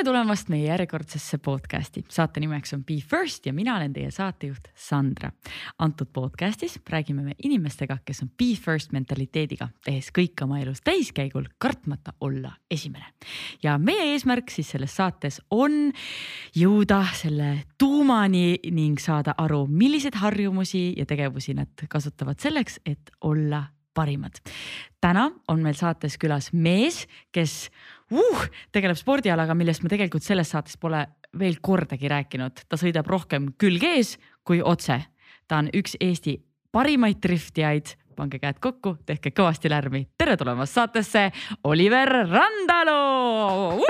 [0.00, 2.00] tere tulemast meie järjekordsesse podcasti.
[2.08, 5.30] saate nimeks on Be First ja mina olen teie saatejuht Sandra.
[5.78, 11.44] antud podcastis räägime me inimestega, kes on Be First mentaliteediga, tehes kõik oma elus täiskäigul,
[11.58, 13.04] kartmata olla esimene.
[13.62, 15.92] ja meie eesmärk siis selles saates on
[16.56, 23.66] jõuda selle tuumani ning saada aru, milliseid harjumusi ja tegevusi nad kasutavad selleks, et olla
[23.94, 24.32] parimad.
[25.00, 27.70] täna on meil saates külas mees, kes
[28.14, 31.04] uh, tegeleb spordialaga, millest me tegelikult selles saates pole
[31.38, 32.64] veel kordagi rääkinud.
[32.68, 35.00] ta sõidab rohkem külg ees kui otse.
[35.48, 36.40] ta on üks Eesti
[36.72, 37.96] parimaid driftijaid.
[38.16, 40.08] pange käed kokku, tehke kõvasti lärmi.
[40.18, 41.30] tere tulemast saatesse,
[41.64, 43.84] Oliver Randalu.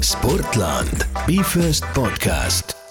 [0.00, 2.83] Sportland, Be First podcast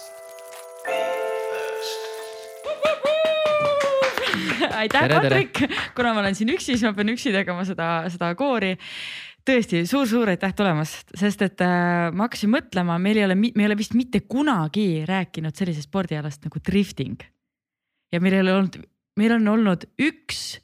[4.83, 5.63] aitäh, Patrik,
[5.97, 8.75] kuna ma olen siin üksi, siis ma pean üksi tegema seda, seda koori
[9.47, 13.67] tõesti suur-suur aitäh tulemast, sest et äh, ma hakkasin mõtlema, meil ei ole, me ei
[13.67, 17.23] ole vist mitte kunagi rääkinud sellisest spordialast nagu drifting.
[18.13, 18.79] ja meil ei ole olnud,
[19.19, 20.61] meil on olnud üks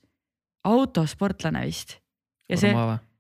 [0.68, 1.98] autosportlane vist.
[2.50, 2.74] ja see,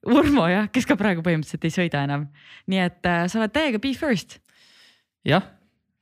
[0.09, 2.29] Urmo jah, kes ka praegu põhimõtteliselt ei sõida enam.
[2.71, 4.39] nii et äh, sa oled täiega be first.
[5.27, 5.43] jah,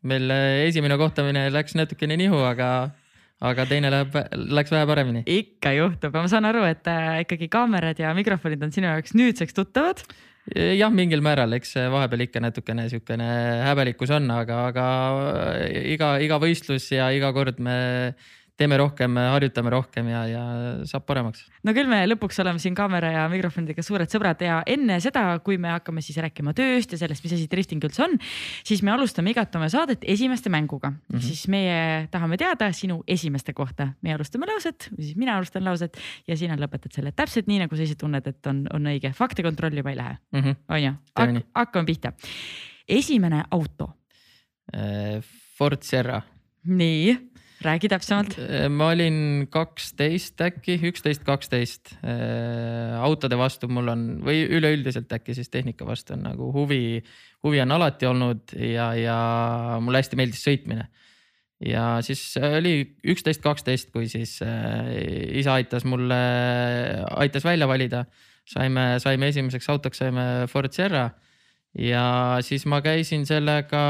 [0.06, 2.92] meil äh, esimene kohtumine läks natukene nihu, aga
[3.46, 4.16] aga teine läheb,
[4.58, 5.26] läks vähe paremini.
[5.26, 9.14] ikka juhtub ja ma saan aru, et äh, ikkagi kaamerad ja mikrofonid on sinu jaoks
[9.18, 10.02] nüüdseks tuttavad.
[10.56, 13.30] jah, mingil määral, eks vahepeal ikka natukene sihukene
[13.68, 14.88] häbelikkus on, aga, aga
[15.84, 17.78] iga, iga võistlus ja iga kord me
[18.58, 20.44] teeme rohkem, harjutame rohkem ja, ja
[20.90, 21.46] saab paremaks.
[21.68, 25.60] no küll me lõpuks oleme siin kaamera ja mikrofonidega suured sõbrad ja enne seda, kui
[25.62, 28.18] me hakkame siis rääkima tööst ja sellest, mis asi drifting üldse on,
[28.68, 31.00] siis me alustame igat oma saadet esimeste mänguga mm.
[31.12, 31.28] -hmm.
[31.30, 36.38] siis meie tahame teada sinu esimeste kohta, me alustame lauset siis mina alustan lauset ja
[36.38, 39.14] sina lõpetad selle täpselt nii, nagu sa ise tunned, et on, on õige.
[39.14, 40.56] fakte kontrollima ei lähe mm, -hmm.
[40.70, 41.46] on ju Hak?
[41.56, 42.14] hakkame pihta.
[42.88, 43.94] esimene auto.
[44.74, 45.24] Äh,
[45.58, 46.22] Ford Sierra.
[46.66, 48.36] nii räägi täpsemalt.
[48.70, 51.96] Ma olin kaksteist äkki, üksteist, kaksteist.
[52.04, 57.02] Äh, autode vastu mul on või üleüldiselt äkki siis tehnika vastu on nagu huvi,
[57.46, 59.18] huvi on alati olnud ja, ja
[59.82, 60.88] mulle hästi meeldis sõitmine.
[61.66, 64.92] ja siis oli üksteist, kaksteist, kui siis äh,
[65.42, 66.20] isa aitas mulle,
[67.18, 68.06] aitas välja valida.
[68.46, 71.10] saime, saime esimeseks autoks saime Ford Sierra
[71.78, 73.82] ja siis ma käisin sellega,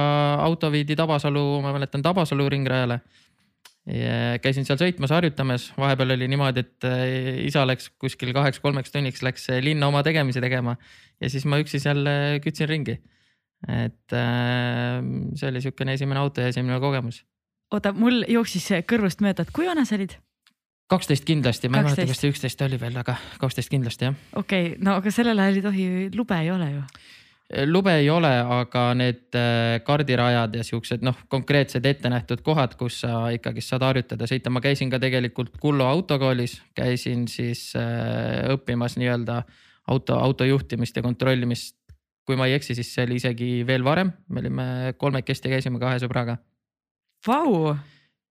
[0.41, 2.99] auto viidi Tabasalu, ma mäletan Tabasalu ringrajale
[4.43, 7.03] käisin seal sõitmas, harjutamas, vahepeal oli niimoodi, et äh,
[7.47, 10.75] isa läks kuskil kaheks-kolmeks tunniks läks äh, linna oma tegemisi tegema
[11.21, 12.99] ja siis ma üksi seal äh, kütsin ringi.
[13.73, 17.23] et see oli sihukene esimene auto ja esimene kogemus.
[17.73, 20.13] oota, mul jooksis kõrvust mööda, et kui vana sa olid?
[20.91, 24.19] kaksteist kindlasti, ma ei mäleta, kas see üksteist oli veel, aga kaksteist kindlasti jah.
[24.35, 26.83] okei okay,, no aga sellel ajal ei tohi, lube ei ole ju
[27.65, 33.27] lube ei ole, aga need äh, kardirajad ja siuksed noh, konkreetsed ettenähtud kohad, kus sa
[33.31, 39.41] ikkagist saad harjutada sõita, ma käisin ka tegelikult Kullo autokoolis, käisin siis äh, õppimas nii-öelda
[39.87, 41.75] auto, auto juhtimist ja kontrollimist.
[42.27, 44.63] kui ma ei eksi, siis see oli isegi veel varem, me olime
[44.99, 46.35] kolmekesti käisime kahe sõbraga.
[47.27, 47.71] Vau.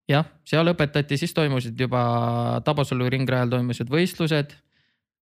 [0.08, 4.52] jah, seal õpetati, siis toimusid juba Tabasalu ringrajal toimusid võistlused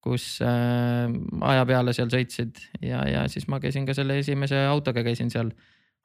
[0.03, 1.07] kus äh,
[1.47, 5.53] aja peale seal sõitsid ja, ja siis ma käisin ka selle esimese autoga käisin seal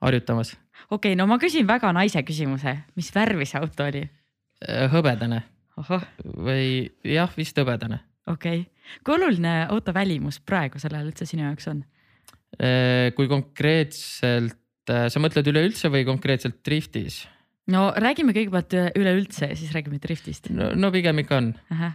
[0.05, 0.55] harjutamas.
[0.91, 4.05] okei okay,, no ma küsin väga naise küsimuse, mis värvi see auto oli?
[4.63, 5.43] Äh, hõbedane.
[5.79, 8.01] või jah, vist hõbedane.
[8.31, 11.83] okei okay., kui oluline auto välimus praegusel ajal üldse sinu jaoks on?
[12.59, 17.25] Äh, kui konkreetselt, äh, sa mõtled üleüldse või konkreetselt driftis?
[17.73, 20.51] No räägime kõigepealt üleüldse ja siis räägime driftist.
[20.55, 21.51] no, no pigem ikka on,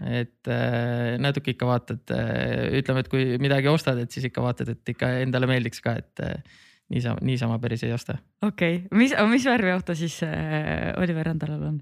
[0.09, 4.75] et äh, natuke ikka vaatad äh,, ütleme, et kui midagi ostad, et siis ikka vaatad,
[4.75, 6.61] et ikka endale meeldiks ka, et äh,
[6.93, 8.17] niisama, niisama päris ei osta.
[8.41, 11.81] okei okay., mis, mis värvi auto siis äh, Oliver Randalal on?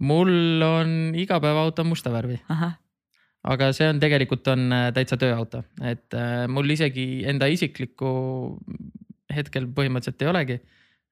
[0.00, 2.38] mul on igapäevaauto musta värvi.
[3.46, 8.10] aga see on tegelikult on äh, täitsa tööauto, et äh, mul isegi enda isiklikku
[9.36, 10.56] hetkel põhimõtteliselt ei olegi.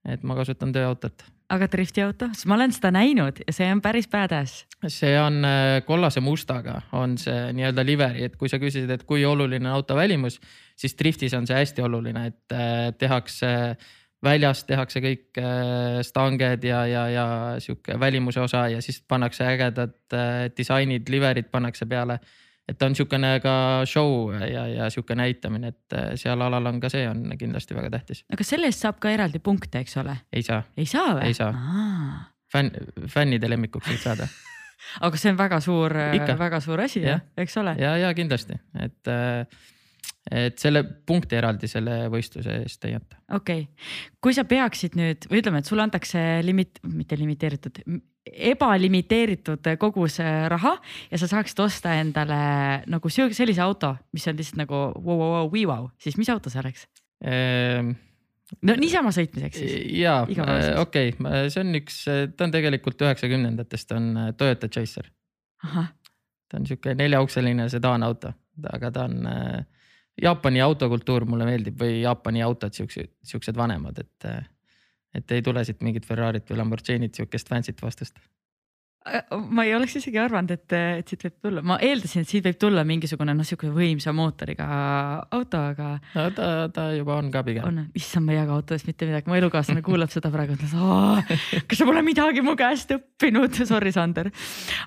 [0.08, 1.24] Et ma kasutan tööautot.
[1.52, 4.64] Aga driftiauto, sest ma olen seda näinud ja see on päris badass.
[4.88, 9.24] see on äh, kollase mustaga, on see nii-öelda liveri, et kui sa küsisid, et kui
[9.28, 10.40] oluline auto välimus,
[10.76, 13.76] siis driftis on see hästi oluline, et äh, tehakse
[14.24, 17.26] väljas tehakse kõik äh, stanged ja, ja, ja
[17.60, 20.16] sihuke välimuse osa ja siis pannakse ägedad
[20.56, 22.22] disainid, liverid pannakse peale
[22.68, 23.54] et ta on niisugune ka
[23.88, 27.92] show ja, ja sihuke näitamine, et äh, seal alal on ka see on kindlasti väga
[27.98, 28.24] tähtis.
[28.32, 30.16] aga selle eest saab ka eraldi punkte, eks ole?
[30.32, 30.62] ei saa.
[30.76, 31.28] ei saa või?
[31.28, 31.52] ei saa.
[32.52, 32.72] fänn,
[33.12, 34.28] fännide lemmikuks võid saada
[35.06, 35.94] aga see on väga suur,
[36.40, 37.04] väga suur asi,
[37.36, 37.76] eks ole?
[37.80, 39.46] ja, ja kindlasti, et äh,
[40.24, 43.18] et selle punkti eraldi selle võistluse eest ei anta.
[43.36, 43.90] okei okay.,
[44.24, 47.82] kui sa peaksid nüüd või ütleme, et sulle antakse limit, mitte limiteeritud,
[48.24, 50.74] ebalimiteeritud kogus äh, raha
[51.10, 52.38] ja sa saaksid osta endale
[52.90, 56.52] nagu sellise auto, mis on lihtsalt nagu vau, vau, vau, vii, vau, siis mis auto
[56.52, 56.86] see oleks
[57.24, 57.92] ehm,?
[58.64, 59.74] no niisama sõitmiseks siis?
[60.00, 60.22] jaa,
[60.80, 62.00] okei okay., see on üks,
[62.36, 65.12] ta on tegelikult üheksakümnendatest on äh, Toyota Chaser.
[65.64, 68.32] ta on sihuke neljaukseline sedaanauto,
[68.72, 69.84] aga ta on äh,
[70.22, 74.28] Jaapani autokultuur mulle meeldib või Jaapani autod siuksed, siuksed vanemad, et,
[75.14, 78.18] et ei tule siit mingit Ferrarit või Lamborghinit, siukest fancy't vastust.
[79.52, 82.56] ma ei oleks isegi arvanud, et, et siit võib tulla, ma eeldasin, et siit võib
[82.60, 84.66] tulla mingisugune noh, sihuke võimsa mootoriga
[85.28, 85.90] auto, aga.
[86.14, 87.68] no ta, ta juba on ka pigem.
[87.68, 91.38] on, issand, ma ei jaga autodest mitte midagi, mu elukaaslane kuulab seda praegu, ütleb,
[91.68, 94.32] kas sa pole midagi mu käest õppinud, sorry, Sander.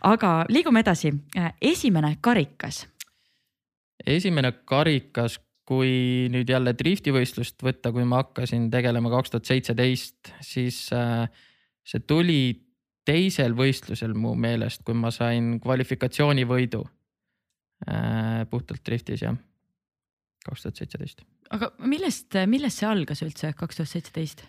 [0.10, 1.14] aga liigume edasi,
[1.62, 2.88] esimene karikas
[4.08, 10.86] esimene karikas, kui nüüd jälle driftivõistlust võtta, kui ma hakkasin tegelema kaks tuhat seitseteist, siis
[10.96, 11.28] äh,
[11.88, 12.42] see tuli
[13.08, 19.36] teisel võistlusel mu meelest, kui ma sain kvalifikatsioonivõidu äh, puhtalt driftis jah,
[20.48, 21.26] kaks tuhat seitseteist.
[21.56, 24.48] aga millest, millest see algas üldse kaks tuhat seitseteist?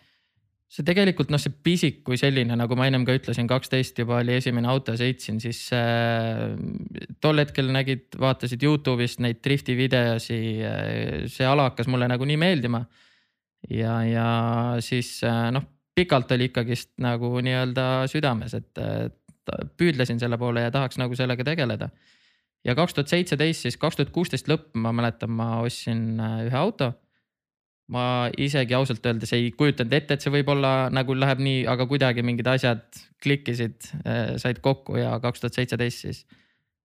[0.69, 4.35] See tegelikult noh, see pisik kui selline, nagu ma ennem ka ütlesin, kaksteist juba oli
[4.37, 6.53] esimene auto, sõitsin, siis äh,
[7.25, 11.25] tol hetkel nägid, vaatasid Youtube'ist neid drifti videosi äh,.
[11.32, 12.85] see ala hakkas mulle nagu nii meeldima.
[13.73, 14.29] ja, ja
[14.85, 15.65] siis äh, noh,
[15.97, 19.09] pikalt oli ikkagist nagu nii-öelda südames, et äh,
[19.81, 21.88] püüdlesin selle poole ja tahaks nagu sellega tegeleda.
[22.65, 26.61] ja kaks tuhat seitseteist, siis kaks tuhat kuusteist lõpp, ma mäletan, ma ostsin äh, ühe
[26.61, 26.93] auto
[27.93, 32.25] ma isegi ausalt öeldes ei kujutanud ette, et see võib-olla nagu läheb nii, aga kuidagi
[32.26, 32.85] mingid asjad
[33.25, 36.20] klikkisid, äh, said kokku ja kaks tuhat seitseteist siis.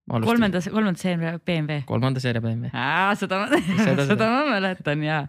[0.08, 1.84] kolmanda, kolmanda seeria BMW.
[1.88, 2.72] kolmanda seeria BMW.
[3.20, 3.42] seda,
[3.88, 5.20] seda, seda ma mäletan ja,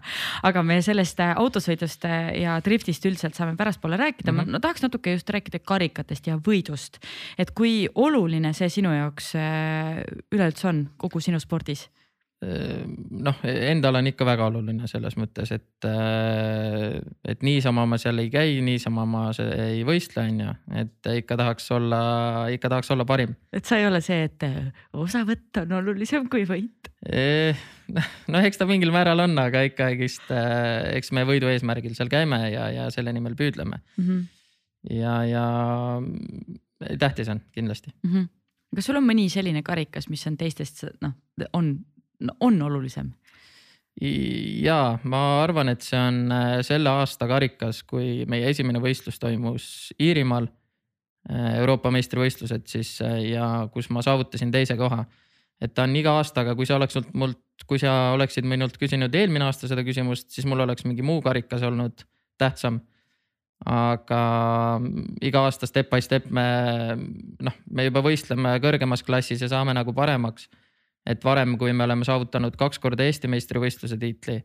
[0.47, 4.55] aga me sellest äh, autosõidust äh, ja driftist üldiselt saame pärastpoole rääkida mm, -hmm.
[4.55, 7.03] ma no, tahaks natuke just rääkida karikatest ja võidust.
[7.37, 9.33] et kui oluline see sinu jaoks
[10.31, 11.89] üleüldse on kogu sinu spordis
[12.43, 18.29] noh, endal on ikka väga oluline selles mõttes, et, äh, et niisama ma seal ei
[18.33, 22.01] käi, niisama ma ei võistle, on ju, et ikka tahaks olla,
[22.53, 23.35] ikka tahaks olla parim.
[23.53, 26.91] et sa ei ole see, et äh, osavõtt on olulisem kui võit?
[28.33, 32.41] noh, eks ta mingil määral on, aga ikkagist, äh, eks me võidu eesmärgil seal käime
[32.51, 34.05] ja, ja selle nimel püüdleme mm.
[34.05, 34.23] -hmm.
[34.99, 38.11] ja, ja tähtis on kindlasti mm.
[38.11, 38.33] -hmm
[38.75, 41.13] kas sul on mõni selline karikas, mis on teistest noh,
[41.53, 41.77] on
[42.39, 43.13] on olulisem?
[44.65, 49.67] ja ma arvan, et see on äh, selle aasta karikas, kui meie esimene võistlus toimus
[50.03, 50.49] Iirimaal.
[51.31, 55.05] Äh, Euroopa meistrivõistlused siis äh, ja kus ma saavutasin teise koha.
[55.63, 59.47] et ta on iga aastaga, kui sa oleks mult, kui sa oleksid minult küsinud eelmine
[59.47, 62.03] aasta seda küsimust, siis mul oleks mingi muu karikas olnud
[62.37, 62.81] tähtsam
[63.63, 64.21] aga
[65.23, 66.43] iga aasta step by step me
[67.39, 70.49] noh, me juba võistleme kõrgemas klassis ja saame nagu paremaks
[71.05, 74.39] et varem, kui me oleme saavutanud kaks korda Eesti meistrivõistluse tiitli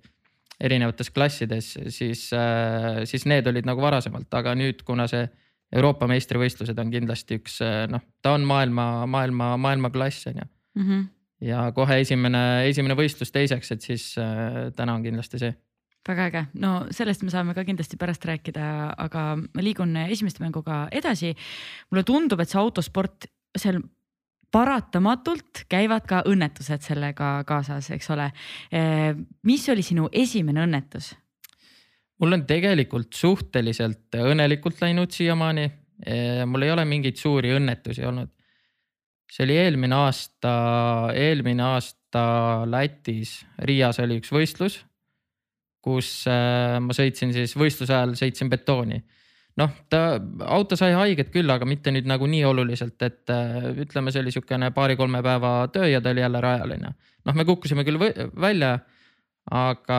[0.60, 5.24] erinevates klassides, siis, äh, siis need olid nagu varasemalt, aga nüüd, kuna see
[5.70, 7.60] Euroopa meistrivõistlused on kindlasti üks
[7.92, 10.86] noh, ta on maailma, maailma, maailmaklass on ju mm.
[10.86, 11.04] -hmm.
[11.46, 15.54] ja kohe esimene, esimene võistlus teiseks, et siis äh, täna on kindlasti see
[16.08, 20.88] väga äge, no sellest me saame ka kindlasti pärast rääkida, aga ma liigun esimeste mänguga
[20.90, 21.34] edasi.
[21.90, 23.26] mulle tundub, et see autosport
[23.56, 23.82] seal
[24.52, 28.30] paratamatult käivad ka õnnetused sellega kaasas, eks ole.
[28.72, 29.14] Eh,
[29.46, 31.14] mis oli sinu esimene õnnetus?
[32.20, 35.62] mul on tegelikult suhteliselt õnnelikult läinud siiamaani.
[36.04, 38.28] Eh, mul ei ole mingeid suuri õnnetusi olnud.
[39.30, 40.52] see oli eelmine aasta,
[41.14, 42.22] eelmine aasta
[42.66, 44.80] Lätis, Riias oli üks võistlus,
[45.80, 49.00] kus eh, ma sõitsin siis võistluse ajal sõitsin betooni
[49.60, 50.00] noh, ta,
[50.48, 54.32] auto sai haiget küll, aga mitte nüüd nagu nii oluliselt, et äh, ütleme, see oli
[54.34, 56.94] sihukene paari-kolme päeva töö ja ta oli jälle rajal onju.
[57.28, 58.78] noh, me kukkusime küll välja,
[59.50, 59.98] aga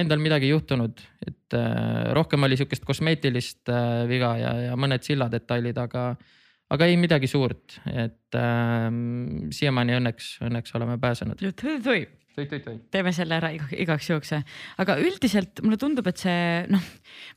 [0.00, 5.06] endal midagi ei juhtunud, et äh, rohkem oli sihukest kosmeetilist äh, viga ja, ja mõned
[5.06, 6.10] silladetailid, aga,
[6.74, 8.86] aga ei midagi suurt, et äh,
[9.54, 11.42] siiamaani õnneks, õnneks oleme pääsenud.
[12.92, 14.30] Teeme selle ära igaks juhuks.
[14.78, 16.84] aga üldiselt mulle tundub, et see noh,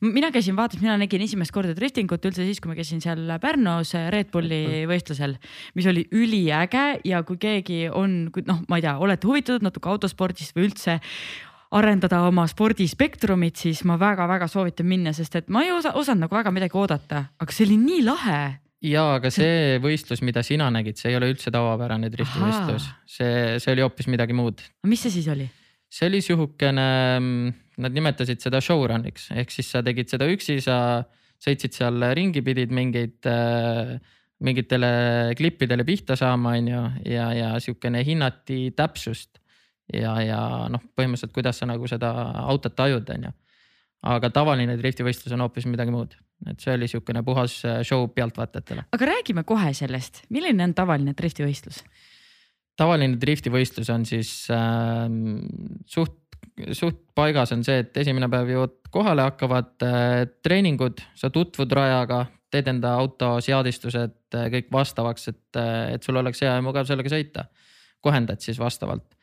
[0.05, 3.95] mina käisin, vaatasin, mina nägin esimest korda driftingut üldse siis, kui ma käisin seal Pärnus
[4.13, 5.37] Red Bulli võistlusel,
[5.77, 10.53] mis oli üliäge ja kui keegi on, noh, ma ei tea, olete huvitatud natuke autospordist
[10.57, 10.99] või üldse
[11.71, 16.35] arendada oma spordispektrumit, siis ma väga-väga soovitan minna, sest et ma ei osa, osanud nagu
[16.35, 18.41] väga midagi oodata, aga see oli nii lahe
[18.85, 23.73] ja, aga see võistlus, mida sina nägid, see ei ole üldse tavapärane driftivõistlus, see, see
[23.75, 24.63] oli hoopis midagi muud.
[24.89, 25.49] mis see siis oli?
[25.91, 26.87] see oli sihukene,
[27.83, 31.03] nad nimetasid seda showrun'iks ehk siis sa tegid seda üksi, sa
[31.41, 33.97] sõitsid seal ringi, pidid mingeid äh,
[34.41, 34.89] mingitele
[35.37, 36.81] klippidele pihta saama, on ju,
[37.13, 39.37] ja, ja sihukene hinnati täpsust.
[39.93, 40.39] ja, ja
[40.71, 42.11] noh, põhimõtteliselt, kuidas sa nagu seda
[42.47, 43.31] autot tajud, on ju.
[44.07, 46.15] aga tavaline driftivõistlus on hoopis midagi muud,
[46.49, 48.87] et see oli sihukene puhas show pealtvaatajatele.
[48.91, 51.83] aga räägime kohe sellest, milline on tavaline driftivõistlus?
[52.81, 55.05] tavaline driftivõistlus on siis äh,
[55.89, 56.17] suht,
[56.77, 62.25] suht paigas on see, et esimene päev jõuad kohale, hakkavad äh, treeningud, sa tutvud rajaga,
[62.51, 66.89] teed enda auto seadistused äh, kõik vastavaks, et, äh, et sul oleks hea ja mugav
[66.89, 67.49] sellega sõita.
[68.01, 69.13] kohendad siis vastavalt.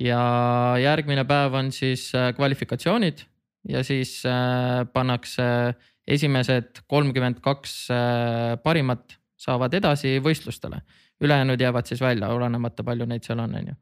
[0.00, 3.22] ja järgmine päev on siis äh, kvalifikatsioonid
[3.68, 5.74] ja siis äh, pannakse
[6.08, 10.80] esimesed kolmkümmend kaks äh, parimat saavad edasi võistlustele
[11.20, 13.76] ülejäänud jäävad siis välja, olenemata palju neid seal on, on ju.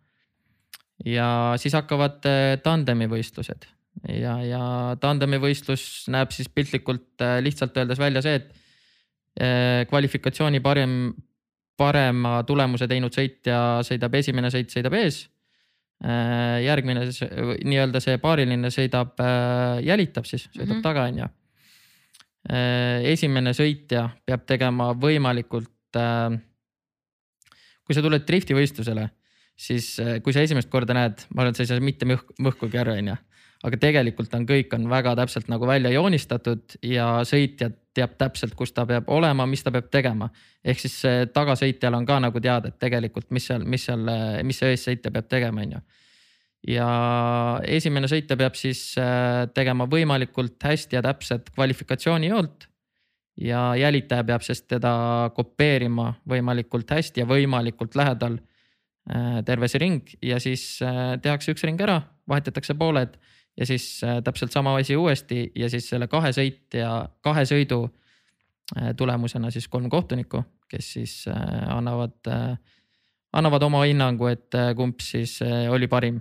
[1.12, 1.28] ja
[1.60, 3.68] siis hakkavad äh, tandemi võistlused
[4.12, 4.62] ja, ja
[5.00, 8.54] tandemi võistlus näeb siis piltlikult äh, lihtsalt öeldes välja see, et
[9.90, 11.10] kvalifikatsiooni parem,
[11.76, 15.18] parema tulemuse teinud sõitja sõidab esimene sõit sõidab ees.
[16.64, 19.20] järgmine nii-öelda see paariline sõidab,
[19.84, 20.86] jälitab siis, sõidab mm -hmm.
[20.88, 21.28] taga, on ju.
[22.46, 25.98] Esimene sõitja peab tegema võimalikult
[27.86, 29.06] kui sa tuled driftivõistlusele,
[29.56, 32.34] siis äh, kui sa esimest korda näed, ma arvan, et sa ei saa mitte mõhk,
[32.42, 33.16] mõhkugi aru, on ju.
[33.66, 38.74] aga tegelikult on, kõik on väga täpselt nagu välja joonistatud ja sõitja teab täpselt, kus
[38.76, 40.28] ta peab olema, mis ta peab tegema.
[40.64, 40.98] ehk siis
[41.32, 44.10] tagasõitjal on ka nagu teada, et tegelikult, mis seal, mis seal,
[44.44, 45.80] mis see eessõitja peab tegema, on ju
[46.66, 46.88] ja
[47.66, 52.66] esimene sõitja peab siis äh, tegema võimalikult hästi ja täpset kvalifikatsioonijoolt
[53.46, 60.16] ja jälitaja peab siis teda kopeerima võimalikult hästi ja võimalikult lähedal äh, terve see ring
[60.22, 63.14] ja siis äh, tehakse üks ring ära, vahetatakse pooled
[63.56, 67.86] ja siis täpselt sama asi uuesti ja siis selle kahe sõitja, kahe sõidu
[68.98, 71.14] tulemusena siis kolm kohtunikku, kes siis
[71.72, 72.18] annavad,
[73.32, 75.38] annavad oma hinnangu, et kumb siis
[75.72, 76.18] oli parim.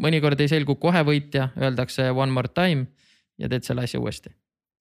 [0.00, 2.86] Mõnikord ei selgu kohe võitja, öeldakse one more time
[3.38, 4.32] ja teed selle asja uuesti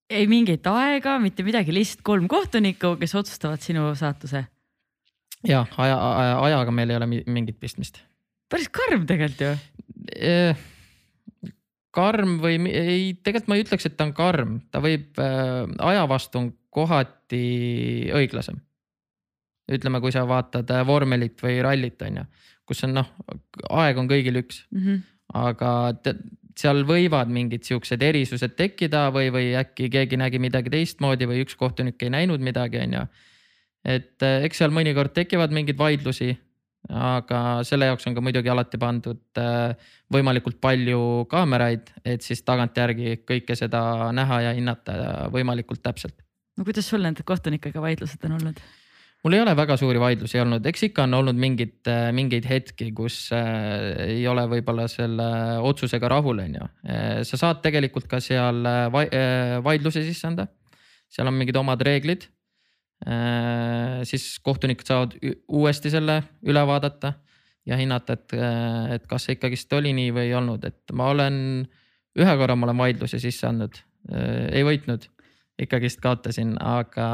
[0.10, 4.46] ei mingit aega, mitte midagi, lihtsalt kolm kohtunikku, kes otsustavad sinu saatuse.
[5.48, 8.00] ja aja, aja, ajaga meil ei ole mingit pistmist.
[8.50, 9.54] päris karm tegelikult ju
[10.16, 10.64] eh,.
[11.96, 16.06] karm või ei, tegelikult ma ei ütleks, et ta on karm, ta võib äh,, aja
[16.10, 18.60] vastu on kohati õiglasem.
[19.72, 22.25] ütleme, kui sa vaatad äh, vormelit või rallit, on ju,
[22.66, 23.12] kus on noh,
[23.70, 25.04] aeg on kõigil üks mm, -hmm.
[25.46, 25.72] aga
[26.60, 31.58] seal võivad mingid siuksed erisused tekkida või, või äkki keegi nägi midagi teistmoodi või üks
[31.60, 33.06] kohtunik ei näinud midagi, on ju.
[33.96, 36.32] et eh, eks seal mõnikord tekivad mingeid vaidlusi,
[36.90, 43.20] aga selle jaoks on ka muidugi alati pandud eh, võimalikult palju kaameraid, et siis tagantjärgi
[43.28, 46.18] kõike seda näha ja hinnata võimalikult täpselt.
[46.56, 48.64] no kuidas sul nende kohtunikega vaidlused on olnud?
[49.25, 52.91] Mul ei ole väga suuri vaidlusi olnud, eks ikka on olnud mingid, äh, mingeid hetki,
[52.94, 55.25] kus äh, ei ole võib-olla selle
[55.65, 56.67] otsusega rahul, on ju.
[56.86, 58.62] Äh, sa saad tegelikult ka seal
[59.65, 60.46] vaidlusi sisse anda.
[61.10, 62.29] seal on mingid omad reeglid.
[64.08, 65.12] siis kohtunikud saavad
[65.51, 66.13] uuesti selle
[66.48, 67.12] üle vaadata
[67.67, 68.34] ja hinnata, et,
[68.96, 71.36] et kas see ikkagist oli nii või ei olnud, et ma olen,
[72.15, 73.77] ühe korra ma olen vaidluse sisse andnud,
[74.15, 75.10] ei võitnud,
[75.62, 77.10] ikkagist kaotasin, aga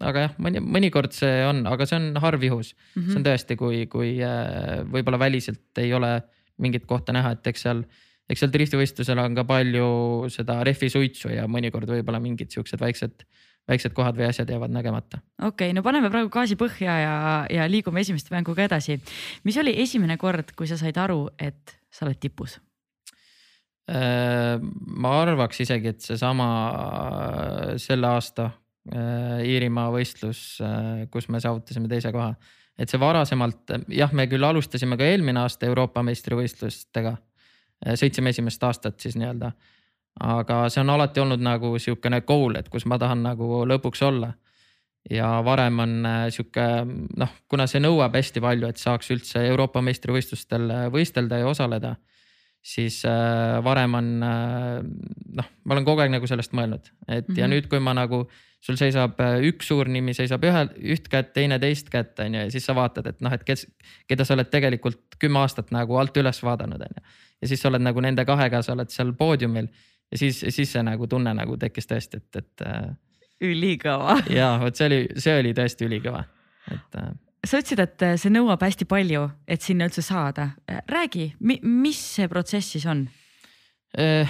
[0.00, 3.00] aga jah, mõni, mõnikord see on, aga see on harv juhus mm.
[3.00, 3.08] -hmm.
[3.10, 6.14] see on tõesti, kui, kui äh, võib-olla väliselt ei ole
[6.60, 7.84] mingit kohta näha, et eks seal,
[8.28, 9.90] eks seal driftivõistlusel on ka palju
[10.32, 13.24] seda rehvi suitsu ja mõnikord võib-olla mingid siuksed väiksed,
[13.68, 15.22] väiksed kohad või asjad jäävad nägemata.
[15.38, 17.14] okei okay,, no paneme praegu gaasi põhja ja,
[17.50, 19.00] ja liigume esimeste mänguga edasi.
[19.44, 22.60] mis oli esimene kord, kui sa said aru, et sa oled tipus?
[23.90, 26.48] Äh, ma arvaks isegi, et seesama
[27.82, 32.34] selle aasta Äh, Iirimaa võistlus, äh, kus me saavutasime teise koha.
[32.80, 37.12] et see varasemalt, jah, me küll alustasime ka eelmine aasta Euroopa meistrivõistlustega.
[37.86, 39.52] Äh, sõitsime esimest aastat siis nii-öelda.
[40.20, 44.32] aga see on alati olnud nagu sihukene goal, et kus ma tahan nagu lõpuks olla.
[45.10, 46.64] ja varem on sihuke
[47.16, 51.96] noh, kuna see nõuab hästi palju, et saaks üldse Euroopa meistrivõistlustel võistelda ja osaleda
[52.62, 54.78] siis äh, varem on äh,
[55.36, 57.38] noh, ma olen kogu aeg nagu sellest mõelnud, et mm -hmm.
[57.38, 57.54] ja mhm.
[57.54, 58.26] nüüd, kui ma nagu
[58.60, 62.40] sul seisab äh, üks suur nimi seisab ühel, üht kätt, teine teist kätt, on ju,
[62.40, 63.66] ja siis sa vaatad, et noh, et kes,
[64.08, 67.06] keda sa oled tegelikult kümme aastat nagu alt üles vaadanud, on ju.
[67.40, 69.70] ja siis sa oled nagu nende kahega, sa oled seal poodiumil
[70.12, 72.66] ja siis, siis see nagu tunne nagu tekkis tõesti, et, et.
[72.66, 72.90] Äh,
[73.40, 74.20] ülikõva.
[74.28, 76.24] ja vot see oli, see oli tõesti ülikõva,
[76.70, 77.02] et.
[77.40, 80.50] Äh, sa ütlesid, et see nõuab hästi palju, et sinna üldse saada.
[80.88, 83.08] räägi, mis see protsess siis on?
[83.98, 84.28] Eh,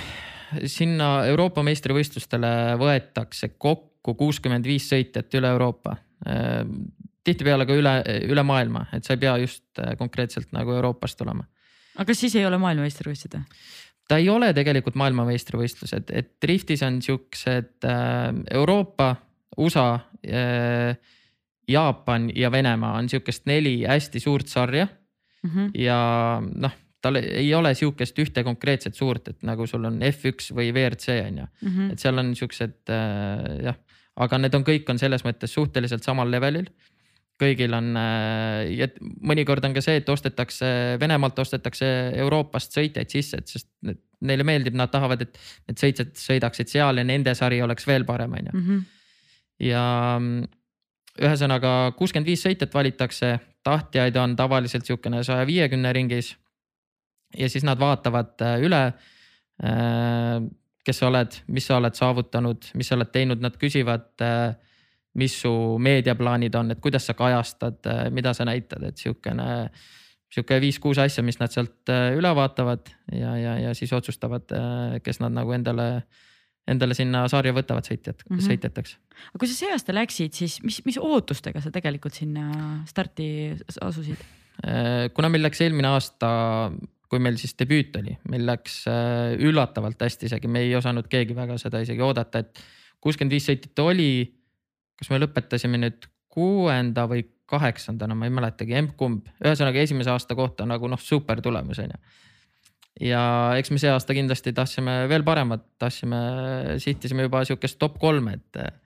[0.71, 5.97] sinna Euroopa meistrivõistlustele võetakse kokku kuuskümmend viis sõitjat üle Euroopa.
[6.27, 6.65] Eh,
[7.25, 7.95] tihtipeale ka üle,
[8.31, 11.45] üle maailma, et sa ei pea just eh, konkreetselt nagu Euroopast tulema.
[11.97, 13.61] aga kas siis ei ole maailmameistrivõistlused või?
[14.09, 17.85] ta ei ole tegelikult maailmameistrivõistlused, et driftis on siuksed
[18.51, 19.15] Euroopa,
[19.63, 20.01] USA
[21.71, 25.51] Jaapan ja Venemaa on sihukest neli hästi suurt sarja mm.
[25.51, 25.71] -hmm.
[25.75, 25.99] ja
[26.43, 31.17] noh, tal ei ole sihukest ühte konkreetset suurt, et nagu sul on F1 või WRC
[31.27, 31.93] on ju mm, -hmm.
[31.93, 33.81] et seal on siuksed äh, jah,
[34.17, 36.69] aga need on, kõik on selles mõttes suhteliselt samal levelil
[37.41, 41.89] kõigil on äh, ja mõnikord on ka see, et ostetakse Venemaalt ostetakse
[42.21, 43.69] Euroopast sõitjaid sisse, et sest
[44.21, 48.37] neile meeldib, nad tahavad, et need sõitjad sõidaksid seal ja nende sari oleks veel parem,
[48.37, 48.57] on ju.
[48.59, 48.81] Mhm.
[49.71, 49.85] ja
[51.21, 53.35] ühesõnaga kuuskümmend viis sõitjat valitakse,
[53.67, 56.37] tahtjaid on tavaliselt sihukene saja viiekümne ringis.
[57.39, 58.81] ja siis nad vaatavad äh, üle,
[59.63, 60.41] äh,
[60.85, 64.57] kes sa oled, mis sa oled saavutanud, mis sa oled teinud, nad küsivad, äh,
[65.15, 69.71] mis su meediaplaanid on, et kuidas sa kajastad, mida sa näitad, et sihukene
[70.31, 74.47] sihuke viis-kuus asja, mis nad sealt üle vaatavad ja, ja, ja siis otsustavad,
[75.03, 76.29] kes nad nagu endale äh,
[76.69, 78.47] endale sinna sarja võtavad sõitjad mm, -hmm.
[78.47, 78.97] sõitjateks.
[79.31, 84.21] aga kui sa see aasta läksid, siis mis, mis ootustega sa tegelikult sinna starti asusid?
[84.67, 86.29] Äh, kuna meil läks eelmine aasta,
[87.09, 91.37] kui meil siis debüüt oli, meil läks äh, üllatavalt hästi isegi, me ei osanud keegi
[91.37, 92.63] väga seda isegi oodata, et
[93.01, 94.37] kuuskümmend viis sõitjat oli.
[95.01, 100.67] kas me lõpetasime nüüd kuuenda või kaheksandana, ma ei mäletagi, emb-kumb, ühesõnaga esimese aasta kohta
[100.69, 102.03] nagu noh, super tulemus on ju
[102.99, 103.23] ja
[103.59, 106.21] eks me see aasta kindlasti tahtsime veel paremat, tahtsime,
[106.83, 108.81] sihtisime juba sihukest top kolme, et.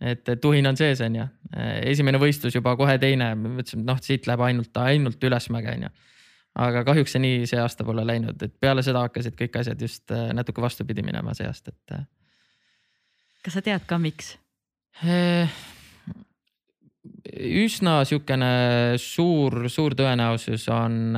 [0.00, 1.24] et tuhin on sees, on ju,
[1.90, 5.90] esimene võistlus juba kohe teine, mõtlesime, et noh, siit läheb ainult, ainult ülesmäge, on ju.
[6.60, 10.10] aga kahjuks see nii see aasta pole läinud, et peale seda hakkasid kõik asjad just
[10.14, 11.98] äh, natuke vastupidi minema see aasta, et.
[11.98, 12.06] Äh.
[13.44, 14.32] kas sa tead ka, miks?
[15.04, 15.52] Äh,
[17.60, 18.50] üsna sihukene
[19.00, 21.14] suur, suur tõenäosus on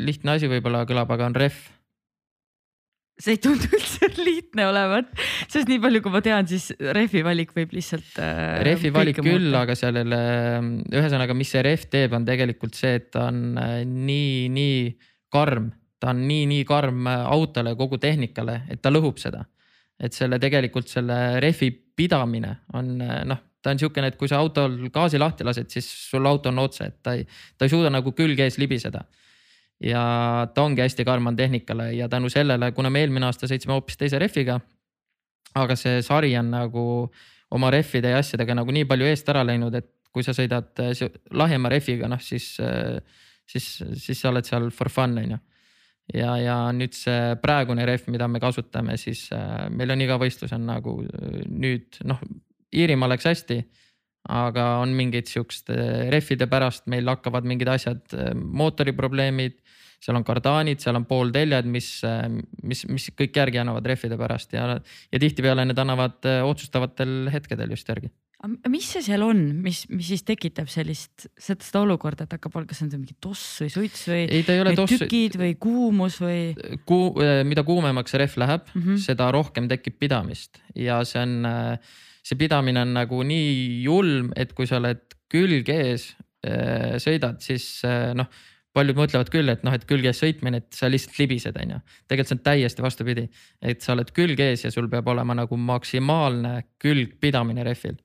[0.00, 1.60] lihtne asi võib-olla kõlab, aga on ref.
[3.20, 5.12] see ei tundu üldse lihtne olevat,
[5.46, 8.58] sest nii palju, kui ma tean, siis rehvi valik võib lihtsalt äh,.
[8.66, 10.18] rehvi valik küll, aga sellele,
[10.90, 14.84] ühesõnaga, mis see rehv teeb, on tegelikult see, et ta on äh, nii, nii
[15.34, 15.70] karm,
[16.02, 19.46] ta on nii, nii karm äh, autole, kogu tehnikale, et ta lõhub seda.
[19.94, 24.42] et selle tegelikult selle rehvi pidamine on äh, noh ta on niisugune, et kui sa
[24.42, 27.22] autol gaasi lahti lased, siis sul auto on otse, et ta ei,
[27.56, 29.06] ta ei suuda nagu külge ees libiseda
[29.82, 30.02] ja
[30.54, 34.18] ta ongi hästi karm tehnikale ja tänu sellele, kuna me eelmine aasta sõitsime hoopis teise
[34.18, 34.60] rehviga.
[35.54, 36.84] aga see sari on nagu
[37.50, 41.04] oma rehvide ja asjadega nagu nii palju eest ära läinud, et kui sa sõidad äh,
[41.30, 42.98] lahjema rehviga, noh siis, äh,
[43.46, 45.38] siis, siis sa oled seal for fun on ju.
[46.14, 50.54] ja, ja nüüd see praegune rehv, mida me kasutame, siis äh, meil on iga võistlus
[50.54, 51.00] on nagu
[51.50, 52.22] nüüd noh,
[52.74, 53.60] Iirimaa läks hästi
[54.28, 55.74] aga on mingid siukeste
[56.12, 58.00] rehvide pärast meil hakkavad mingid asjad,
[58.34, 59.60] mootoriprobleemid
[60.04, 61.88] seal on kardaanid, seal on poolteljed, mis,
[62.66, 67.72] mis, mis kõik järgi annavad rehvide pärast ja, ja tihtipeale need annavad äh, otsustavatel hetkedel
[67.74, 68.10] just järgi.
[68.68, 72.92] mis see seal on, mis, mis siis tekitab sellist, seda olukorda, et hakkab, kas on
[72.92, 74.24] see mingi toss või suits või?
[74.28, 74.96] ei, ole toss.
[74.98, 76.40] tükid või kuumus või?
[76.52, 79.04] Äh, mida kuumemaks rehv läheb mm, -hmm.
[79.06, 84.54] seda rohkem tekib pidamist ja see on, äh, see pidamine on nagu nii julm, et
[84.56, 86.12] kui sa oled külg ees
[87.00, 87.66] sõidad, siis
[88.16, 88.28] noh
[88.74, 91.80] paljud mõtlevad küll, et noh, et külge ees sõitmine, et sa lihtsalt libised, on ju.
[92.10, 93.24] tegelikult see on täiesti vastupidi,
[93.62, 98.00] et sa oled külg ees ja sul peab olema nagu maksimaalne külgpidamine rehvil.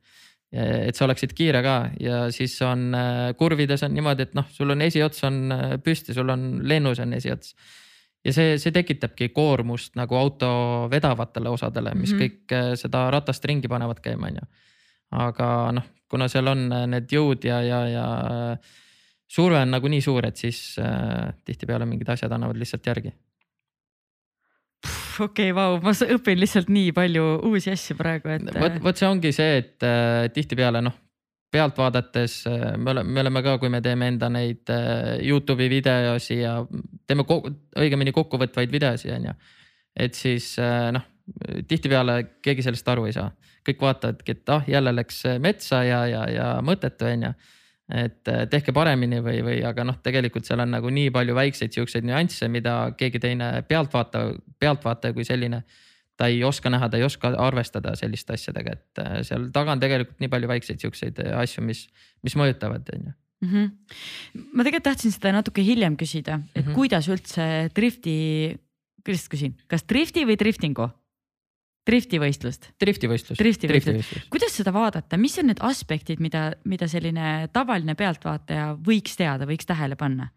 [0.52, 4.74] et sa oleksid kiire ka ja siis on äh, kurvides on niimoodi, et noh, sul
[4.74, 7.54] on esiots on äh, püsti, sul on lennus on esiots.
[8.26, 10.50] Ja see, see tekitabki koormust nagu auto
[10.92, 12.26] vedavatele osadele, mis mm -hmm.
[12.26, 14.50] kõik äh, seda ratast ringi panevad käima, on ju.
[15.12, 18.06] aga noh, kuna seal on need jõud ja, ja, ja
[19.30, 23.14] surve on nagunii suur, et siis äh, tihtipeale mingid asjad annavad lihtsalt järgi.
[25.20, 28.50] okei okay,, vau, ma õpin lihtsalt nii palju uusi asju praegu, et.
[28.60, 30.96] vot, vot see ongi see, et äh, tihtipeale noh,
[31.52, 35.70] pealt vaadates äh, me oleme, me oleme ka, kui me teeme enda neid äh, Youtube'i
[35.72, 36.58] videosi ja
[37.08, 39.38] teeme õigemini kokkuvõtvaid videosi, on ju.
[40.08, 41.06] et siis äh, noh,
[41.70, 43.30] tihtipeale keegi sellest aru ei saa,
[43.68, 47.34] kõik vaatavadki, et ah jälle läks metsa ja, ja, ja mõttetu on ju
[47.90, 51.74] et äh, tehke paremini või, või aga noh, tegelikult seal on nagu nii palju väikseid
[51.74, 55.64] siukseid nüansse, mida keegi teine pealtvaataja, pealtvaataja kui selline
[56.20, 59.82] ta ei oska näha, ta ei oska arvestada selliste asjadega, et äh, seal taga on
[59.82, 61.86] tegelikult nii palju väikseid siukseid asju, mis,
[62.28, 63.18] mis mõjutavad, on ju.
[63.40, 63.68] Mhm.
[64.52, 66.76] ma tegelikult tahtsin seda natuke hiljem küsida, et mm -hmm.
[66.76, 68.58] kuidas üldse drifti,
[69.06, 70.90] kuidas küsin, kas drifti või driftingu?
[71.90, 72.70] driftivõistlust.
[72.82, 73.38] driftivõistlus.
[73.40, 79.48] driftivõistlus, kuidas seda vaadata, mis on need aspektid, mida, mida selline tavaline pealtvaataja võiks teada,
[79.50, 80.30] võiks tähele panna?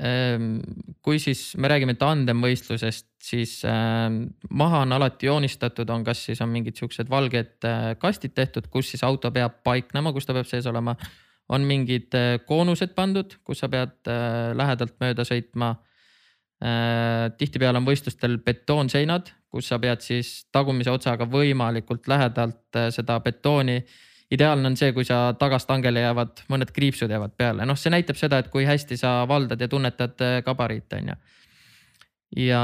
[0.00, 0.62] Ehm,
[1.04, 6.48] kui siis me räägime tandemvõistlusest, siis ähm, maha on alati joonistatud, on kas siis on
[6.48, 10.68] mingid siuksed valged äh, kastid tehtud, kus siis auto peab paiknema, kus ta peab sees
[10.70, 10.96] olema.
[11.52, 15.74] on mingid äh, koonused pandud, kus sa pead äh, lähedalt mööda sõitma.
[17.38, 23.80] tihtipeale on võistlustel betoonseinad, kus sa pead siis tagumise otsaga võimalikult lähedalt seda betooni
[24.32, 28.40] ideaalne on see, kui sa tagastangele jäävad, mõned kriipsud jäävad peale, noh, see näitab seda,
[28.42, 31.18] et kui hästi sa valdad ja tunnetad äh, gabariite, on ju.
[32.46, 32.62] ja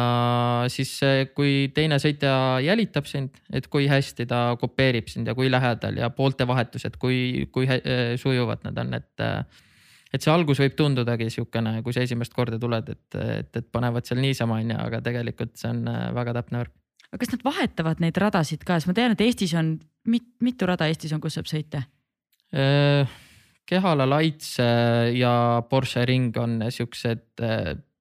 [0.73, 0.95] siis,
[1.37, 2.33] kui teine sõitja
[2.65, 7.49] jälitab sind, et kui hästi ta kopeerib sind ja kui lähedal ja poolte vahetused, kui,
[7.53, 9.15] kui äh, sujuvad nad on, et.
[9.21, 9.65] Äh,
[10.09, 14.07] et see algus võib tundudagi sihukene, kui sa esimest korda tuled, et, et, et panevad
[14.09, 15.83] seal niisama, on ju, aga tegelikult see on
[16.17, 16.78] väga täpne värk
[17.13, 19.77] aga kas nad vahetavad neid radasid ka, sest ma tean, et Eestis on
[20.11, 21.83] mit,, mitu rada Eestis on, kus saab sõita?
[23.69, 24.65] Kehala Laitse
[25.13, 25.33] ja
[25.69, 27.43] Porsche ring on siuksed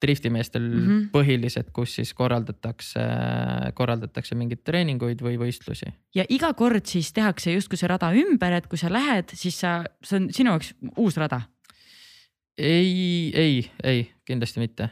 [0.02, 1.10] driftimeestel mm -hmm.
[1.12, 3.02] põhilised, kus siis korraldatakse,
[3.74, 5.92] korraldatakse mingeid treeninguid või võistlusi.
[6.16, 9.84] ja iga kord siis tehakse justkui see rada ümber, et kui sa lähed, siis sa,
[10.04, 11.42] see on sinu jaoks uus rada?
[12.58, 14.90] ei, ei, ei kindlasti mitte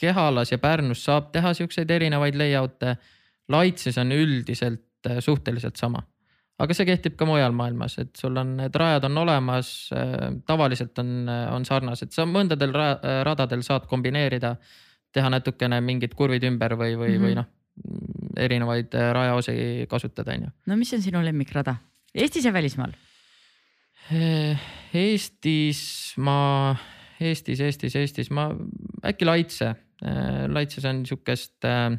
[0.00, 2.96] Kehalas ja Pärnus saab teha siukseid erinevaid layout'e.
[3.52, 6.00] Laitses on üldiselt äh, suhteliselt sama,
[6.58, 10.98] aga see kehtib ka mujal maailmas, et sul on need rajad on olemas, äh, tavaliselt
[11.02, 12.72] on, äh, on sarnased, sa mõndadel
[13.28, 14.54] radadel saad kombineerida,
[15.14, 17.26] teha natukene mingid kurvid ümber või, või mm, -hmm.
[17.26, 17.50] või noh,
[18.40, 20.54] erinevaid rajaosi kasutada, on ju.
[20.72, 21.76] no mis on sinu lemmikrada,
[22.14, 22.92] Eestis ja välismaal?
[24.94, 25.80] Eestis
[26.16, 26.76] ma,
[27.20, 28.52] Eestis, Eestis, Eestis ma
[29.04, 31.92] äkki Laitse Laitses on sihukest äh,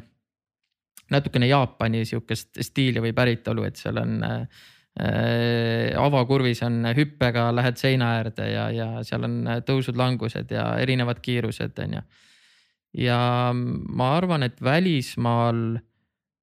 [1.10, 4.64] natukene Jaapani sihukest stiili või päritolu, et seal on äh,
[6.00, 11.98] avakurvis on hüppega, lähed seina äärde ja, ja seal on tõusud-langused ja erinevad kiirused, on
[11.98, 12.04] ju.
[13.06, 13.18] ja
[13.54, 15.78] ma arvan, et välismaal,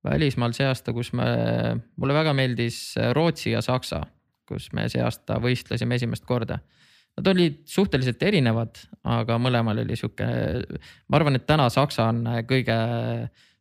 [0.05, 1.25] välismaal see aasta, kus me,
[1.97, 4.03] mulle väga meeldis Rootsi ja Saksa,
[4.47, 6.61] kus me see aasta võistlesime esimest korda
[7.13, 10.25] Nad olid suhteliselt erinevad, aga mõlemal oli sihuke,
[11.05, 12.77] ma arvan, et täna Saksa on kõige,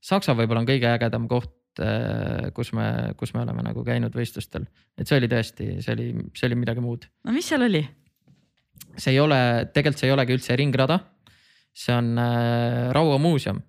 [0.00, 1.52] Saksa võib-olla on kõige ägedam koht,
[2.56, 2.86] kus me,
[3.20, 4.64] kus me oleme nagu käinud võistlustel.
[4.96, 7.04] et see oli tõesti, see oli, see oli midagi muud.
[7.24, 7.82] no mis seal oli?
[8.96, 9.38] see ei ole,
[9.72, 10.98] tegelikult see ei olegi üldse ringrada.
[11.72, 13.60] see on äh, Raua muuseum,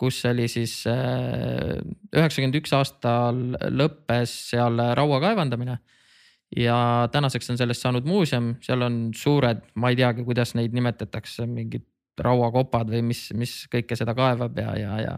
[0.00, 5.80] kus oli siis üheksakümmend äh, üks aastal lõppes seal raua kaevandamine
[6.56, 11.46] ja tänaseks on sellest saanud muuseum, seal on suured, ma ei teagi, kuidas neid nimetatakse,
[11.48, 11.86] mingid
[12.20, 15.14] rauakopad või mis, mis kõike seda kaevab ja, ja, ja.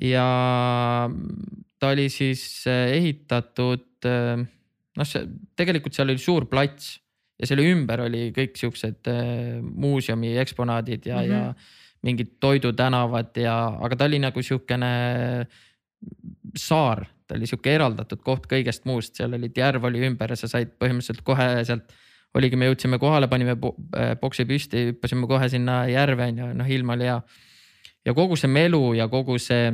[0.00, 0.28] ja
[1.78, 4.46] ta oli siis eh, ehitatud, eh,
[4.96, 5.26] noh, see
[5.58, 6.96] tegelikult seal oli suur plats
[7.38, 11.36] ja selle ümber oli kõik siuksed eh, muuseumi eksponaadid ja mm, -hmm.
[11.36, 14.90] ja mingid toidutänavad ja, aga ta oli nagu siukene
[16.56, 20.48] saar ta oli sihuke eraldatud koht kõigest muust, seal olid, järv oli ümber ja sa
[20.50, 21.92] said põhimõtteliselt kohe sealt.
[22.36, 26.72] oligi, me jõudsime kohale, panime boksi äh, püsti, hüppasime kohe sinna järve on ju, noh
[26.76, 27.20] ilm oli hea.
[28.04, 29.72] ja kogu see melu ja kogu see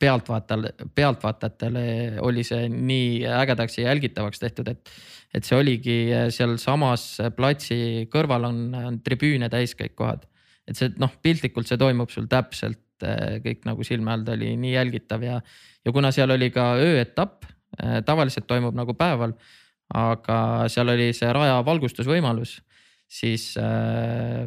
[0.00, 1.84] pealtvaatajale, pealtvaatajatele
[2.26, 4.90] oli see nii ägedaks ja jälgitavaks tehtud, et.
[5.34, 10.24] et see oligi äh, sealsamas platsi kõrval on, on tribüüne täis kõik kohad.
[10.66, 14.54] et see noh, piltlikult see toimub sul täpselt äh, kõik nagu silme all, ta oli
[14.60, 15.40] nii jälgitav ja
[15.86, 17.46] ja kuna seal oli ka ööetapp,
[17.78, 19.36] äh, tavaliselt toimub nagu päeval,
[19.94, 20.38] aga
[20.72, 22.56] seal oli see raja valgustusvõimalus,
[23.06, 24.42] siis äh,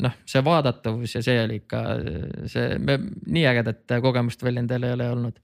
[0.00, 1.82] noh, see vaadatavus ja see oli ikka
[2.48, 2.96] see, me
[3.28, 5.36] nii ägedat kogemust veel endal ei ole olnud.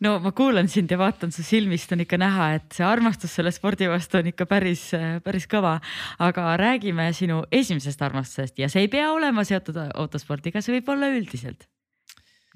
[0.00, 3.52] no ma kuulan sind ja vaatan su silmist on ikka näha, et see armastus selle
[3.52, 4.88] spordi vastu on ikka päris,
[5.24, 5.76] päris kõva.
[6.18, 11.12] aga räägime sinu esimesest armastusest ja see ei pea olema seotud autospordiga, see võib olla
[11.12, 11.68] üldiselt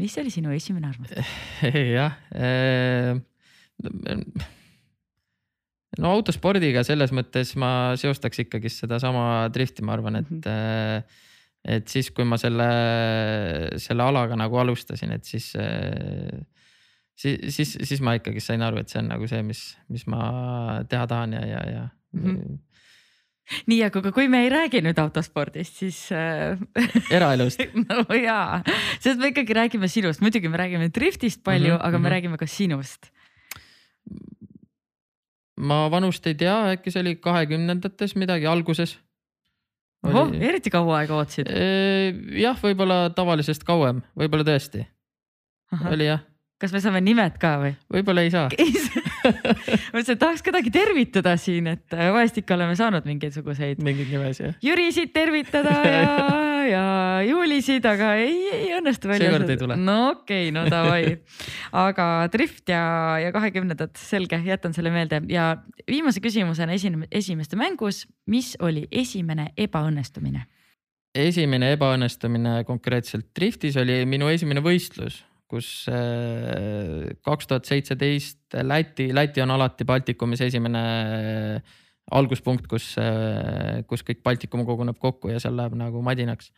[0.00, 1.34] mis oli sinu esimene armastus?
[1.96, 3.18] jah äh,.
[5.98, 10.48] no autospordiga selles mõttes ma seostaks ikkagist sedasama drifti, ma arvan, et mm.
[10.48, 11.28] -hmm
[11.62, 12.64] et siis, kui ma selle,
[13.78, 15.52] selle alaga nagu alustasin, et siis,
[17.14, 19.60] siis, siis, siis ma ikkagi sain aru, et see on nagu see, mis,
[19.92, 21.84] mis ma teha tahan ja, ja, ja
[22.18, 22.24] mm.
[22.26, 22.58] -hmm
[23.70, 26.58] nii, aga kui me ei räägi nüüd autospordist, siis äh,
[27.14, 28.62] eraelust no jaa,
[29.02, 32.04] sest me ikkagi räägime sinust, muidugi me räägime driftist palju mm, -hmm, aga me mm
[32.04, 32.14] -hmm.
[32.16, 33.10] räägime ka sinust.
[35.56, 38.98] ma vanust ei tea, äkki see oli kahekümnendates midagi alguses.
[40.02, 41.48] ohoh, eriti kaua aega ootasid?
[42.34, 44.86] jah, võib-olla tavalisest kauem, võib-olla tõesti.
[45.90, 46.20] oli jah
[46.62, 47.74] kas me saame nimed ka või?
[47.90, 48.48] võib-olla ei saa
[49.22, 53.82] mõtlesin, et tahaks kedagi tervitada siin, et vahest ikka oleme saanud mingisuguseid.
[53.84, 54.56] mingeid nimesid jah.
[54.64, 56.12] Jürisid tervitada ja,
[56.68, 56.84] ja
[57.26, 59.30] Juulisid, aga ei, ei õnnestu välja.
[59.30, 59.76] seekord ei tule.
[59.80, 61.18] no okei okay,, no davai.
[61.84, 62.84] aga drift ja,
[63.22, 65.52] ja kahekümnendad, selge, jätan selle meelde ja
[65.88, 70.46] viimase küsimusena esine, esimeste mängus, mis oli esimene ebaõnnestumine?
[71.12, 75.20] esimene ebaõnnestumine konkreetselt driftis oli minu esimene võistlus
[75.52, 81.72] kus äh, kaks tuhat seitseteist Läti, Läti on alati Baltikumis esimene äh,
[82.10, 86.50] alguspunkt, kus, äh, kus kõik Baltikum koguneb kokku ja seal läheb nagu madinaks.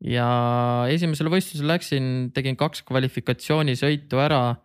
[0.00, 4.56] ja esimesele võistlusele läksin, tegin kaks kvalifikatsioonisõitu ära.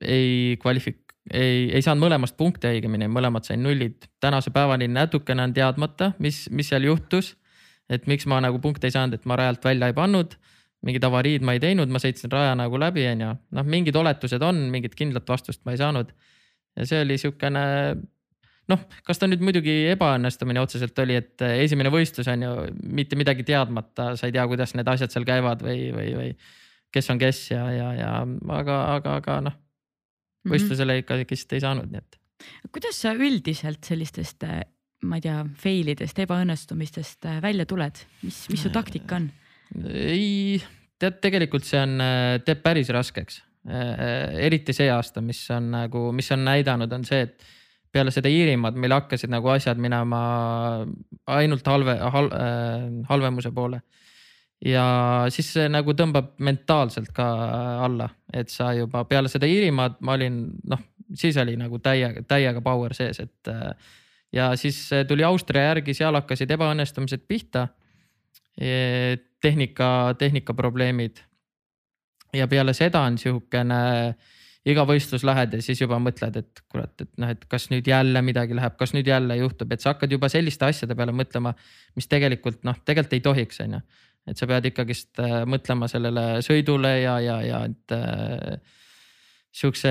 [0.00, 4.08] ei kvalifik-, ei, ei saanud mõlemast punkte õigemini, mõlemad sain nullid.
[4.20, 7.36] tänase päevani natukene on teadmata, mis, mis seal juhtus.
[7.88, 10.36] et miks ma nagu punkte ei saanud, et ma rajalt välja ei pannud
[10.86, 14.42] mingid avariid ma ei teinud, ma sõitsin raja nagu läbi, on ju, noh, mingid oletused
[14.46, 16.12] on, mingit kindlat vastust ma ei saanud.
[16.78, 17.64] ja see oli sihukene
[18.72, 22.54] noh, kas ta nüüd muidugi ebaõnnestumine otseselt oli, et esimene võistlus on ju
[22.94, 26.30] mitte midagi teadmata, sa ei tea, kuidas need asjad seal käivad või, või, või
[26.94, 28.12] kes on kes ja, ja, ja
[28.58, 30.54] aga, aga, aga noh, mhm.
[30.54, 32.20] võistlusele ikkagist ei saanud, nii et.
[32.74, 34.46] kuidas sa üldiselt sellistest,
[35.08, 39.30] ma ei tea, fail idest, ebaõnnestumistest välja tuled, mis, mis su taktika on?
[39.76, 40.62] Ei,
[41.00, 43.42] tead, tegelikult see on, äh, teeb päris raskeks.
[43.68, 47.46] Äh, eriti see aasta, mis on nagu, mis on näidanud, on see, et
[47.92, 50.20] peale seda Iirimaad meil hakkasid nagu asjad minema
[51.34, 53.82] ainult halve hal,, äh, halvemuse poole.
[54.64, 54.84] ja
[55.30, 57.26] siis see nagu tõmbab mentaalselt ka
[57.84, 60.80] alla, et sa juba peale seda Iirimaad ma olin noh,
[61.14, 63.52] siis oli nagu täiega, täiega power sees, et.
[64.32, 67.68] ja siis tuli Austria järgi, seal hakkasid ebaõnnestumised pihta
[69.40, 71.24] tehnika, tehnikaprobleemid.
[72.34, 73.78] ja peale seda on sihukene,
[74.68, 78.22] iga võistlus lähed ja siis juba mõtled, et kurat, et noh, et kas nüüd jälle
[78.22, 81.54] midagi läheb, kas nüüd jälle juhtub, et sa hakkad juba selliste asjade peale mõtlema,
[81.96, 83.80] mis tegelikult noh, tegelikult ei tohiks, on ju.
[84.28, 88.58] et sa pead ikkagist äh, mõtlema sellele sõidule ja, ja, ja et äh,
[89.54, 89.90] sihukese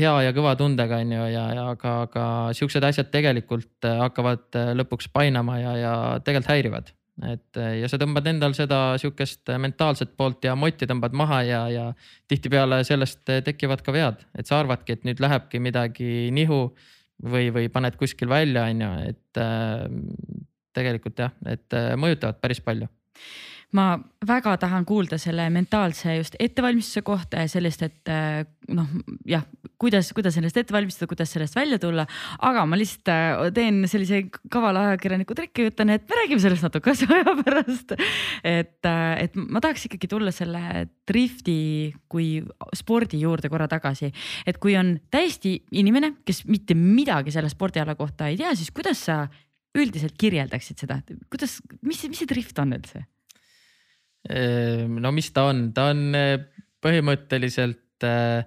[0.00, 2.24] hea ja kõva tundega on ju ja, ja aga, aga
[2.56, 6.92] sihukesed asjad tegelikult äh, hakkavad äh, lõpuks painama ja, ja tegelikult häirivad
[7.26, 11.86] et ja sa tõmbad endal seda sihukest mentaalset poolt ja moti tõmbad maha ja, ja
[12.30, 16.60] tihtipeale sellest tekivad ka vead, et sa arvadki, et nüüd lähebki midagi nihu
[17.24, 19.84] või, või paned kuskil välja, on ju, et äh,
[20.78, 22.88] tegelikult jah, et äh, mõjutavad päris palju
[23.76, 28.40] ma väga tahan kuulda selle mentaalse just ettevalmistuse kohta ja sellest, et äh,
[28.72, 28.86] noh,
[29.28, 29.42] jah,
[29.80, 32.06] kuidas, kuidas ennast ette valmistada, kuidas sellest välja tulla.
[32.48, 37.10] aga ma lihtsalt äh, teen sellise kavala ajakirjaniku trikki, ütlen, et me räägime sellest natukese
[37.12, 37.92] aja pärast.
[38.42, 41.58] et, äh, et ma tahaks ikkagi tulla selle drifti
[42.08, 42.38] kui
[42.76, 44.08] spordi juurde korra tagasi,
[44.48, 49.04] et kui on täiesti inimene, kes mitte midagi selle spordiala kohta ei tea, siis kuidas
[49.10, 49.26] sa
[49.76, 53.04] üldiselt kirjeldaksid seda, kuidas, mis, mis see drift on üldse?
[54.28, 56.36] Ehm, no mis ta on, ta on eh,
[56.84, 58.44] põhimõtteliselt äh,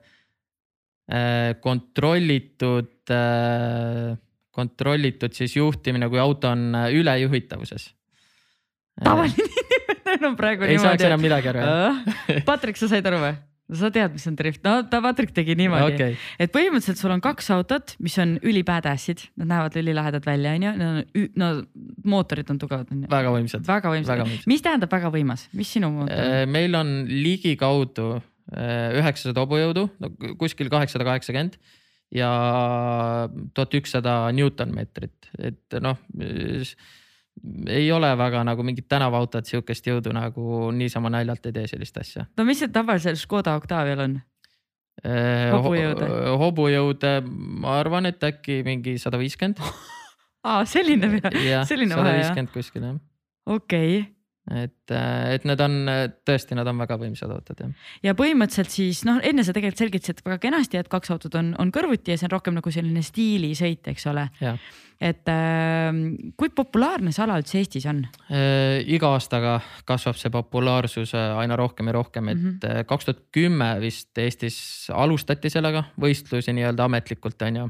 [1.62, 4.12] kontrollitud äh,,
[4.52, 7.90] kontrollitud siis juhtimine, kui auto on ülejuhitavuses.
[9.02, 10.88] tavaline inimene no praegu ei niimoodi.
[10.88, 12.44] saaks enam midagi aru jah?
[12.48, 13.34] Patrik, sa said aru või?
[13.80, 17.24] Sa tead, mis on drift, no ta Patrick tegi niimoodi okay., et põhimõtteliselt sul on
[17.24, 21.52] kaks autot, mis on ülibadass'id, nad näevad ülilahedad välja, onju, no
[22.14, 22.92] mootorid on tugevad.
[23.12, 23.66] väga võimsad.
[23.68, 26.40] väga võimsad, mis tähendab väga võimas, mis sinu mootor on?
[26.42, 31.60] Äh, meil on ligikaudu äh, üheksasada hobujõudu, no kuskil kaheksasada kaheksakümmend
[32.16, 32.32] ja
[33.56, 36.02] tuhat ükssada Newtonmeetrit, et noh
[37.68, 42.28] ei ole väga nagu mingit tänavaautod sihukest jõudu nagu niisama naljalt ei tee sellist asja.
[42.38, 44.20] no mis see tavalisel Škoda Octavial on?
[45.02, 46.10] Eh, hobujõude?
[46.44, 47.14] hobujõude,
[47.64, 49.62] ma arvan, et äkki mingi sada viiskümmend.
[50.48, 51.66] aa, selline, selline vahe jah?
[51.66, 52.98] sada viiskümmend kuskil jah.
[53.48, 55.76] okei okay et, äh, et need on
[56.26, 57.74] tõesti, nad on väga võimsad autod jah.
[58.02, 61.74] ja põhimõtteliselt siis noh, enne sa tegelikult selgitasid väga kenasti, et kaks autot on, on
[61.74, 64.26] kõrvuti ja see on rohkem nagu selline stiilisõit, eks ole.
[65.02, 66.02] et äh,
[66.38, 68.82] kui populaarne see ala üldse Eestis on äh,?
[68.90, 72.58] iga aastaga kasvab see populaarsus äh, aina rohkem ja rohkem, et mhm.
[72.66, 77.70] äh, kaks tuhat kümme vist Eestis alustati sellega võistlusi nii-öelda ametlikult on ju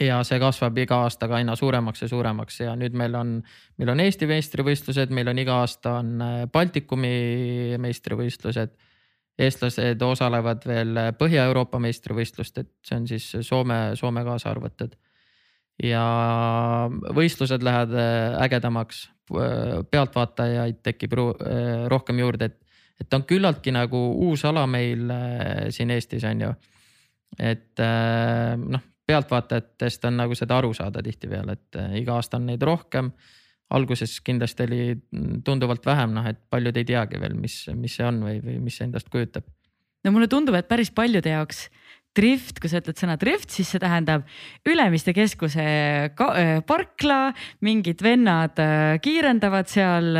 [0.00, 3.36] ja see kasvab iga aastaga aina suuremaks ja suuremaks ja nüüd meil on,
[3.78, 8.74] meil on Eesti meistrivõistlused, meil on iga aasta on äh, Baltikumi meistrivõistlused.
[9.38, 14.94] eestlased osalevad veel Põhja-Euroopa meistrivõistlust, et see on siis Soome, Soome kaasa arvatud.
[15.82, 16.04] ja
[17.14, 19.08] võistlused lähevad äh, ägedamaks,
[19.90, 21.14] pealtvaatajaid tekib
[21.88, 22.58] rohkem juurde, et,
[23.00, 25.08] et ta on küllaltki nagu uus ala meil
[25.72, 26.50] siin Eestis on ju
[27.38, 32.62] et noh, pealtvaatajatest on nagu seda aru saada tihtipeale, et äh, iga aasta on neid
[32.62, 33.12] rohkem.
[33.74, 34.82] alguses kindlasti oli
[35.44, 38.76] tunduvalt vähem, noh et paljud ei teagi veel, mis, mis see on või, või mis
[38.78, 39.44] see endast kujutab.
[40.04, 41.68] no mulle tundub, et päris paljude jaoks
[42.14, 44.28] drift, kui sa ütled sõna drift, siis see tähendab
[44.68, 50.12] Ülemiste keskuse äh, parkla, mingid vennad äh, kiirendavad seal,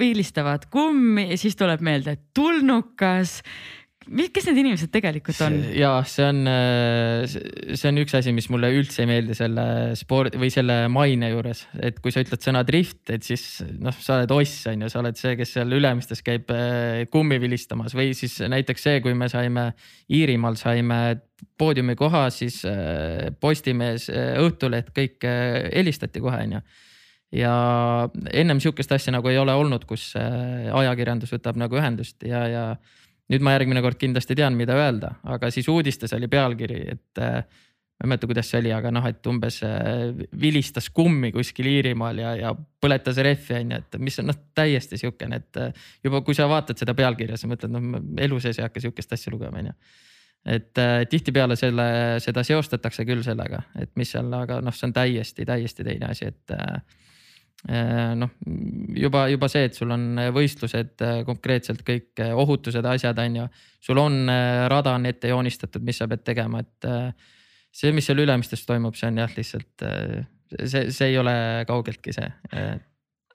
[0.00, 3.38] vilistavad kummi siis tuleb meelde tulnukas
[4.08, 5.56] kes need inimesed tegelikult on?
[5.76, 9.64] ja see on, äh, see on üks asi, mis mulle üldse ei meeldi selle
[9.98, 14.16] spordi või selle maine juures, et kui sa ütled sõna drift, et siis noh, sa
[14.18, 17.96] oled oss on ju, sa oled see, kes seal Ülemistes käib äh, kummi vilistamas.
[17.98, 19.70] Või siis näiteks see, kui me saime
[20.14, 21.00] Iirimaal saime
[21.60, 26.62] poodiumi koha, siis äh, Postimees, Õhtuleht, kõik helistati kohe on ju.
[27.36, 27.52] Ja
[28.32, 32.62] ennem sihukest asja nagu ei ole olnud, kus ajakirjandus võtab nagu ühendust ja, ja
[33.32, 37.42] nüüd ma järgmine kord kindlasti tean, mida öelda, aga siis uudistes oli pealkiri, et äh,
[37.98, 42.20] ma ei mäleta, kuidas see oli, aga noh, et umbes äh, vilistas kummi kuskil Iirimaal
[42.22, 46.22] ja, ja põletas rehvi on ju, et mis on noh, täiesti sihukene, et äh, juba
[46.26, 49.58] kui sa vaatad seda pealkirja, sa mõtled, noh elu sees ei hakka sihukest asja lugema,
[49.58, 49.74] on ju.
[50.48, 51.88] Et äh, tihtipeale selle,
[52.22, 56.30] seda seostatakse küll sellega, et mis seal, aga noh, see on täiesti, täiesti teine asi,
[56.30, 56.54] et
[57.66, 58.30] noh,
[58.94, 63.46] juba, juba see, et sul on võistlused äh, konkreetselt kõik äh, ohutused, asjad on ju.
[63.82, 64.30] sul on
[64.70, 66.90] rada on ette joonistatud, mis sa pead tegema, et
[67.74, 69.86] see, mis seal Ülemistes toimub, see on jah, lihtsalt
[70.54, 71.34] see, see ei ole
[71.68, 72.30] kaugeltki see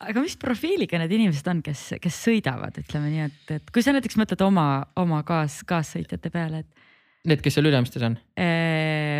[0.03, 3.93] aga mis profiiliga need inimesed on, kes, kes sõidavad, ütleme nii, et, et kui sa
[3.95, 4.67] näiteks mõtled oma,
[4.99, 6.83] oma kaas, kaassõitjate peale, et
[7.23, 8.17] Need, kes seal Ülemistes on?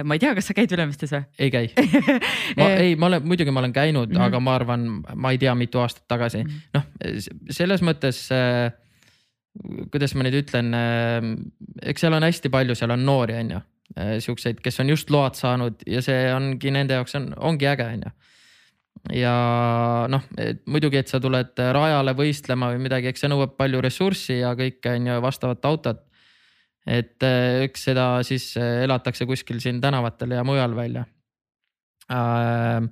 [0.04, 1.24] ma ei tea, kas sa käid Ülemistes või?
[1.40, 1.70] ei käi
[2.60, 4.26] ma ei, ma olen, muidugi ma olen käinud mm, -hmm.
[4.28, 8.74] aga ma arvan, ma ei tea, mitu aastat tagasi mm -hmm., noh selles mõttes äh,
[9.94, 10.74] kuidas ma nüüd ütlen,
[11.86, 13.62] eks seal on hästi palju, seal on noori, on ju,
[14.26, 18.08] siukseid, kes on just load saanud ja see ongi nende jaoks on, ongi äge, on
[18.08, 18.14] ju.
[19.20, 19.36] ja
[20.10, 20.26] noh,
[20.66, 24.98] muidugi, et sa tuled rajale võistlema või midagi, eks see nõuab palju ressurssi ja kõike
[24.98, 26.02] on ju vastavat autot
[26.86, 31.06] et äh, eks seda siis äh, elatakse kuskil siin tänavatel ja mujal välja.
[32.12, 32.90] Ähm,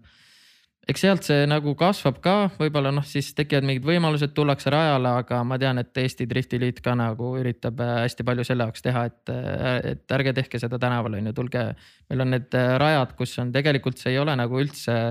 [0.87, 5.41] eks sealt see nagu kasvab ka, võib-olla noh, siis tekivad mingid võimalused, tullakse rajale, aga
[5.47, 9.33] ma tean, et Eesti Driftiliit ka nagu üritab äh, hästi palju selle jaoks teha, et,
[9.91, 11.65] et ärge tehke seda tänaval, on ju, tulge.
[12.09, 15.01] meil on need rajad, kus on tegelikult see ei ole nagu üldse,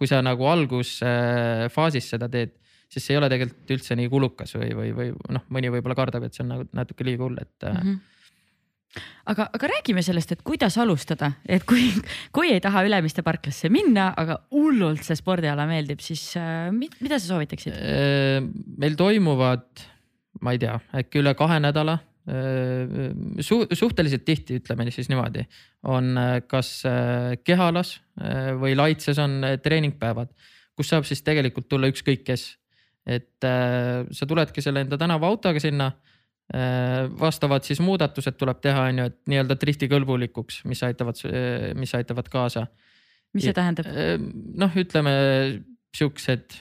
[0.00, 2.56] kui sa nagu algusfaasis seda teed
[2.90, 6.24] siis see ei ole tegelikult üldse nii kulukas või, või, või noh, mõni võib-olla kardab,
[6.26, 7.76] et see on nagu natuke liiga hull, et mm.
[7.76, 8.00] -hmm
[9.30, 11.88] aga, aga räägime sellest, et kuidas alustada, et kui,
[12.34, 17.34] kui ei taha Ülemiste parklasse minna, aga hullult see spordiala meeldib, siis äh, mida sa
[17.34, 17.76] soovitaksid?
[17.76, 18.38] Äh,
[18.80, 19.66] meil toimuvad,
[20.44, 23.10] ma ei tea, äkki üle kahe nädala äh,
[23.46, 23.62] su.
[23.78, 25.46] suhteliselt tihti, ütleme siis niimoodi,
[25.90, 26.14] on
[26.50, 26.80] kas
[27.46, 27.98] Kehalas
[28.60, 30.32] või Laitses on treeningpäevad,
[30.76, 32.54] kus saab siis tegelikult tulla ükskõik kes.
[33.08, 35.88] et sa tuledki selle enda tänavaautoga sinna
[37.20, 41.20] vastavad siis muudatused tuleb teha, on ju, et nii-öelda drifti kõlbulikuks, mis aitavad,
[41.78, 42.66] mis aitavad kaasa.
[43.34, 43.86] mis see tähendab?
[43.86, 44.16] Äh,
[44.58, 45.12] noh, ütleme
[45.94, 46.56] siuksed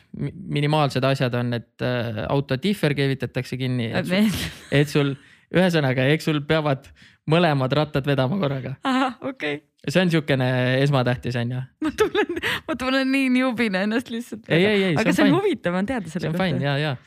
[0.49, 3.89] minimaalsed asjad on, et äh, auto differ keevitatakse kinni,
[4.82, 5.15] et sul
[5.49, 6.86] ühesõnaga, eks sul peavad
[7.30, 8.75] mõlemad rattad vedama korraga.
[8.86, 9.89] ahah, okei okay.
[9.89, 11.65] see on siukene esmatähtis on ju.
[11.86, 14.45] ma tunnen, ma tunnen nii newbina ennast lihtsalt.
[14.45, 16.45] aga see on, see on huvitav on teada selle kohta.
[16.45, 16.97] see on fine ja, ja.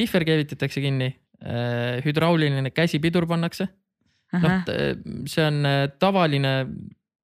[0.00, 1.23] Differ keevitatakse kinni Äh,
[2.04, 3.68] hüdrauliline käsipidur pannakse.
[4.34, 4.64] noh,
[5.30, 6.54] see on äh, tavaline,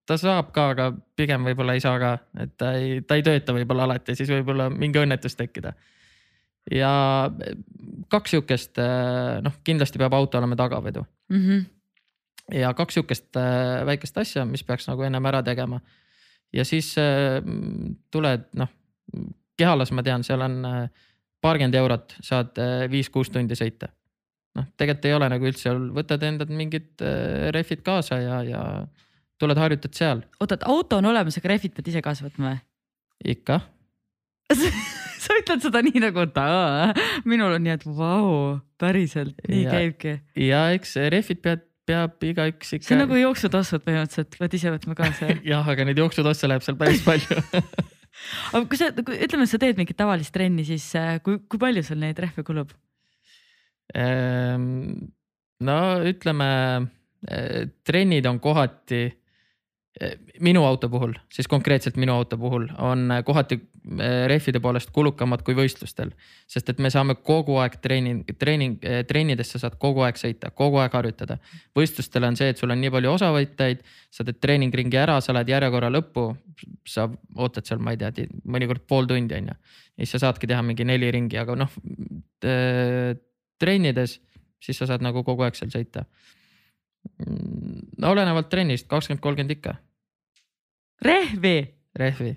[0.07, 2.13] ta saab ka, aga pigem võib-olla ei saa ka,
[2.45, 5.73] et ta ei, ta ei tööta võib-olla alati, siis võib-olla mingi õnnetus tekkida.
[6.71, 6.93] ja
[7.27, 7.57] äh,
[8.13, 8.79] kaks sihukest,
[9.43, 11.41] noh, kindlasti peab auto olema tagavedu mm.
[11.41, 12.59] -hmm.
[12.61, 13.39] ja kaks sihukest
[13.87, 15.81] väikest asja, mis peaks nagu ennem ära tegema.
[16.53, 16.95] ja siis
[18.11, 18.69] tuled, noh,
[19.57, 20.63] Kehalas ma tean, seal on
[21.41, 22.57] paarkümmend eurot, saad
[22.91, 23.91] viis-kuus tundi sõita
[24.59, 28.63] noh, tegelikult ei ole nagu üldse, võtad endad mingid äh, rehvid kaasa ja, ja
[29.41, 30.25] tuled harjutad seal.
[30.41, 32.63] oota, et auto on olemas, aga rehvid pead ise kaasa võtma või?
[33.37, 33.61] ikka
[35.25, 36.91] sa ütled seda nii nagu, et aa,
[37.29, 38.31] minul on nii, et vau,
[38.81, 40.17] päriselt, nii ja, käibki.
[40.49, 42.89] ja eks rehvid pead, peab igaüks ikka.
[42.89, 46.79] see on nagu jooksutossud põhimõtteliselt, pead ise võtma kaasa jah, aga neid jooksutosse läheb seal
[46.81, 47.41] päris palju
[48.55, 52.01] aga kui sa, ütleme, sa teed mingit tavalist trenni, siis äh, kui, kui palju sul
[52.03, 52.75] neid rehve kulub?
[53.95, 54.67] Ehm,
[55.67, 56.51] no ütleme,
[57.31, 59.21] äh, trennid on kohati
[60.41, 65.57] minu auto puhul, siis konkreetselt minu auto puhul on kohati eh, rehvide poolest kulukamad kui
[65.59, 66.13] võistlustel.
[66.49, 70.53] sest et me saame kogu aeg treening, treening, eh, trennides sa saad kogu aeg sõita,
[70.55, 71.39] kogu aeg harjutada.
[71.77, 75.53] võistlustel on see, et sul on nii palju osavõtjaid, sa teed treeningringi ära, sa lähed
[75.53, 76.37] järjekorra lõppu.
[76.87, 79.55] sa ootad seal, ma ei tea, mõnikord pool tundi on ju.
[79.99, 81.71] ja siis sa saadki teha mingi neli ringi, aga noh
[83.61, 84.19] trennides,
[84.61, 86.07] siis sa saad nagu kogu aeg seal sõita
[88.01, 89.75] no olenevalt trennist, kakskümmend, kolmkümmend ikka.
[91.05, 91.57] rehvi?
[91.97, 92.35] rehvi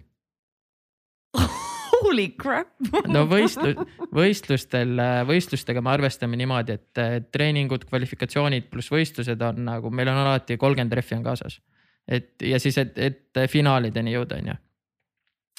[2.04, 2.74] Holy crap
[3.08, 10.12] no võistlu-, võistlustel, võistlustega me arvestame niimoodi, et treeningud, kvalifikatsioonid pluss võistlused on nagu, meil
[10.12, 11.60] on alati kolmkümmend rehvi on kaasas.
[12.08, 14.60] et ja siis, et, et finaalideni jõuda, on ju.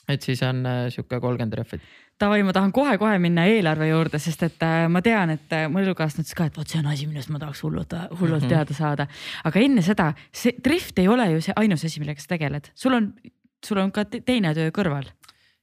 [0.09, 1.80] Et siis on äh, sihuke kolmkümmend rehvi
[2.20, 5.82] davai, ma tahan kohe-kohe minna eelarve juurde, sest et äh, ma tean, et äh, mu
[5.82, 8.52] elukaaslane ütles ka, et vot see on asi, millest ma tahaks hullult, hullult mm -hmm.
[8.52, 9.07] teada saada.
[9.44, 12.94] aga enne seda, see drift ei ole ju see ainus asi, millega sa tegeled, sul
[12.94, 13.12] on,
[13.64, 15.11] sul on ka teine töö kõrval.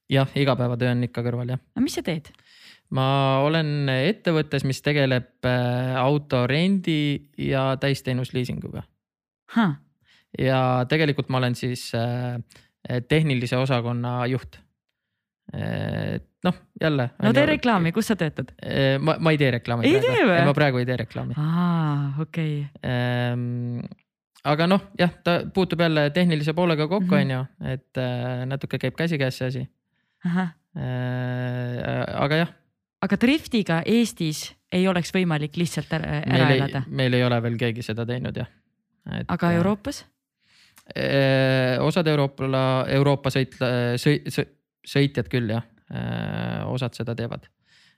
[0.09, 1.59] jah, igapäevatöö on ikka kõrval jah.
[1.75, 2.31] aga mis sa teed?
[2.89, 8.83] ma olen ettevõttes, mis tegeleb äh, auto rendi ja täisteenusliisinguga.
[10.39, 11.91] ja tegelikult ma olen siis
[13.07, 14.59] tehnilise osakonna juht
[15.53, 17.09] et noh, jälle.
[17.21, 18.53] no tee reklaami, kus sa töötad?
[19.03, 19.87] ma, ma ei tee reklaami.
[19.89, 20.37] ei tee või?
[20.47, 21.35] ma praegu ei tee reklaami.
[21.37, 22.91] aa, okei okay..
[22.91, 23.81] Ehm,
[24.47, 27.21] aga noh, jah, ta puutub jälle tehnilise poolega kokku, mhm.
[27.21, 27.41] on ju,
[27.75, 28.01] et
[28.49, 29.67] natuke käib käsikäes see asi.
[30.71, 32.55] Aga jah.
[33.03, 36.83] aga driftiga Eestis ei oleks võimalik lihtsalt ära, ära meil elada?
[36.87, 38.49] meil ei ole veel keegi seda teinud jah.
[39.27, 40.05] aga Euroopas?
[41.81, 42.47] Osad Euroopa,
[42.91, 43.55] Euroopa sõit,
[44.01, 44.27] sõit,
[44.87, 47.47] sõitjad küll jah, äh, osad seda teevad.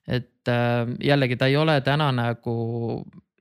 [0.08, 2.56] et äh, jällegi ta ei ole täna nagu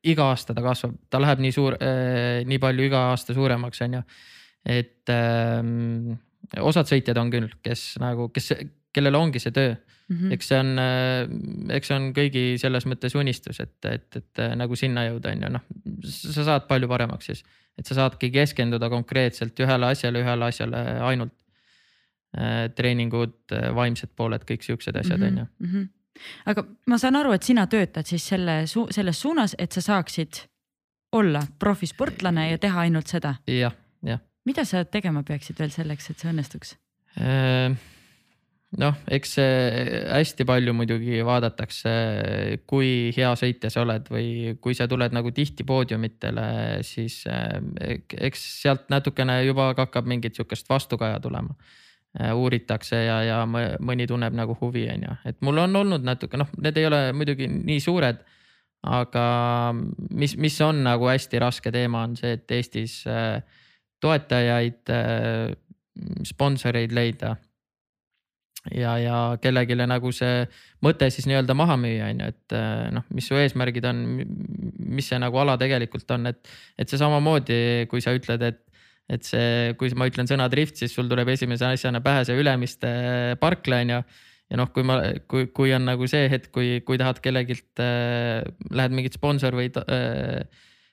[0.06, 3.98] iga aasta ta kasvab, ta läheb nii suur, äh, nii palju iga aasta suuremaks, on
[3.98, 4.02] ju.
[4.66, 6.12] et ähm,
[6.60, 8.52] osad sõitjad on küll, kes nagu, kes,
[8.94, 10.16] kellel ongi see töö mm.
[10.16, 10.32] -hmm.
[10.36, 15.08] eks see on, eks see on kõigi selles mõttes unistus, et, et, et nagu sinna
[15.08, 15.66] jõuda, on ju, noh,
[16.06, 17.44] sa saad palju paremaks siis.
[17.78, 21.34] Et sa saadki keskenduda konkreetselt ühele asjale, ühele asjale ainult.
[22.32, 25.66] Äh, treeningud, äh, vaimsed pooled, kõik siuksed asjad mhm, on ju.
[25.66, 25.90] Mhm.
[26.48, 30.38] aga ma saan aru, et sina töötad siis selle selles suunas, et sa saaksid
[31.12, 33.34] olla profisportlane ja teha ainult seda.
[33.46, 34.22] jah, jah.
[34.48, 36.72] mida sa tegema peaksid veel selleks, et see õnnestuks?
[37.20, 37.76] Äh,
[38.80, 41.92] noh, eks hästi palju muidugi vaadatakse,
[42.66, 46.46] kui hea sõitja sa oled või kui sa tuled nagu tihti poodiumitele,
[46.86, 51.56] siis eks sealt natukene juba hakkab mingit sihukest vastukaja tulema
[52.20, 56.36] Äh, uuritakse ja, ja mõni tunneb nagu huvi, on ju, et mul on olnud natuke,
[56.36, 58.20] noh, need ei ole muidugi nii suured.
[58.82, 59.24] aga
[60.10, 62.96] mis, mis on nagu hästi raske teema, on see, et Eestis
[64.02, 64.90] toetajaid,
[66.26, 67.36] sponsoreid leida.
[68.70, 70.44] Ja, ja kellelegi nagu see
[70.84, 72.56] mõte siis nii-öelda maha müüa, on ju, et
[72.94, 74.02] noh, mis su eesmärgid on,
[74.92, 78.62] mis see nagu ala tegelikult on, et, et see samamoodi, kui sa ütled, et
[79.12, 82.92] et see, kui ma ütlen sõna drift, siis sul tuleb esimese asjana pähe see Ülemiste
[83.42, 84.02] parkla on ju.
[84.52, 84.98] ja noh, kui ma,
[85.28, 89.70] kui, kui on nagu see hetk, kui, kui tahad kellegilt äh,, lähed mingit sponsor või
[89.82, 90.44] äh,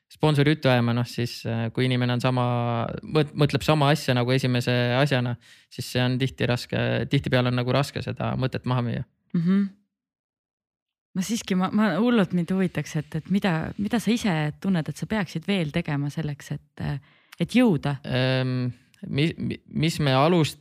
[0.09, 2.45] sponsori juttu ajama, noh siis äh, kui inimene on sama,
[3.03, 5.35] mõtleb sama asja nagu esimese asjana,
[5.73, 9.43] siis see on tihti raske, tihtipeale on nagu raske seda mõtet maha müüa mm.
[9.43, 9.67] -hmm
[11.17, 14.97] ma siiski, ma, ma hullult mind huvitaks, et, et mida, mida sa ise tunned, et
[14.97, 16.83] sa peaksid veel tegema selleks, et
[17.39, 18.69] et jõuda ähm,?
[19.07, 19.33] mis,
[19.65, 20.59] mis me alust-,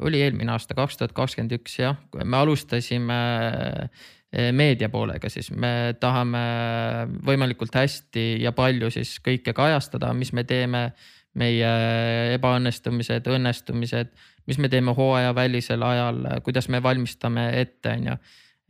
[0.00, 5.94] oli eelmine aasta, kaks tuhat kakskümmend üks jah, me alustasime eh, meedia poolega, siis me
[6.00, 6.40] tahame
[7.26, 10.90] võimalikult hästi ja palju siis kõike kajastada, mis me teeme,
[11.34, 11.70] meie
[12.34, 14.12] ebaõnnestumised, õnnestumised,
[14.50, 18.16] mis me teeme hooajavälisel ajal, kuidas me valmistame ette, on ju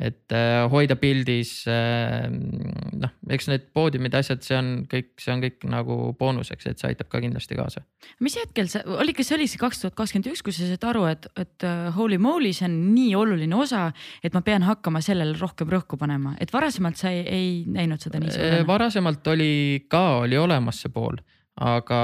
[0.00, 5.42] et äh, hoida pildis äh, noh, eks need poodiumid, asjad, see on kõik, see on
[5.44, 7.84] kõik nagu boonuseks, et see aitab ka kindlasti kaasa.
[8.24, 10.86] mis hetkel see oli, kas see oli see kaks tuhat kakskümmend üks, kui sa said
[10.88, 13.90] aru, et, et uh, holy moly, see on nii oluline osa,
[14.24, 18.22] et ma pean hakkama sellele rohkem rõhku panema, et varasemalt sa ei, ei näinud seda
[18.22, 18.64] nii suurena?
[18.70, 19.52] varasemalt oli
[19.90, 21.20] ka, oli olemas see pool
[21.60, 22.00] aga,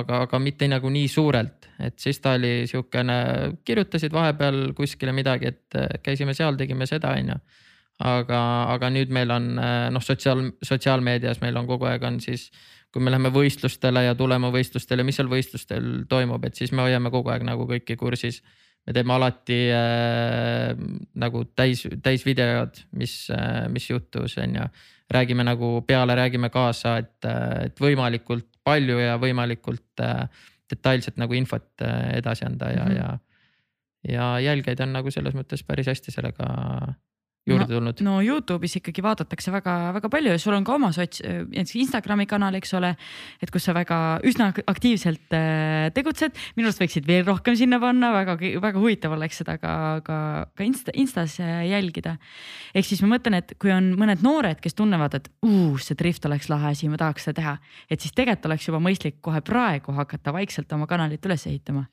[0.00, 3.16] aga, aga mitte nagu nii suurelt, et siis ta oli siukene,
[3.64, 7.38] kirjutasid vahepeal kuskile midagi, et äh, käisime seal, tegime seda, on ju.
[8.00, 8.40] aga,
[8.74, 12.48] aga nüüd meil on noh, sotsiaal, sotsiaalmeedias meil on kogu aeg on siis
[12.90, 17.12] kui me läheme võistlustele ja tuleme võistlustele, mis seal võistlustel toimub, et siis me hoiame
[17.14, 18.42] kogu aeg nagu kõiki kursis.
[18.86, 20.72] me teeme alati äh,
[21.14, 24.64] nagu täis, täisvideod, mis äh,, mis juhtus, on ju.
[25.10, 27.24] räägime nagu peale, räägime kaasa, et,
[27.64, 30.24] et võimalikult palju ja võimalikult äh,
[30.70, 32.96] detailselt nagu infot äh, edasi anda ja mm, -hmm.
[32.96, 34.16] ja.
[34.16, 36.46] ja jälgijaid on nagu selles mõttes päris hästi sellega
[37.50, 38.02] juurde tulnud.
[38.06, 42.56] no Youtube'is ikkagi vaadatakse väga-väga palju ja sul on ka oma sots, näiteks Instagrami kanal,
[42.58, 42.94] eks ole.
[43.42, 48.12] et kus sa väga üsna aktiivselt äh, tegutsed, minu arust võiksid veel rohkem sinna panna,
[48.14, 49.74] väga-väga huvitav oleks seda ka,
[50.06, 50.18] ka,
[50.56, 52.16] ka Insta, Instas äh, jälgida.
[52.74, 56.26] ehk siis ma mõtlen, et kui on mõned noored, kes tunnevad, et uh, see drift
[56.28, 57.56] oleks lahe asi, ma tahaks seda teha,
[57.90, 61.86] et siis tegelikult oleks juba mõistlik kohe praegu hakata vaikselt oma kanalit üles ehitama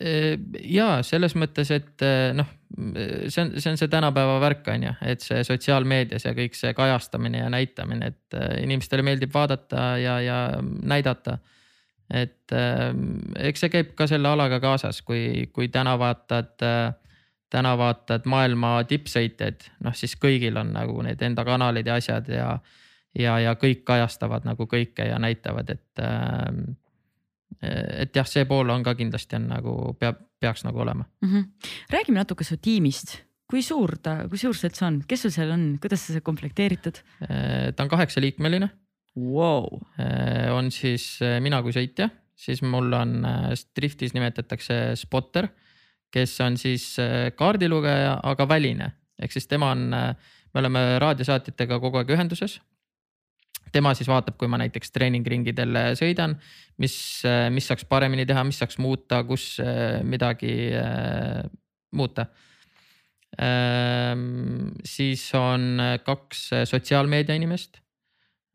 [0.00, 2.04] ja selles mõttes, et
[2.36, 2.48] noh,
[3.28, 6.72] see on, see on see tänapäeva värk, on ju, et see sotsiaalmeedias ja kõik see
[6.76, 11.38] kajastamine ja näitamine, et inimestele meeldib vaadata ja, ja näidata.
[12.10, 12.54] et
[13.38, 16.56] eks see käib ka selle alaga kaasas, kui, kui täna vaatad,
[17.50, 22.54] täna vaatad maailma tippsõitjaid, noh siis kõigil on nagu need enda kanalid ja asjad ja.
[23.18, 26.06] ja, ja kõik kajastavad nagu kõike ja näitavad, et
[27.60, 31.04] et jah, see pool on ka kindlasti on nagu peab, peaks nagu olema.
[31.22, 31.32] Mm.
[31.32, 31.72] -hmm.
[31.92, 33.18] räägime natuke su tiimist,
[33.50, 37.02] kui suur ta, kui suur see üldse on, kes sul seal on, kuidas sa komplekteeritud?
[37.26, 38.70] Äh, ta on kaheksaliikmeline.
[39.16, 39.80] Wow..
[39.98, 43.26] Äh, on siis äh, mina kui sõitja, siis mul on
[43.76, 45.50] driftis nimetatakse spotter,
[46.10, 46.96] kes on siis
[47.36, 48.92] kaardilugeja, aga väline.
[49.20, 52.56] Ehk siis tema on, me oleme raadiosaatjatega kogu aeg ühenduses
[53.72, 56.36] tema siis vaatab, kui ma näiteks treeningringidel sõidan,
[56.80, 56.94] mis,
[57.54, 61.44] mis saaks paremini teha, mis saaks muuta, kus äh, midagi äh,
[61.96, 62.26] muuta.
[63.40, 67.78] Ähm, siis on kaks sotsiaalmeedia inimest.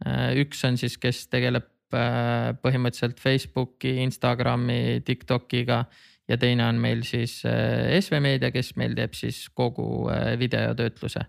[0.05, 5.86] Äh, üks on siis, kes tegeleb põhimõtteliselt Facebooki, Instagrami, Tiktokiga
[6.28, 10.09] ja teine on meil siis SV Meedia, kes meil teeb siis kogu
[10.41, 11.22] videotöötluse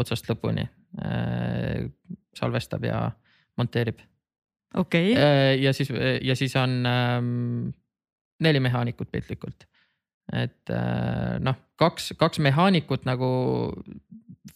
[0.00, 0.64] otsast lõpuni.
[2.38, 3.02] salvestab ja
[3.60, 4.00] monteerib.
[4.74, 5.22] okei okay..
[5.22, 5.92] Äh, ja siis,
[6.22, 7.68] ja siis on ähm,
[8.40, 9.66] neli mehaanikut piltlikult.
[10.32, 13.28] et äh, noh, kaks, kaks mehaanikut nagu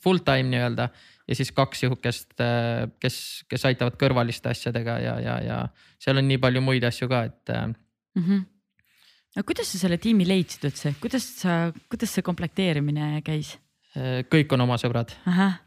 [0.03, 0.89] full time nii-öelda
[1.29, 5.59] ja siis kaks sihukest, äh, kes, kes aitavad kõrvaliste asjadega ja, ja, ja
[6.01, 7.75] seal on nii palju muid asju ka, et mm.
[8.25, 8.45] -hmm.
[9.37, 13.59] no kuidas sa selle tiimi leidsid üldse, kuidas sa, kuidas see komplekteerimine käis?
[14.31, 15.13] Kõik on oma sõbrad,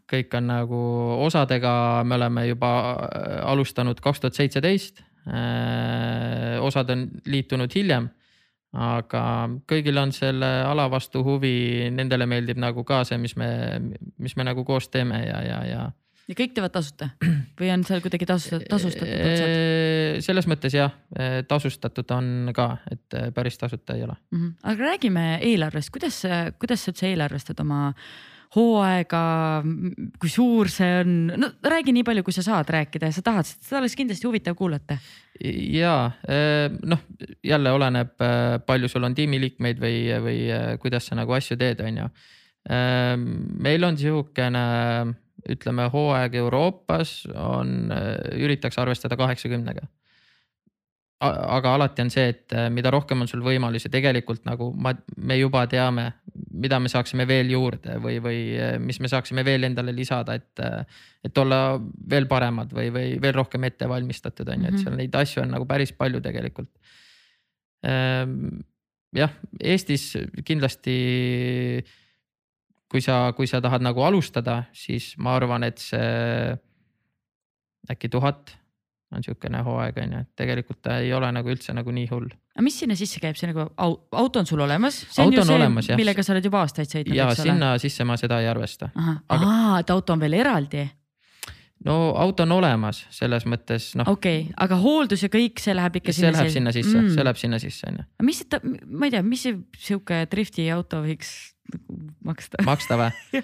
[0.10, 0.82] kõik on nagu
[1.26, 5.02] osadega, me oleme juba äh, alustanud kaks tuhat seitseteist.
[5.28, 8.10] Äh, osad on liitunud hiljem,
[8.74, 9.24] aga
[9.70, 13.50] kõigil on selle ala vastu huvi, nendele meeldib nagu ka see, mis me,
[14.18, 15.84] mis me nagu koos teeme ja, ja, ja
[16.32, 17.12] ja kõik teevad tasuta
[17.60, 20.26] või on seal kuidagi tasustatud, tasustatud otsad?
[20.26, 20.96] selles mõttes jah,
[21.48, 24.38] tasustatud on ka, et päris tasuta ei ole mm.
[24.42, 24.52] -hmm.
[24.74, 26.24] aga räägime eelarvest, kuidas,
[26.60, 27.90] kuidas sa üldse eelarvestad oma
[28.52, 29.24] hooaega,
[30.20, 33.48] kui suur see on, no räägi nii palju, kui sa saad rääkida ja sa tahad,
[33.48, 34.98] seda oleks kindlasti huvitav kuulata.
[35.72, 36.12] ja
[36.84, 37.06] noh,
[37.44, 38.12] jälle oleneb,
[38.66, 40.38] palju sul on tiimiliikmeid või, või
[40.84, 42.10] kuidas sa nagu asju teed, on ju.
[43.64, 44.66] meil on sihukene
[45.50, 47.92] ütleme, hooaeg Euroopas on,
[48.38, 49.88] üritaks arvestada kaheksakümnega.
[51.22, 55.36] aga alati on see, et äh, mida rohkem on sul võimalusi, tegelikult nagu ma, me
[55.38, 56.08] juba teame,
[56.64, 60.52] mida me saaksime veel juurde või, või äh, mis me saaksime veel endale lisada, et.
[60.60, 61.78] Äh, et olla
[62.10, 65.52] veel paremad või, või veel rohkem ette valmistatud, on ju, et seal neid asju on
[65.54, 66.72] nagu päris palju tegelikult.
[67.86, 68.64] Ehm,
[69.14, 70.16] jah, Eestis
[70.48, 70.96] kindlasti
[72.92, 76.58] kui sa, kui sa tahad nagu alustada, siis ma arvan, et see
[77.92, 78.58] äkki tuhat
[79.12, 82.30] on sihukene hooaeg on ju, et tegelikult ta ei ole nagu üldse nagu nii hull.
[82.56, 85.02] aga mis sinna sisse käib, see nagu auto on sul olemas?
[85.18, 87.50] on auto on see, millega sa oled juba aastaid sõitnud, eks ole?
[87.50, 88.92] sinna sisse ma seda ei arvesta.
[88.96, 89.42] Aga...
[89.42, 90.86] aa, et auto on veel eraldi?
[91.86, 94.10] No auto on olemas selles mõttes noh.
[94.12, 96.38] okei okay,, aga hooldus ja kõik, see läheb ikka see sinna.
[96.38, 98.08] läheb sinna sisse mm., see läheb sinna sisse on ju.
[98.28, 99.58] mis see, ma ei tea, mis see
[99.90, 101.34] sihuke drifti auto võiks
[102.28, 102.62] maksta.
[102.70, 103.44] maksta või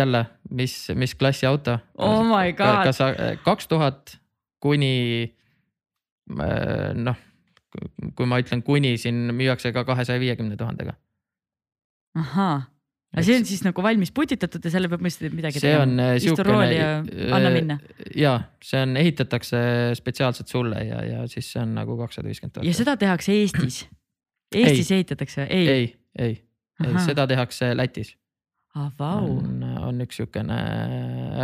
[0.00, 1.78] jälle, mis, mis klassi auto?
[1.98, 2.84] oh my god.
[2.88, 3.12] kas sa
[3.44, 4.16] kaks tuhat
[4.64, 5.32] kuni
[6.28, 7.16] noh,
[8.16, 10.96] kui ma ütlen kuni, siin müüakse ka kahesaja viiekümne tuhandega.
[12.16, 12.62] ahhaa,
[13.14, 16.08] aga see on siis nagu valmis putitatud ja selle peab mõistlikult midagi see tegema?
[16.08, 16.88] Äh, istu rooli ja
[17.36, 17.78] anna minna.
[18.18, 18.34] ja
[18.64, 19.60] see on, ehitatakse
[19.98, 22.68] spetsiaalselt sulle ja, ja siis see on nagu kakssada viiskümmend tuhat.
[22.68, 23.84] ja seda tehakse Eestis?
[24.64, 25.00] Eestis ei.
[25.00, 25.68] ehitatakse, ei?
[25.68, 25.88] ei,
[26.18, 26.36] ei,
[26.84, 28.14] ei, seda tehakse Lätis
[28.74, 28.90] ah,.
[28.98, 29.30] Wow.
[29.38, 30.58] on, on üks sihukene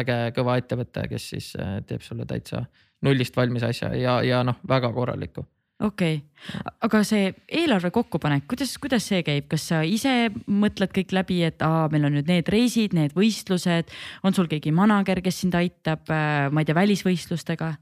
[0.02, 2.64] äge kõva ettevõte, kes siis äh, teeb sulle täitsa
[3.06, 5.46] nullist valmis asja ja, ja noh, väga korraliku
[5.80, 11.12] okei okay., aga see eelarve kokkupanek, kuidas, kuidas see käib, kas sa ise mõtled kõik
[11.16, 13.92] läbi, et aa, meil on nüüd need reisid, need võistlused,
[14.24, 17.74] on sul keegi manager, kes sind aitab, äh, ma ei tea, välisvõistlustega?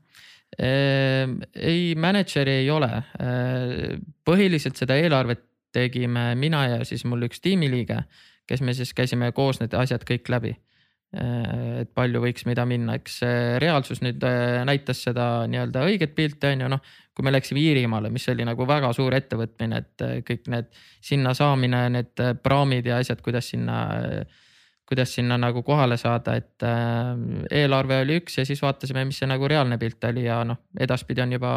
[0.57, 2.88] Ehm, ei, mänedžeri ei ole.
[3.20, 5.44] Ehm, põhiliselt seda eelarvet
[5.74, 8.01] tegime mina ja siis mul üks tiimiliige,
[8.49, 10.55] kes me siis käisime koos need asjad kõik läbi.
[11.16, 13.22] Ehm, et palju võiks mida minna, eks
[13.62, 14.24] reaalsus nüüd
[14.68, 16.82] näitas seda nii-öelda õiget pilti on ju noh.
[17.16, 20.68] kui me läksime Iirimaale, mis oli nagu väga suur ettevõtmine, et kõik need
[21.02, 23.78] sinna saamine, need praamid ja asjad, kuidas sinna
[24.88, 27.11] kuidas sinna nagu kohale saada, et äh,
[27.61, 31.24] eelarve oli üks ja siis vaatasime, mis see nagu reaalne pilt oli ja noh, edaspidi
[31.24, 31.52] on juba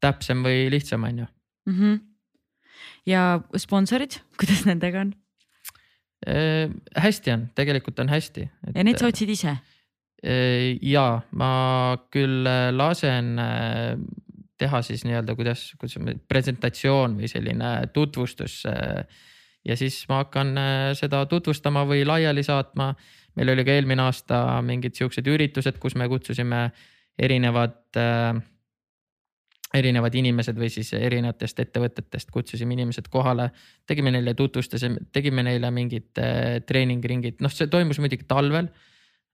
[0.00, 1.74] täpsem või lihtsam, on ju mm.
[1.78, 1.98] -hmm.
[3.12, 3.26] ja
[3.56, 5.21] sponsorid, kuidas nendega on äh,?
[6.22, 8.48] Hästi on, tegelikult on hästi.
[8.74, 9.56] ja neid sa otsid ise?
[10.22, 11.52] Äh, ja ma
[12.14, 12.46] küll
[12.76, 13.96] lasen äh,
[14.62, 15.98] teha siis nii-öelda, kuidas, kuidas
[16.30, 19.02] presentatsioon või selline tutvustus äh,
[19.66, 22.94] ja siis ma hakkan äh, seda tutvustama või laiali saatma.
[23.36, 26.70] meil oli ka eelmine aasta mingid siuksed üritused, kus me kutsusime
[27.18, 28.36] erinevad äh,
[29.74, 33.48] erinevad inimesed või siis erinevatest ettevõtetest kutsusime inimesed kohale,
[33.88, 38.68] tegime neile tutvustusime, tegime neile mingid äh, treeningringid, noh, see toimus muidugi talvel.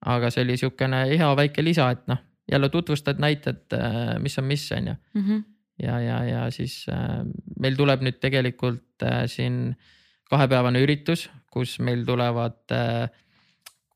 [0.07, 2.21] aga see oli sihukene hea väike lisa, et noh,
[2.51, 4.95] jälle tutvustad, näitad, äh, mis on mis, on ju.
[5.15, 5.39] Mhm.
[5.83, 7.25] ja, ja, ja siis äh,
[7.59, 9.75] meil tuleb nüüd tegelikult siin
[10.31, 12.61] kahepäevane üritus, kus meil tulevad,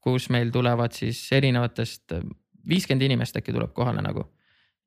[0.00, 2.14] kus meil tulevad siis erinevatest,
[2.68, 4.24] viiskümmend inimest äkki tuleb kohale nagu.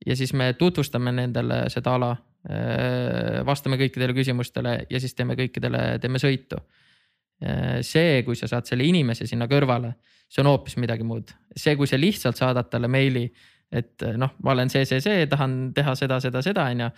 [0.06, 2.12] Ja siis me tutvustame nendele seda ala,
[2.50, 6.62] äh, vastame kõikidele küsimustele ja siis teeme kõikidele, teeme sõitu.
[7.44, 9.96] Äh, see, kui sa saad selle inimese sinna kõrvale,
[10.30, 13.28] see on hoopis midagi muud, see, kui sa lihtsalt saadad talle meili,
[13.76, 16.90] et noh, ma olen see, see, see, tahan teha seda, seda, seda, on ju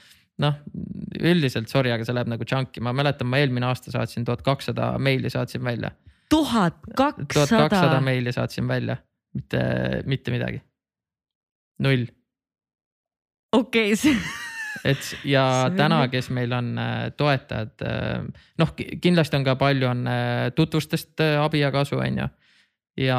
[0.44, 0.58] noh,
[1.18, 4.92] üldiselt sorry, aga see läheb nagu junk'i, ma mäletan, ma eelmine aasta saatsin tuhat kakssada
[5.02, 5.92] meili saatsin välja.
[6.30, 7.48] tuhat kakssada.
[7.48, 8.98] tuhat kakssada meili saatsin välja,
[9.34, 9.64] mitte,
[10.06, 10.62] mitte midagi.
[11.80, 12.06] null.
[13.52, 14.16] Okei okay,
[14.86, 15.44] et ja
[15.78, 18.26] täna, kes meil on äh, toetajad, äh,
[18.58, 22.28] noh, kindlasti on ka palju on äh, tutvustest abi ja kasu, on ju
[22.98, 23.18] ja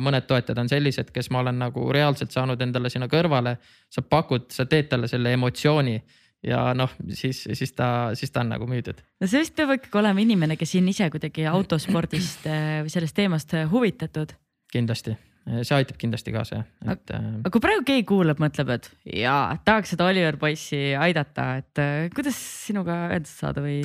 [0.00, 3.58] mõned toetajad on sellised, kes ma olen nagu reaalselt saanud endale sinna kõrvale.
[3.90, 5.98] sa pakud, sa teed talle selle emotsiooni
[6.42, 9.02] ja noh, siis, siis ta, siis ta on nagu müüdud.
[9.20, 13.52] no see vist peab ikkagi olema inimene, kes on ise kuidagi autospordist või sellest teemast
[13.70, 14.32] huvitatud.
[14.72, 15.16] kindlasti,
[15.46, 17.12] see aitab kindlasti kaasa jah, et.
[17.16, 21.84] Äh, aga kui praegu keegi kuulab, mõtleb, et jaa, tahaks seda Oliver poissi aidata, et
[22.16, 23.82] kuidas sinuga ühendust saada või?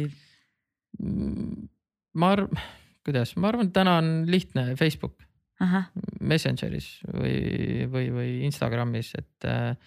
[1.01, 1.67] Mm,
[2.21, 2.65] ma arvan,
[3.07, 5.21] kuidas, ma arvan, täna on lihtne Facebook.
[6.19, 9.77] Messengeris või, või, või Instagramis, et äh,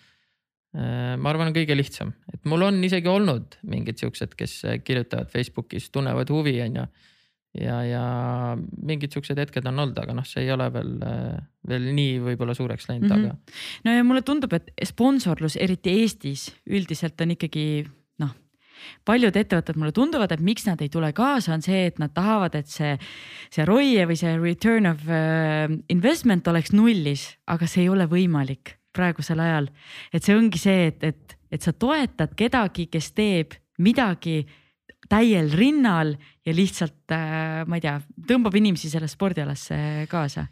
[0.76, 5.88] Äh, ma arvan, kõige lihtsam, et mul on isegi olnud mingid siuksed, kes kirjutavad Facebookis,
[5.94, 6.84] tunnevad huvi, on ju.
[7.56, 8.02] Ja, ja
[8.56, 10.92] mingid siuksed hetked on olnud, aga noh, see ei ole veel,
[11.68, 13.30] veel nii võib-olla suureks läinud mm, -hmm.
[13.30, 13.86] aga.
[13.86, 17.86] no ja mulle tundub, et sponsorlus, eriti Eestis üldiselt on ikkagi
[18.22, 18.34] noh
[19.08, 22.54] paljud ettevõtted mulle tunduvad, et miks nad ei tule kaasa, on see, et nad tahavad,
[22.54, 22.94] et see,
[23.50, 28.76] see ROI või see return of uh, investment oleks nullis, aga see ei ole võimalik
[28.94, 29.68] praegusel ajal.
[30.12, 34.42] et see ongi see, et, et, et sa toetad kedagi, kes teeb midagi
[35.08, 36.14] täiel rinnal
[36.46, 37.98] ja lihtsalt äh, ma ei tea,
[38.28, 40.46] tõmbab inimesi selle spordialasse kaasa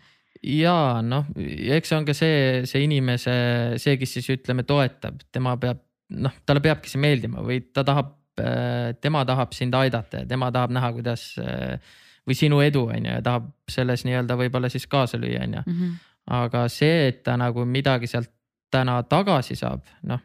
[0.47, 3.35] ja noh, eks see on ka see, see inimese,
[3.83, 5.83] see, kes siis ütleme, toetab, tema peab
[6.23, 10.51] noh, talle peabki see meeldima või ta tahab, äh, tema tahab sind aidata ja tema
[10.55, 11.81] tahab näha, kuidas äh,
[12.27, 15.67] või sinu edu on ju ja tahab selles nii-öelda võib-olla siis kaasa lüüa, on ju.
[15.67, 15.99] Mhm.
[16.37, 18.33] aga see, et ta nagu midagi sealt
[18.73, 20.23] täna tagasi saab, noh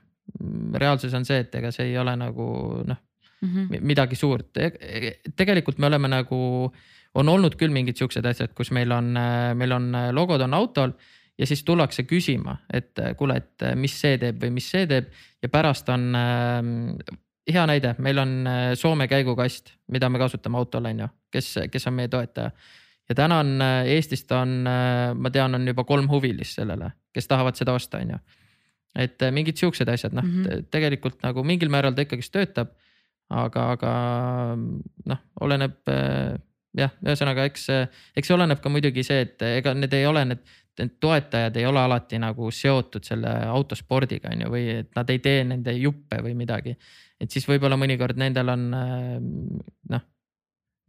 [0.73, 2.45] reaalsus on see, et ega see ei ole nagu
[2.87, 2.99] noh
[3.41, 3.81] mm -hmm.
[3.81, 6.71] midagi suurt e, e, tegelikult me oleme nagu,
[7.13, 9.13] on olnud küll mingid siuksed asjad, kus meil on,
[9.55, 10.91] meil on logod on autol
[11.37, 15.09] ja siis tullakse küsima, et kuule, et mis see teeb või mis see teeb
[15.41, 17.15] ja pärast on äh,
[17.53, 21.93] hea näide, meil on Soome käigukast, mida me kasutame autol, on ju, kes, kes on
[21.93, 22.51] meie toetaja.
[23.09, 24.63] ja täna on Eestist on,
[25.15, 28.17] ma tean, on juba kolm huvilist sellele, kes tahavad seda osta, on ju
[28.95, 30.65] et äh, mingid siuksed asjad, noh mm -hmm.
[30.71, 32.75] tegelikult nagu mingil määral ta ikkagist töötab.
[33.31, 33.91] Aga, aga
[35.07, 36.35] noh, oleneb äh,
[36.77, 37.67] jah, ühesõnaga, eks,
[38.17, 40.43] eks see oleneb ka muidugi see, et ega need ei ole need,
[40.79, 45.19] need toetajad ei ole alati nagu seotud selle autospordiga on ju, või et nad ei
[45.23, 46.77] tee nende juppe või midagi.
[47.21, 49.17] et siis võib-olla mõnikord nendel on äh,
[49.95, 50.07] noh,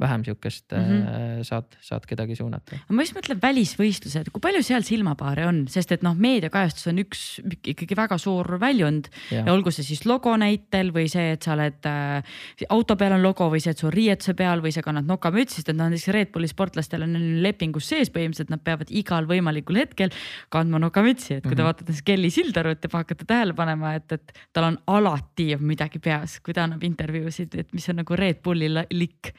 [0.03, 1.45] vähem sihukest mm -hmm.
[1.47, 2.79] saad, saad kedagi suunata.
[2.89, 7.41] ma just mõtlen välisvõistlused, kui palju seal silmapaare on, sest et noh, meediakajastus on üks
[7.43, 11.55] ikkagi väga suur väljund ja, ja olgu see siis logo näitel või see, et sa
[11.57, 12.23] oled äh,
[12.69, 15.73] auto peal on logo või see, et sul riietuse peal või sa kannad nokamütsi, sest
[15.73, 20.13] et noh, näiteks Red Bulli sportlastel on lepingus sees põhimõtteliselt, nad peavad igal võimalikul hetkel
[20.53, 21.85] kandma nokamütsi, et kui te mm -hmm.
[21.85, 26.55] vaatate Kelly Sildarut ja hakkate tähele panema, et, et tal on alati midagi peas, kui
[26.55, 29.33] ta annab intervjuusid, et mis on nagu Red Bulli likk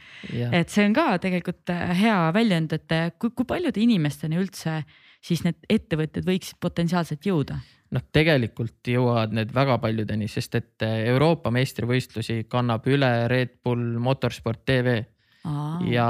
[0.53, 4.81] et see on ka tegelikult äh, hea väljend, et äh, kui, kui paljude inimesteni üldse
[5.23, 7.61] siis need ettevõtted võiksid potentsiaalselt jõuda?
[7.93, 13.99] noh, tegelikult jõuavad need väga paljudeni, sest et äh, Euroopa meistrivõistlusi kannab üle Red Bull
[14.01, 15.01] Motorsport tv.
[15.43, 15.81] Aa.
[15.91, 16.07] ja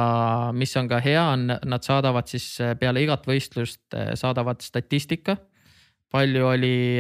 [0.54, 2.46] mis on ka hea, on, nad saadavad siis
[2.78, 5.40] peale igat võistlust saadavad statistika.
[6.14, 7.00] palju oli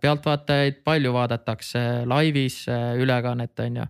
[0.00, 2.62] pealtvaatajaid, palju vaadatakse laivis
[3.04, 3.86] ülekannet, on ju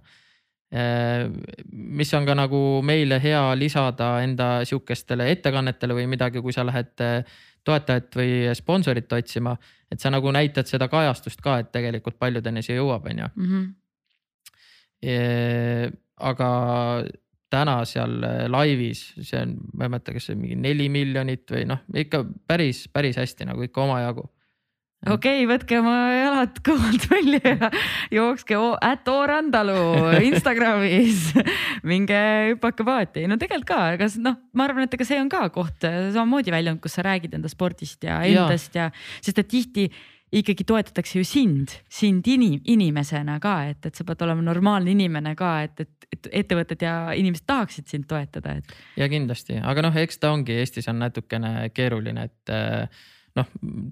[0.75, 7.05] mis on ka nagu meile hea lisada enda sihukestele ettekannetele või midagi, kui sa lähed
[7.05, 9.55] äh, toetajat või sponsorit otsima,
[9.93, 13.31] et sa nagu näitad seda kajastust ka, et tegelikult paljudeni see jõuab, on ju.
[13.37, 13.69] Mhm.
[15.05, 15.93] Äh,
[16.25, 16.49] aga
[17.55, 18.19] täna seal
[18.51, 22.87] laivis, see on, ma ei mäleta, kas see mingi neli miljonit või noh, ikka päris,
[22.91, 24.25] päris hästi nagu ikka omajagu
[25.13, 25.97] okei okay,, võtke oma
[26.45, 27.71] jalad kõhult välja ja
[28.13, 31.33] jookske at Orandalu Instagramis.
[31.85, 32.21] Minge
[32.53, 35.85] hüpake paati, no tegelikult ka, ega noh, ma arvan, et ega see on ka koht
[35.85, 39.89] samamoodi väljund, kus sa räägid enda spordist ja endast ja, ja, sest et tihti
[40.35, 45.37] ikkagi toetatakse ju sind, sind inim, inimesena ka, et, et sa pead olema normaalne inimene
[45.39, 48.75] ka, et, et, et ettevõtted ja inimesed tahaksid sind toetada, et.
[48.99, 53.05] ja kindlasti, aga noh, eks ta ongi Eestis on natukene keeruline, et äh,
[53.39, 53.49] noh,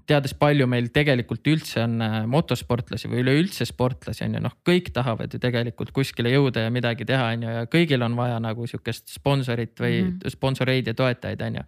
[0.08, 4.92] teades palju meil tegelikult üldse on äh, motosportlasi või üleüldse sportlasi on ju, noh, kõik
[4.94, 8.66] tahavad ju tegelikult kuskile jõuda ja midagi teha, on ju, ja kõigil on vaja nagu
[8.70, 10.36] sihukest sponsorit või mm -hmm.
[10.36, 11.64] sponsoreid ja toetajaid, on ju.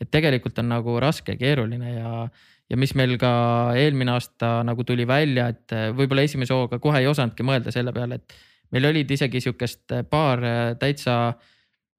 [0.00, 2.28] et tegelikult on nagu raske keeruline ja,
[2.70, 7.00] ja mis meil ka eelmine aasta nagu tuli välja, et äh, võib-olla esimese hooga kohe
[7.00, 8.34] ei osanudki mõelda selle peale, et
[8.70, 10.40] meil olid isegi sihukest äh, paar
[10.78, 11.34] täitsa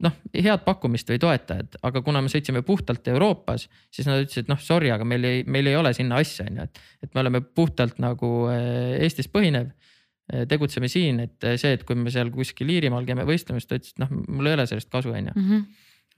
[0.06, 4.60] noh, head pakkumist või toetajad, aga kuna me sõitsime puhtalt Euroopas, siis nad ütlesid, noh
[4.62, 6.82] sorry, aga meil ei, meil ei ole sinna asja, on ju, et.
[7.08, 9.72] et me oleme puhtalt nagu äh, Eestis põhinev.
[10.28, 13.96] Äh, tegutseme siin, et see, et kui me seal kuskil Iirimaal käime võistlemas, ta ütles,
[13.96, 15.66] et noh, mul ei ole sellest kasu, on ju mhm.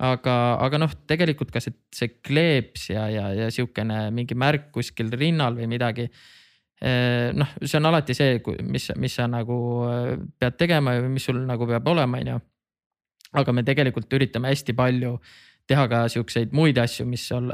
[0.10, 5.14] aga, aga noh, tegelikult ka see, see kleeps ja, ja, ja sihukene mingi märk kuskil
[5.14, 9.60] rinnal või midagi äh, noh, see on alati see, mis, mis sa nagu
[10.42, 12.40] pead tegema või mis sul nagu peab olema, on ju
[13.38, 15.18] aga me tegelikult üritame hästi palju
[15.70, 17.54] teha ka siukseid muid asju, mis olla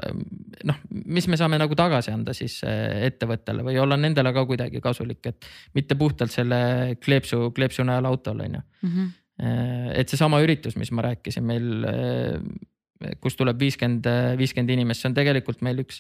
[0.70, 4.82] noh, mis me saame nagu tagasi anda siis eh, ettevõttele või olla nendele ka kuidagi
[4.84, 6.60] kasulik, et mitte puhtalt selle
[7.04, 8.94] kleepsu, kleepsu najal autol on ju mm.
[8.94, 9.10] -hmm.
[10.00, 14.08] et seesama üritus, mis ma rääkisin meil, eh, kus tuleb viiskümmend,
[14.40, 16.00] viiskümmend inimest, see on tegelikult meil üks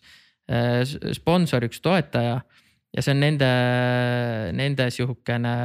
[1.17, 2.43] sponsor, üks toetaja
[2.95, 3.47] ja see on nende,
[4.55, 5.55] nende sihukene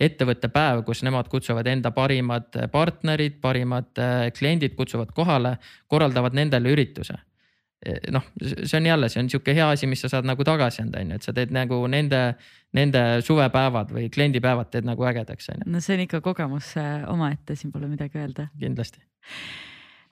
[0.00, 5.56] ettevõtte päev, kus nemad kutsuvad enda parimad partnerid, parimad äh, kliendid kutsuvad kohale,
[5.90, 7.16] korraldavad nendele ürituse
[7.80, 10.84] e, noh, see on jälle, see on sihuke hea asi, mis sa saad nagu tagasi
[10.84, 12.22] anda, on ju, et sa teed nagu nende,
[12.76, 15.72] nende suvepäevad või kliendipäevad teed nagu ägedaks, on ju.
[15.72, 18.50] no see on ikka kogemus äh, omaette, siin pole midagi öelda.
[18.60, 19.00] kindlasti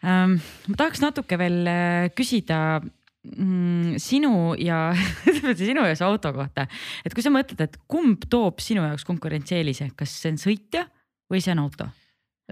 [0.08, 0.40] ähm,.
[0.72, 2.80] ma tahaks natuke veel äh, küsida
[3.24, 4.92] mm, sinu ja
[5.58, 6.66] sinu ja su auto kohta,
[7.04, 10.86] et kui sa mõtled, et kumb toob sinu jaoks konkurentsieelise, kas see on sõitja
[11.32, 11.88] või see on auto?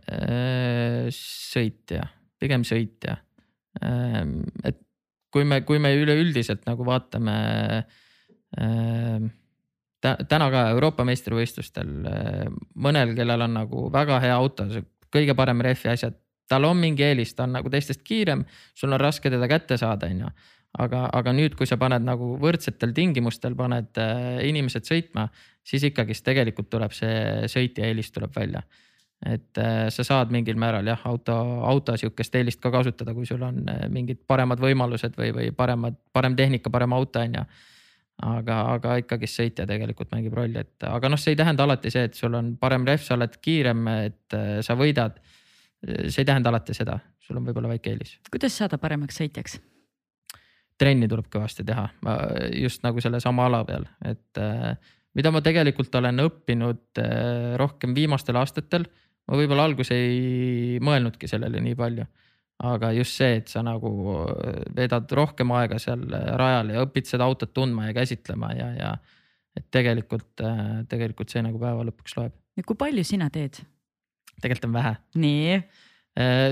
[0.09, 2.07] Äh, sõitja,
[2.41, 3.19] pigem sõitja.
[3.85, 4.79] Ähm, et
[5.31, 7.35] kui me, kui me üleüldiselt nagu vaatame
[8.59, 9.29] ähm,
[10.01, 14.67] täna ka Euroopa meistrivõistlustel äh, mõnel, kellel on nagu väga hea auto,
[15.13, 16.17] kõige parem rehvi asjad,
[16.51, 18.43] tal on mingi eelis, ta on nagu teistest kiirem,
[18.75, 20.33] sul on raske teda kätte saada, on ju
[20.79, 25.27] aga, aga nüüd, kui sa paned nagu võrdsetel tingimustel paned äh, inimesed sõitma,
[25.67, 28.63] siis ikkagist tegelikult tuleb see sõitja eelis tuleb välja.
[29.27, 31.35] et äh, sa saad mingil määral jah, auto,
[31.69, 35.99] auto sihukest eelist ka kasutada, kui sul on äh, mingid paremad võimalused või, või paremad,
[36.13, 37.45] parem tehnika, parem auto on ju
[38.21, 42.07] aga, aga ikkagist sõitja tegelikult mängib rolli, et aga noh, see ei tähenda alati see,
[42.09, 45.21] et sul on parem rehv, sa oled kiirem, et sa võidad.
[45.81, 48.19] see ei tähenda alati seda, sul on võib-olla väike eelis.
[48.31, 49.61] kuidas saada paremaks sõitjaks?
[50.81, 51.85] Trenni tuleb kõvasti teha
[52.57, 54.73] just nagu sellesama ala peal, et äh,
[55.19, 58.89] mida ma tegelikult olen õppinud äh, rohkem viimastel aastatel.
[59.29, 62.07] ma võib-olla alguses ei mõelnudki sellele nii palju,
[62.71, 63.91] aga just see, et sa nagu
[64.25, 66.07] äh, veedad rohkem aega seal
[66.41, 68.95] rajal ja õpid seda autot tundma ja käsitlema ja, ja
[69.59, 70.39] et tegelikult,
[70.89, 72.35] tegelikult see nagu päeva lõpuks loeb.
[72.57, 73.61] ja kui palju sina teed?
[74.41, 74.97] tegelikult on vähe.
[75.21, 75.61] nii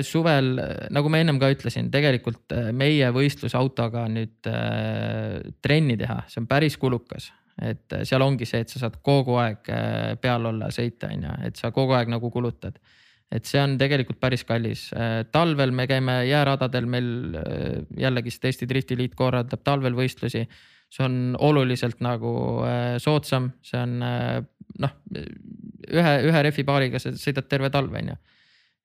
[0.06, 0.52] suvel,
[0.94, 6.48] nagu ma ennem ka ütlesin, tegelikult äh, meie võistlusautoga nüüd äh, trenni teha, see on
[6.50, 7.32] päris kulukas.
[7.58, 9.66] et seal ongi see, et sa saad kogu aeg
[10.22, 12.78] peal olla, sõita, on ju, et sa kogu aeg nagu kulutad.
[13.34, 14.90] et see on tegelikult päris kallis.
[15.32, 17.34] talvel me käime jääradadel, meil
[17.98, 20.46] jällegi see Eesti Drifti Liit korraldab talvel võistlusi.
[20.88, 22.62] see on oluliselt nagu
[23.02, 24.96] soodsam, see on noh,
[25.90, 28.20] ühe, ühe rehvipaariga sa sõidad terve talve, on ju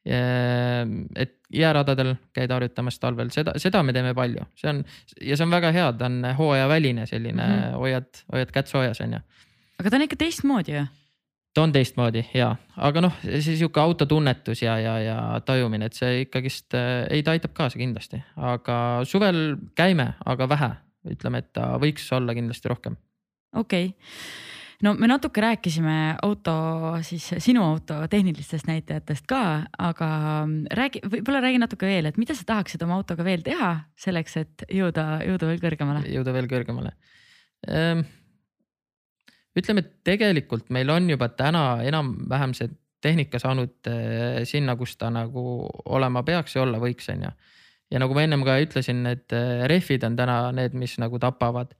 [0.06, 4.82] et jääradadel käida harjutamas talvel, seda, seda me teeme palju, see on
[5.22, 7.78] ja see on väga hea, ta on hooajaväline selline mm, -hmm.
[7.80, 9.22] hoiad, hoiad kätt soojas, on ju.
[9.80, 10.86] aga ta on ikka teistmoodi ju
[11.54, 16.22] ta on teistmoodi ja, aga noh, see sihuke autotunnetus ja, ja, ja tajumine, et see
[16.26, 16.74] ikkagist
[17.10, 20.72] ei, ta aitab kaasa kindlasti, aga suvel käime, aga vähe,
[21.16, 22.98] ütleme, et ta võiks olla kindlasti rohkem.
[23.56, 24.52] okei okay
[24.84, 26.54] no me natuke rääkisime auto
[27.06, 29.42] siis sinu auto tehnilistest näitajatest ka,
[29.80, 30.10] aga
[30.80, 34.66] räägi, võib-olla räägi natuke veel, et mida sa tahaksid oma autoga veel teha selleks, et
[34.70, 36.04] jõuda, jõuda veel kõrgemale?
[36.12, 36.94] jõuda veel kõrgemale
[37.68, 38.06] ehm,.
[39.60, 42.72] ütleme, et tegelikult meil on juba täna enam-vähem see
[43.04, 47.32] tehnika saanud eh, sinna, kus ta nagu olema peaks ja olla võiks, on ju.
[47.92, 51.76] ja nagu ma ennem ka ütlesin, need eh, rehvid on täna need, mis nagu tapavad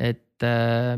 [0.00, 0.96] et äh,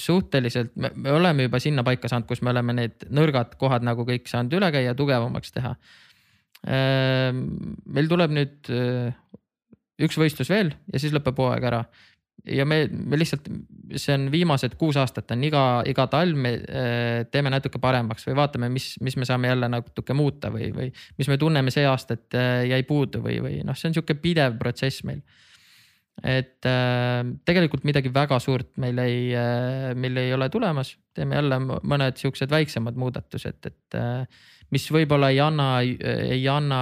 [0.00, 4.06] suhteliselt me, me oleme juba sinna paika saanud, kus me oleme need nõrgad kohad nagu
[4.08, 5.74] kõik saanud üle käia, tugevamaks teha
[6.64, 7.32] äh,.
[7.84, 9.12] meil tuleb nüüd äh,
[10.00, 11.82] üks võistlus veel ja siis lõpeb hooaeg ära.
[12.48, 13.50] ja me, me lihtsalt,
[14.00, 18.38] see on viimased kuus aastat on iga, iga talv me äh, teeme natuke paremaks või
[18.40, 20.88] vaatame, mis, mis me saame jälle natuke muuta või, või
[21.18, 24.16] mis me tunneme see aasta, et äh, jäi puudu või, või noh, see on sihuke
[24.22, 25.20] pidev protsess meil
[26.24, 31.58] et äh, tegelikult midagi väga suurt meil ei äh,, meil ei ole tulemas, teeme jälle
[31.64, 34.26] mõned siuksed väiksemad muudatused, et äh,
[34.70, 36.80] mis võib-olla ei anna, ei anna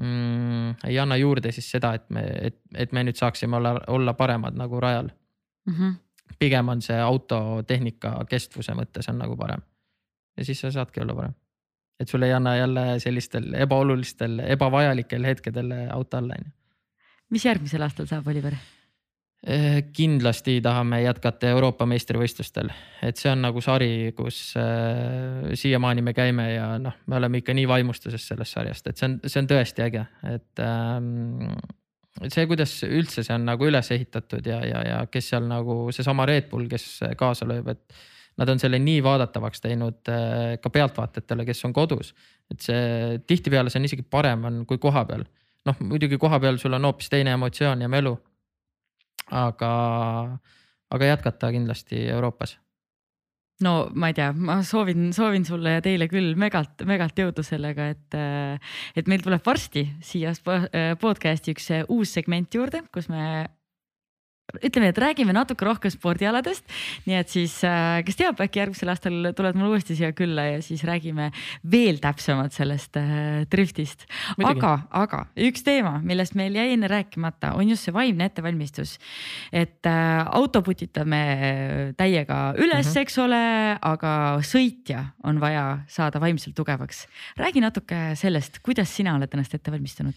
[0.00, 4.14] mm,, ei anna juurde siis seda, et me, et, et me nüüd saaksime olla, olla
[4.18, 5.74] paremad nagu rajal mm.
[5.74, 5.98] -hmm.
[6.38, 9.64] pigem on see autotehnika kestvuse mõttes on nagu parem
[10.36, 11.34] ja siis sa saadki olla parem.
[12.00, 16.57] et sul ei anna jälle sellistel ebaolulistel, ebavajalikel hetkedel auto alla, on ju
[17.30, 18.56] mis järgmisel aastal saab, Oliver?
[19.46, 22.72] Eh, kindlasti tahame jätkata Euroopa meistrivõistlustel,
[23.06, 27.54] et see on nagu sari, kus äh, siiamaani me käime ja noh, me oleme ikka
[27.54, 31.54] nii vaimustuses sellest sarjast, et see on, see on tõesti äge, et ähm,
[32.26, 36.26] see, kuidas üldse see on nagu üles ehitatud ja, ja, ja kes seal nagu seesama
[36.26, 38.02] Red Bull, kes kaasa lööb, et
[38.42, 42.10] nad on selle nii vaadatavaks teinud äh, ka pealtvaatajatele, kes on kodus.
[42.50, 45.22] et see tihtipeale see on isegi parem on kui kohapeal
[45.68, 48.16] noh, muidugi kohapeal sul on hoopis teine emotsioon ja melu.
[49.28, 49.70] aga,
[50.90, 52.56] aga jätkata kindlasti Euroopas
[53.64, 57.88] no ma ei tea, ma soovin, soovin sulle ja teile küll megalt, megalt jõudu sellega,
[57.94, 58.18] et,
[58.96, 60.32] et meil tuleb varsti siia
[61.00, 63.24] podcast'i üks uus segment juurde, kus me
[64.56, 66.64] ütleme, et räägime natuke rohkem spordialadest,
[67.04, 70.62] nii et siis äh, kes teab, äkki järgmisel aastal tuled mul uuesti siia külla ja
[70.64, 71.28] siis räägime
[71.68, 74.06] veel täpsemalt sellest äh, driftist.
[74.40, 78.96] aga, aga üks teema, millest meil jäi enne rääkimata, on just see vaimne ettevalmistus.
[79.52, 83.02] et äh, auto putitame täiega üles mm, -hmm.
[83.04, 83.42] eks ole,
[83.76, 87.06] aga sõitja on vaja saada vaimselt tugevaks.
[87.36, 90.16] räägi natuke sellest, kuidas sina oled ennast ette valmistanud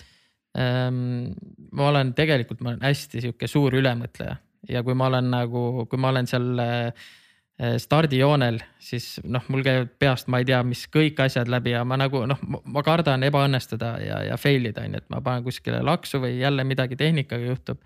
[0.57, 4.35] ma olen tegelikult, ma olen hästi sihuke suur ülemõtleja
[4.69, 7.09] ja kui ma olen nagu, kui ma olen seal eh,
[7.81, 11.97] stardijoonel, siis noh, mul käivad peast, ma ei tea, mis kõik asjad läbi ja ma
[11.99, 15.81] nagu noh, ma kardan ebaõnnestuda ja, ja fail ida on ju, et ma panen kuskile
[15.85, 17.81] laksu või jälle midagi tehnikaga juhtub.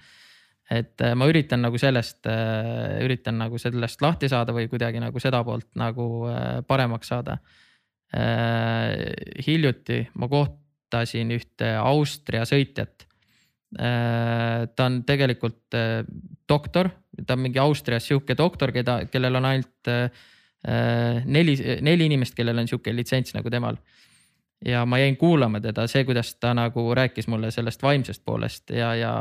[0.72, 5.20] et eh, ma üritan nagu sellest, eh, üritan nagu sellest lahti saada või kuidagi nagu
[5.20, 6.28] seda poolt nagu
[6.68, 7.38] paremaks saada.
[9.46, 13.06] hiljuti ma koht-, kohtasin ühte Austria sõitjat.
[13.76, 16.06] Äh, ta on tegelikult äh,
[16.48, 16.90] doktor,
[17.26, 20.10] ta on mingi Austrias sihuke doktor, keda, kellel on ainult äh,
[21.26, 23.76] neli, neli inimest, kellel on sihuke litsents nagu temal
[24.66, 28.94] ja ma jäin kuulama teda, see, kuidas ta nagu rääkis mulle sellest vaimsest poolest ja,
[28.96, 29.12] ja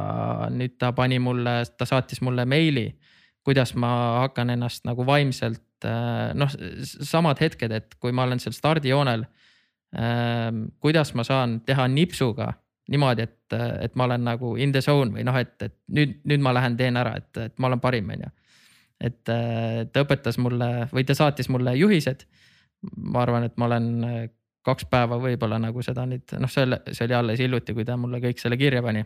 [0.55, 2.87] nüüd ta pani mulle, ta saatis mulle meili,
[3.45, 3.91] kuidas ma
[4.23, 5.89] hakkan ennast nagu vaimselt
[6.39, 9.27] noh, samad hetked, et kui ma olen seal stardijoonel
[10.83, 12.53] kuidas ma saan teha nipsuga
[12.91, 16.43] niimoodi, et, et ma olen nagu in the zone või noh, et, et nüüd, nüüd
[16.45, 18.31] ma lähen teen ära, et, et ma olen parim, on ju.
[19.09, 22.27] et ta õpetas mulle või ta saatis mulle juhised.
[22.97, 23.89] ma arvan, et ma olen
[24.65, 28.21] kaks päeva võib-olla nagu seda nüüd noh, selle, see oli alles hiljuti, kui ta mulle
[28.21, 29.05] kõik selle kirja pani.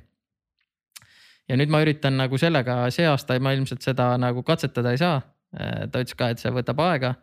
[1.49, 5.23] ja nüüd ma üritan nagu sellega, see aasta ma ilmselt seda nagu katsetada ei saa.
[5.53, 7.15] ta ütles ka, et see võtab aega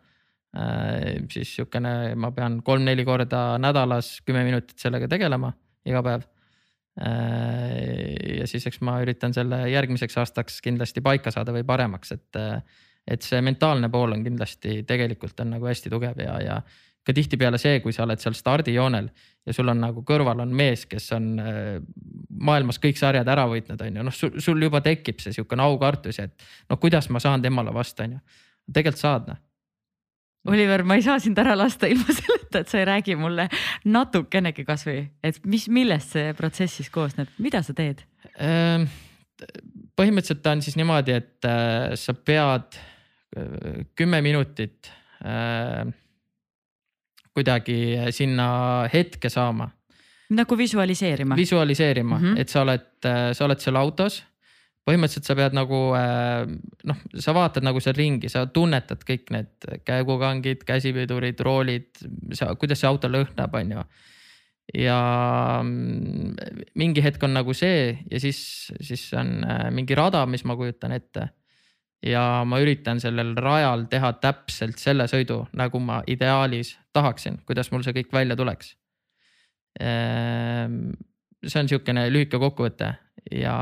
[1.32, 5.50] siis sihukene, ma pean kolm-neli korda nädalas kümme minutit sellega tegelema
[5.86, 6.22] iga päev.
[6.96, 12.38] ja siis, eks ma üritan selle järgmiseks aastaks kindlasti paika saada või paremaks, et,
[13.04, 16.56] et see mentaalne pool on kindlasti tegelikult on nagu hästi tugev ja, ja
[17.06, 19.08] ka tihtipeale see, kui sa oled seal stardijoonel
[19.46, 21.76] ja sul on nagu kõrval on mees, kes on äh,
[22.48, 26.34] maailmas kõik sarjad ära võitnud, on ju, noh sul juba tekib see sihukene aukartus, et
[26.70, 28.22] noh, kuidas ma saan temale vastu, on ju.
[28.72, 29.42] tegelikult saad noh.
[30.46, 33.48] Oliver, ma ei saa sind ära lasta ilma selleta, et sa ei räägi mulle
[33.84, 38.04] natukenegi kasvõi, et mis, millest see protsess siis koosneb, mida sa teed?
[38.42, 38.86] Ehm,
[39.98, 44.92] põhimõtteliselt ta on siis niimoodi, et äh, sa pead äh, kümme minutit
[47.32, 47.76] kuidagi
[48.12, 48.48] sinna
[48.92, 49.70] hetke saama.
[50.30, 51.36] nagu visualiseerima.
[51.36, 52.40] visualiseerima mm, -hmm.
[52.40, 52.86] et sa oled,
[53.32, 54.24] sa oled seal autos.
[54.86, 55.78] Põhimõtteliselt sa pead nagu
[56.90, 61.90] noh, sa vaatad nagu seal ringi, sa tunnetad kõik need käigukangid, käsipidurid, roolid,
[62.60, 63.86] kuidas see auto lõhnab, on ju
[64.74, 64.98] ja
[65.62, 68.38] mm, mingi hetk on nagu see ja siis,
[68.82, 69.38] siis on
[69.74, 71.28] mingi rada, mis ma kujutan ette
[72.06, 77.84] ja ma üritan sellel rajal teha täpselt selle sõidu, nagu ma ideaalis tahaksin, kuidas mul
[77.86, 78.74] see kõik välja tuleks.
[81.44, 82.94] See on sihukene lühike kokkuvõte
[83.34, 83.56] ja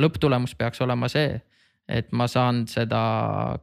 [0.00, 1.38] lõpptulemus peaks olema see,
[1.88, 3.00] et ma saan seda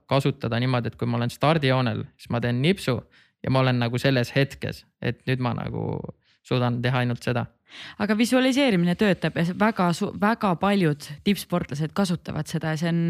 [0.09, 2.99] kasutada niimoodi, et kui ma olen stardijoonel, siis ma teen nipsu
[3.43, 5.99] ja ma olen nagu selles hetkes, et nüüd ma nagu
[6.45, 7.47] suudan teha ainult seda.
[8.03, 9.91] Aga visualiseerimine töötab ja väga,
[10.21, 13.03] väga paljud tippsportlased kasutavad seda ja see on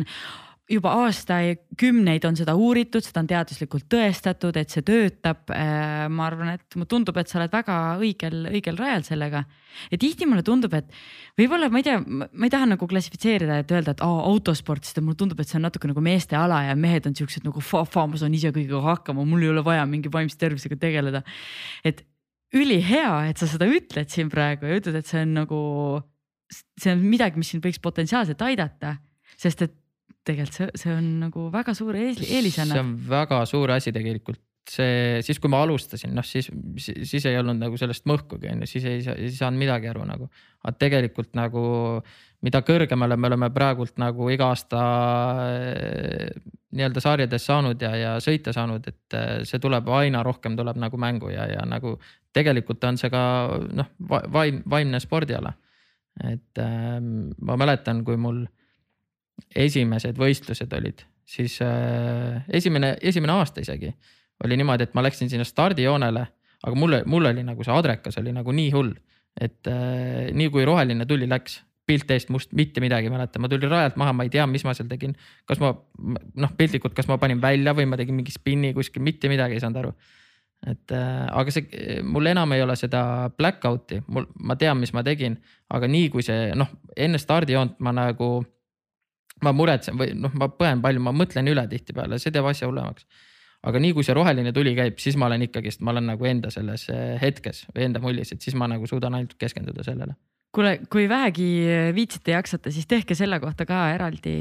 [0.72, 5.44] juba aastakümneid on seda uuritud, seda on teaduslikult tõestatud, et see töötab.
[5.54, 9.44] Äh, ma arvan, et mulle tundub, et sa oled väga õigel, õigel rajal sellega.
[9.92, 10.88] ja tihti mulle tundub, et
[11.40, 15.00] võib-olla ma ei tea, ma ei taha nagu klassifitseerida, et öelda, et aa autosport, sest
[15.04, 18.08] mulle tundub, et see on natuke nagu meeste ala ja mehed on siuksed nagu fa-fa,
[18.08, 21.24] ma saan ise kõigega hakkama, mul ei ole vaja mingi vaimse tervisega tegeleda.
[21.84, 22.04] et
[22.52, 25.60] ülihea, et sa seda ütled siin praegu ja ütled, et see on nagu,
[26.52, 28.98] see on midagi, mis sind võiks potentsiaalselt aidata,
[29.40, 29.78] sest et
[30.28, 32.74] tegelikult see, see on nagu väga suur eelisena.
[32.76, 37.40] see on väga suur asi tegelikult, see siis, kui ma alustasin, noh siis, siis ei
[37.40, 40.30] olnud nagu sellest mõhkugi on ju, siis ei, ei saanud midagi aru nagu.
[40.62, 41.64] aga tegelikult nagu
[42.46, 44.82] mida kõrgemale me oleme praegult nagu iga aasta
[46.72, 51.00] nii-öelda sarjades saanud ja, ja sõita saanud, et eh, see tuleb aina rohkem tuleb nagu
[51.02, 51.98] mängu ja, ja nagu
[52.34, 53.24] tegelikult on see ka
[53.76, 55.54] noh, vaim, vaimne spordiala.
[56.28, 58.44] et äh, ma mäletan, kui mul
[59.56, 63.92] esimesed võistlused olid, siis äh, esimene, esimene aasta isegi
[64.46, 66.24] oli niimoodi, et ma läksin sinna stardijoonele,
[66.66, 68.94] aga mulle, mul oli nagu see adrekas oli nagu nii hull,
[69.40, 73.50] et äh, nii kui roheline tuli, läks pilt eest must, mitte midagi ei mäleta, ma
[73.52, 75.16] tulin rajalt maha, ma ei tea, mis ma seal tegin.
[75.50, 79.32] kas ma noh, piltlikult, kas ma panin välja või ma tegin mingi spinni kuskil, mitte
[79.32, 79.94] midagi ei saanud aru.
[80.70, 84.94] et äh, aga see, mul enam ei ole seda black out'i, mul, ma tean, mis
[84.94, 85.40] ma tegin,
[85.74, 88.30] aga nii kui see noh, enne stardijoont ma nagu
[89.46, 93.06] ma muretsen või noh, ma põen palju, ma mõtlen üle tihtipeale, see teeb asja hullemaks.
[93.62, 96.50] aga nii kui see roheline tuli käib, siis ma olen ikkagist, ma olen nagu enda
[96.50, 100.18] selles eh, hetkes või enda mullis, et siis ma nagu suudan ainult keskenduda sellele
[100.52, 101.48] kuule, kui vähegi
[101.96, 104.34] viitsite, jaksate, siis tehke selle kohta ka eraldi,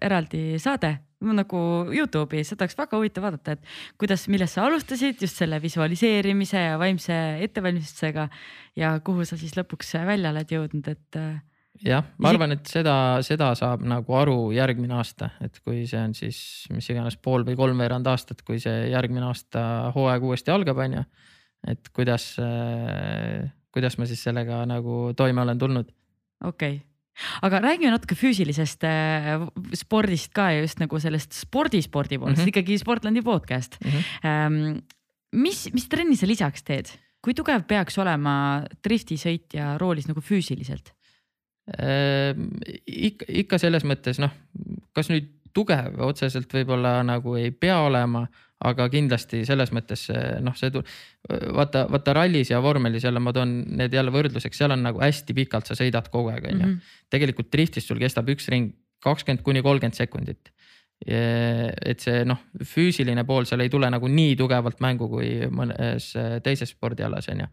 [0.00, 1.58] eraldi saade nagu
[1.94, 6.78] Youtube'i, seda oleks väga huvitav vaadata, et kuidas, millest sa alustasid just selle visualiseerimise ja
[6.80, 8.28] vaimse ettevalmistusega
[8.76, 11.20] ja kuhu sa siis lõpuks välja oled jõudnud, et
[11.84, 12.94] jah, ma arvan, et seda,
[13.26, 16.38] seda saab nagu aru järgmine aasta, et kui see on siis
[16.72, 21.04] mis iganes pool või kolmveerand aastat, kui see järgmine aasta hooaeg uuesti algab, on ju.
[21.72, 22.34] et kuidas,
[23.74, 25.96] kuidas ma siis sellega nagu toime olen tulnud.
[26.44, 26.84] okei okay
[27.46, 29.46] aga räägime natuke füüsilisest äh,
[29.76, 32.52] spordist ka ja just nagu sellest spordi, spordi poolest mm, -hmm.
[32.52, 33.90] ikkagi Sportlandi podcast mm.
[33.90, 34.82] -hmm.
[35.32, 36.86] Mis, mis trenni sa lisaks teed,
[37.20, 40.95] kui tugev peaks olema driftisõitja roolis nagu füüsiliselt?
[41.66, 42.50] Ehm,
[42.86, 44.30] ikka, ikka selles mõttes noh,
[44.94, 48.22] kas nüüd tugev otseselt võib-olla nagu ei pea olema,
[48.66, 50.06] aga kindlasti selles mõttes
[50.44, 50.70] noh, see
[51.56, 55.34] vaata, vaata rallis ja vormelis jälle ma toon need jälle võrdluseks, seal on nagu hästi
[55.36, 56.66] pikalt sa sõidad kogu aeg, on ju.
[56.68, 56.92] Mhm.
[57.12, 58.70] tegelikult driftis sul kestab üks ring
[59.04, 60.52] kakskümmend kuni kolmkümmend sekundit.
[61.06, 66.70] et see noh, füüsiline pool seal ei tule nagu nii tugevalt mängu kui mõnes teises
[66.72, 67.48] spordialas on ju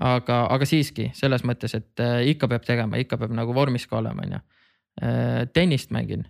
[0.00, 3.98] aga, aga siiski selles mõttes, et äh, ikka peab tegema, ikka peab nagu vormis ka
[4.00, 4.44] olema, on ju.
[5.02, 6.22] Äh, tennist mängin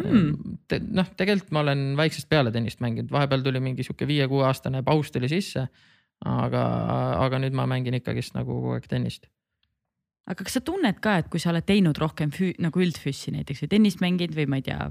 [0.00, 0.56] hmm..
[0.68, 5.12] Te, noh, tegelikult ma olen väiksest peale tennist mänginud, vahepeal tuli mingi sihuke viie-kuueaastane paus
[5.12, 5.66] tuli sisse.
[6.24, 6.62] aga,
[7.20, 9.26] aga nüüd ma mängin ikkagist nagu kogu aeg tennist
[10.26, 13.62] aga kas sa tunned ka, et kui sa oled teinud rohkem füü, nagu üldfüüsi näiteks
[13.64, 14.88] või tennist mänginud või ma ei tea,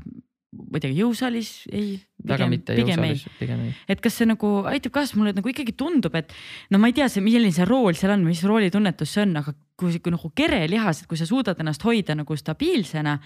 [0.56, 1.96] ma ei tea, jõusaalis ei?
[2.26, 3.74] väga mitte jõusaalis, pigem ei.
[3.92, 6.34] et kas see nagu aitab kaasa, mulle nagu ikkagi tundub, et
[6.74, 9.56] no ma ei tea, see, milline see rool seal on, mis roolitunnetus see on, aga
[9.80, 13.18] kui, kui nagu kerelihased, kui sa suudad ennast hoida nagu stabiilsena,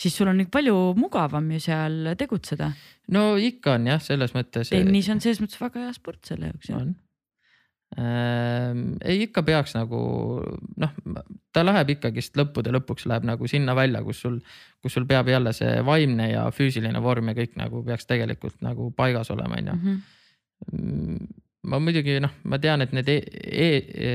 [0.00, 2.72] siis sul on palju mugavam ju seal tegutseda.
[3.14, 4.72] no ikka on jah, selles mõttes.
[4.72, 6.72] tennis on selles mõttes väga hea sport selle jaoks.
[6.76, 6.96] on.
[7.98, 10.00] ei, ikka peaks nagu
[10.78, 10.92] noh,
[11.54, 14.36] ta läheb ikkagist lõppude lõpuks läheb nagu sinna välja, kus sul,
[14.82, 18.92] kus sul peab jälle see vaimne ja füüsiline vorm ja kõik nagu peaks tegelikult nagu
[18.96, 19.76] paigas olema, on ju.
[19.78, 21.26] Mhm.
[21.70, 24.14] ma muidugi noh, ma tean, et need e e e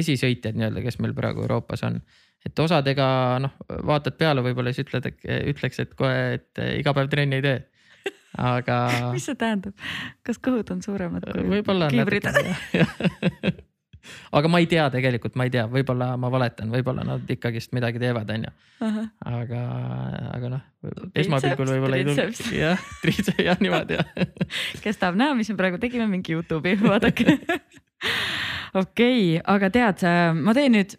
[0.00, 2.00] esisõitjad nii-öelda, kes meil praegu Euroopas on,
[2.46, 3.06] et osadega
[3.42, 3.56] noh,
[3.88, 5.08] vaatad peale, võib-olla siis ütled,
[5.52, 7.58] ütleks, et kohe, et iga päev trenni ei tee.
[8.38, 8.76] Aga
[9.14, 9.74] mis see tähendab,
[10.26, 11.42] kas kõhud on suuremad kui
[12.30, 13.56] natuke.
[14.36, 18.00] aga ma ei tea tegelikult, ma ei tea, võib-olla ma valetan, võib-olla nad ikkagist midagi
[18.02, 18.54] teevad, on ju,
[19.28, 19.60] aga,
[20.36, 20.64] aga noh,
[21.20, 22.40] esmapilgul võib-olla ei tulnud.
[22.56, 24.14] jah, triitseps jah, niimoodi jah.
[24.84, 27.36] kes tahab näha, mis me praegu tegime, mingi Youtube'i, vaadake.
[27.36, 30.06] okei okay,, aga tead,
[30.40, 30.96] ma teen nüüd,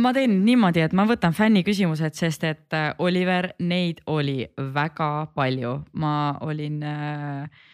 [0.00, 4.42] ma teen niimoodi, et ma võtan fänniküsimused, sest et äh, Oliver, neid oli
[4.74, 6.14] väga palju, ma
[6.44, 7.68] olin äh,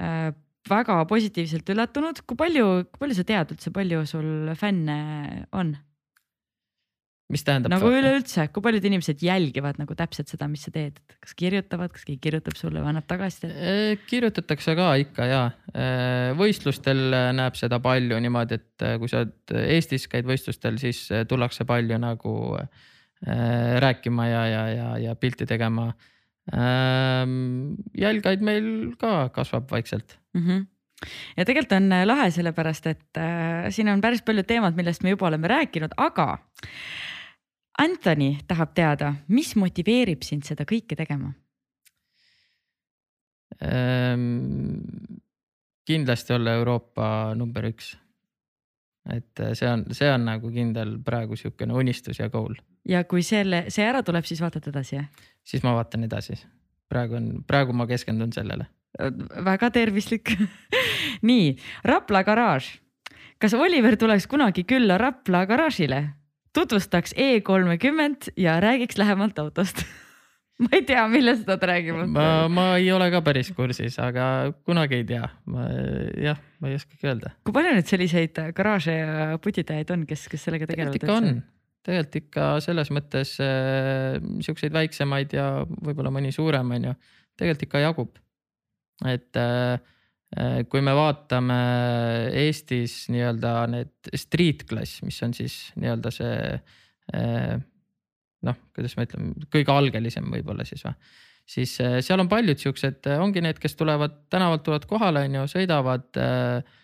[0.00, 0.30] äh,
[0.68, 4.98] väga positiivselt üllatunud, kui palju, kui palju sa tead üldse, palju sul fänne
[5.52, 5.76] on?
[7.32, 7.72] Mis tähendab?
[7.74, 12.06] nagu üleüldse, kui paljud inimesed jälgivad nagu täpselt seda, mis sa teed, kas kirjutavad, kas
[12.08, 14.04] keegi kirjutab sulle või annab tagasisidet?
[14.08, 15.42] kirjutatakse ka ikka ja
[16.38, 17.02] võistlustel
[17.36, 21.66] näeb seda palju niimoodi, et äh, kui sa oled Eestis käid võistlustel, siis äh, tullakse
[21.68, 25.92] palju nagu äh, rääkima ja, ja, ja, ja pilti tegema.
[26.48, 30.18] jälgajaid meil ka kasvab vaikselt.
[30.32, 30.46] mm.
[30.46, 30.66] -hmm.
[31.36, 35.10] ja tegelikult on äh, lahe, sellepärast et äh, siin on päris palju teemad, millest me
[35.10, 36.38] juba oleme rääkinud, aga
[37.78, 41.30] Anthony tahab teada, mis motiveerib sind seda kõike tegema?
[43.62, 44.74] Ehm,
[45.86, 47.96] kindlasti olla Euroopa number üks.
[49.08, 52.58] et äh, see on, see on nagu kindel praegu sihukene unistus ja goal,
[52.88, 55.06] ja kui selle, see ära tuleb, siis vaatad edasi, jah?
[55.44, 56.38] siis ma vaatan edasi.
[56.88, 58.66] praegu on, praegu ma keskendun sellele.
[59.44, 60.32] väga tervislik.
[61.28, 62.70] nii, Rapla garaaž.
[63.38, 66.04] kas Oliver tuleks kunagi külla Rapla garaažile?
[66.58, 69.82] Tutvustaks E kolmekümmet ja räägiks lähemalt autost.
[70.62, 72.08] ma ei tea, millest nad räägivad.
[72.10, 75.68] ma, ma ei ole ka päris kursis, aga kunagi ei tea, ma
[76.18, 77.34] jah, ma ei oskagi öelda.
[77.46, 80.96] kui palju nüüd selliseid garaaže ja putitajaid on, kes, kes sellega tegelevad?
[80.98, 81.44] tegelikult ikka on,
[81.86, 86.96] tegelikult ikka selles mõttes äh, siukseid väiksemaid ja võib-olla mõni suurem on ju,
[87.38, 88.18] tegelikult ikka jagub.
[89.06, 89.78] et äh,
[90.68, 91.54] kui me vaatame
[92.36, 96.34] Eestis nii-öelda need street klass, mis on siis nii-öelda see
[97.16, 97.54] äh,
[98.44, 100.94] noh, kuidas ma ütlen, kõige algelisem võib-olla siis või
[101.48, 105.46] siis äh, seal on paljud siuksed, ongi need, kes tulevad tänavalt tulevad kohale, on ju,
[105.54, 106.74] sõidavad äh,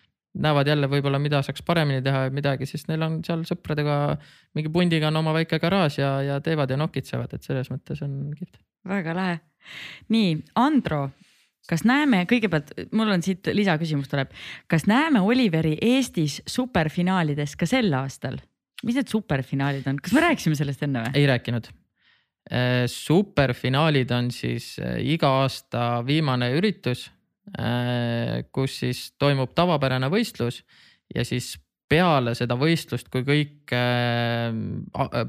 [0.41, 4.17] näevad jälle võib-olla, mida saaks paremini teha ja midagi, siis neil on seal sõpradega
[4.57, 8.33] mingi pundiga on oma väike garaaž ja, ja teevad ja nokitsevad, et selles mõttes on
[8.35, 8.57] kihvt.
[8.89, 9.37] väga lahe.
[10.13, 11.07] nii, Andro,
[11.69, 14.33] kas näeme, kõigepealt mul on siit lisaküsimus tuleb,
[14.71, 18.39] kas näeme Oliveri Eestis superfinaalides ka sel aastal?
[18.85, 21.17] mis need superfinaalid on, kas me rääkisime sellest enne või?
[21.17, 21.69] ei rääkinud.
[22.91, 27.09] superfinaalid on siis äh, iga aasta viimane üritus,
[28.51, 30.63] kus siis toimub tavapärane võistlus
[31.13, 31.51] ja siis
[31.89, 34.49] peale seda võistlust, kui kõik äh,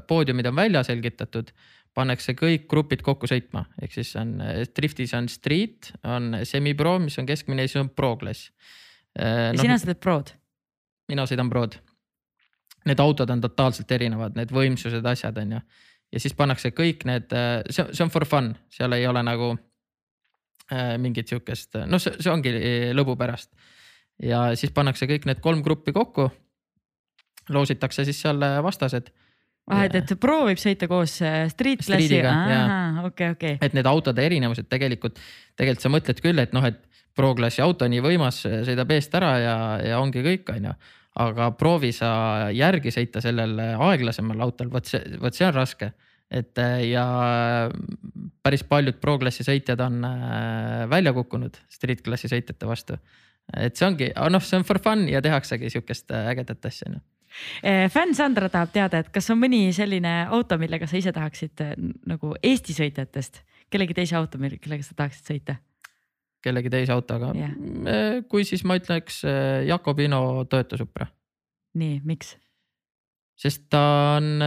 [0.09, 1.51] poodiumid on välja selgitatud,
[1.97, 7.17] pannakse kõik grupid kokku sõitma, ehk siis on äh, driftis on street, on semipro, mis
[7.17, 8.51] on keskmine ja siis on pro klass.
[9.17, 10.35] ja sina sa teed prod?
[11.07, 11.77] mina sõidan prod.
[12.87, 15.61] Need autod on totaalselt erinevad, need võimsused, asjad on ju.
[16.13, 17.33] ja siis pannakse kõik need,
[17.71, 19.49] see, see on for fun, seal ei ole nagu
[20.71, 22.53] äh, mingit sihukest, noh, see, see ongi
[22.95, 23.51] lõbu pärast.
[24.23, 26.29] ja siis pannakse kõik need kolm gruppi kokku.
[27.49, 29.09] loositakse siis seal vastased,
[29.67, 31.85] ah, et, et pro võib sõita koos äh, street
[32.51, 33.07] jaa.
[33.07, 33.57] okei, okei.
[33.61, 35.19] et need autode erinevused tegelikult,
[35.55, 36.83] tegelikult sa mõtled küll, et noh, et
[37.17, 40.77] pro-klassi auto nii võimas, sõidab eest ära ja, ja ongi kõik, on ju
[41.17, 42.09] aga proovi sa
[42.53, 45.91] järgi sõita sellel aeglasemal autol, vot see, vot see on raske.
[46.27, 47.05] et äh, ja
[48.43, 52.97] päris paljud pro-klassi sõitjad on äh, välja kukkunud street klassi sõitjate vastu.
[53.55, 57.01] et see ongi, noh, see on for fun ja tehaksegi sihukest äh, ägedat asja noh.
[57.93, 61.75] Fänn Sandra tahab teada, et kas on mõni selline auto, millega sa ise tahaksid äh,
[62.09, 63.41] nagu Eesti sõitjatest,
[63.73, 65.59] kellegi teise auto, kellega sa tahaksid sõita?
[66.47, 68.21] kellegi teise autoga yeah..
[68.29, 69.23] kui siis ma ütleks
[69.67, 71.07] Jakobino Toyota Supra,
[71.75, 72.35] nii, miks?
[73.37, 73.81] sest ta
[74.19, 74.37] on,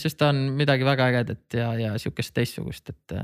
[0.00, 3.16] sest ta on midagi väga ägedat ja, ja sihukest teistsugust, et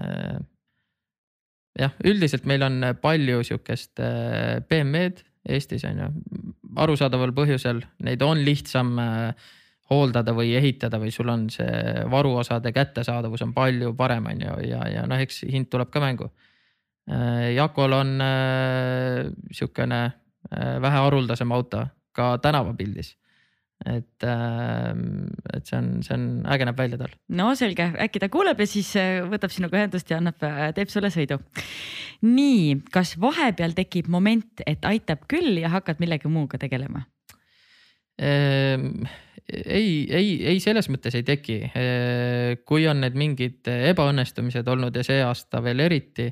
[1.81, 4.03] jah, üldiselt meil on palju sihukest
[4.69, 6.09] BMW-d Eestis on ju,
[6.77, 9.49] arusaadaval põhjusel neid on lihtsam äh,
[9.91, 14.85] hooldada või ehitada või sul on see varuosade kättesaadavus on palju parem, on ju, ja,
[14.89, 16.31] ja noh, eks hind tuleb ka mängu.
[17.57, 18.13] Jakol on
[19.51, 19.99] sihukene
[20.85, 21.81] vähe haruldasem auto
[22.15, 23.17] ka tänavapildis
[23.87, 27.15] et, ähm, et see on, see on, äge näeb välja tal.
[27.33, 30.93] no selge, äkki ta kuuleb ja siis äh, võtab sinuga ühendust ja annab, äh, teeb
[30.93, 31.41] sulle sõidu.
[32.27, 37.07] nii, kas vahepeal tekib moment, et aitab küll ja hakkad millegi muuga tegelema?
[38.21, 39.07] Ehm,
[39.49, 41.59] ei, ei, ei selles mõttes ei teki.
[41.73, 46.29] Ehm, kui on need mingid ebaõnnestumised olnud ja see aasta veel eriti,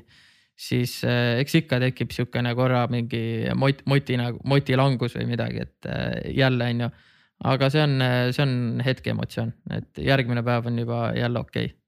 [0.53, 5.93] siis äh, eks ikka tekib sihukene korra mingi mot-, moti nagu, motilangus või midagi, et
[6.37, 6.95] jälle on ju
[7.43, 7.99] aga see on,
[8.35, 8.55] see on
[8.85, 11.79] hetke emotsioon, et järgmine päev on juba jälle okei okay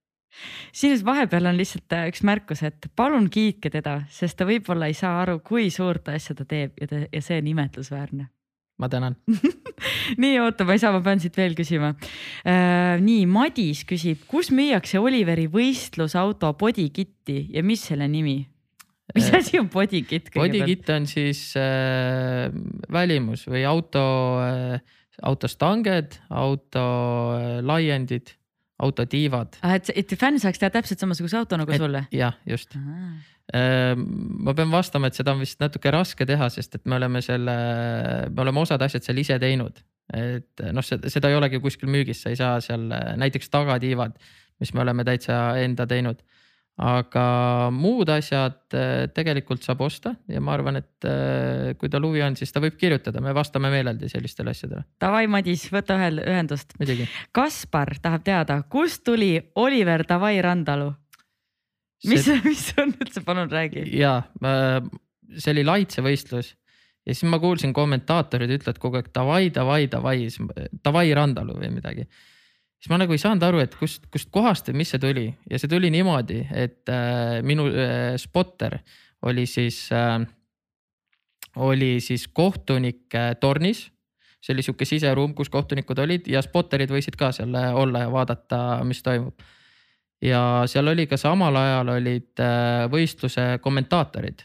[0.71, 4.95] siin vahepeal on lihtsalt äh, üks märkus, et palun kiitke teda, sest ta võib-olla ei
[4.97, 8.27] saa aru, kui suurt asja ta teeb ja ta ja see on imetlusväärne.
[8.81, 9.17] ma tänan
[10.21, 11.93] nii, oota, ma ei saa, ma pean siit veel küsima
[12.47, 12.95] äh,.
[13.03, 18.39] nii, Madis küsib, kus müüakse Oliveri võistlusauto bodykitti ja mis selle nimi?
[19.15, 20.31] mis äh, asi on bodykitt?
[20.33, 22.47] Bodykitt on siis äh,
[22.91, 24.01] välimus või auto
[24.39, 24.97] äh,
[26.29, 26.77] auto
[27.37, 28.33] äh, laiendid,
[28.81, 29.59] autotiivad.
[29.61, 32.03] Ah, et, et fänn saaks teha täpselt samasuguse auto nagu et, sulle?
[32.15, 32.73] jah, just.
[33.53, 34.05] Ehm,
[34.41, 37.55] ma pean vastama, et seda on vist natuke raske teha, sest et me oleme selle,
[38.31, 39.83] me oleme osad asjad seal ise teinud.
[40.17, 42.89] et noh, seda ei olegi kuskil müügis, sa ei saa seal
[43.21, 44.17] näiteks tagatiivad,
[44.59, 46.25] mis me oleme täitsa enda teinud
[46.81, 47.25] aga
[47.75, 52.37] muud asjad äh, tegelikult saab osta ja ma arvan, et äh, kui tal huvi on,
[52.39, 54.85] siis ta võib kirjutada, me vastame meeleldi sellistele asjadele.
[55.01, 56.73] Davai, Madis, võta ühel ühendust.
[57.35, 60.93] Kaspar tahab teada, kust tuli Oliver Davai Randalu?
[62.09, 63.85] mis see..., mis on üldse, palun räägi.
[63.99, 64.15] ja,
[65.37, 66.55] see oli Laitse võistlus
[67.05, 70.17] ja siis ma kuulsin kommentaatorid ütlevad kogu aeg davai, davai, davai,
[70.85, 72.07] davai Randalu või midagi
[72.81, 75.59] siis ma nagu ei saanud aru, et kust, kust kohast või mis see tuli ja
[75.61, 78.79] see tuli niimoodi, et äh, minu äh, spotter
[79.29, 80.17] oli siis äh,,
[81.61, 83.91] oli siis kohtunike tornis.
[84.41, 88.11] see oli sihuke siseruum, kus kohtunikud olid ja spotterid võisid ka seal äh, olla ja
[88.11, 89.37] vaadata, mis toimub.
[90.21, 94.41] ja seal oli ka samal ajal olid äh, võistluse kommentaatorid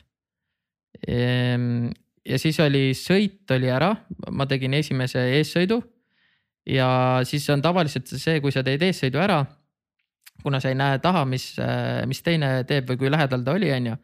[1.09, 1.89] ehm,
[2.21, 3.95] ja siis oli sõit oli ära,
[4.31, 5.81] ma tegin esimese eessõidu
[6.67, 6.89] ja
[7.25, 9.41] siis on tavaliselt see, kui sa teed eessõidu ära,
[10.43, 11.55] kuna sa ei näe taha, mis,
[12.07, 13.99] mis teine teeb või kui lähedal ta oli, on ju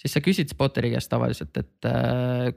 [0.00, 2.50] siis sa küsid spotteri käest tavaliselt, et äh,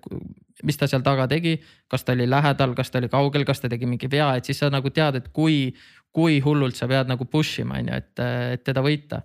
[0.67, 1.55] mis ta seal taga tegi,
[1.91, 4.59] kas ta oli lähedal, kas ta oli kaugel, kas ta tegi mingi vea, et siis
[4.63, 5.71] sa nagu tead, et kui,
[6.13, 8.23] kui hullult sa pead nagu push ima, on ju, et,
[8.57, 9.21] et teda võita.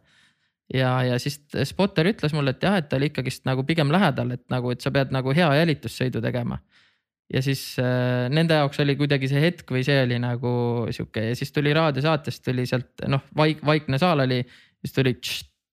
[0.73, 4.37] ja, ja siis spotter ütles mulle, et jah, et ta oli ikkagist nagu pigem lähedal,
[4.37, 6.61] et nagu, et sa pead nagu hea jälitussõidu tegema
[7.33, 10.53] ja siis äh, nende jaoks oli kuidagi see hetk või see oli nagu
[10.93, 14.43] sihuke ja siis tuli raadiosaatest tuli sealt noh, vaik-, vaikne saal oli,
[14.83, 15.17] siis tuli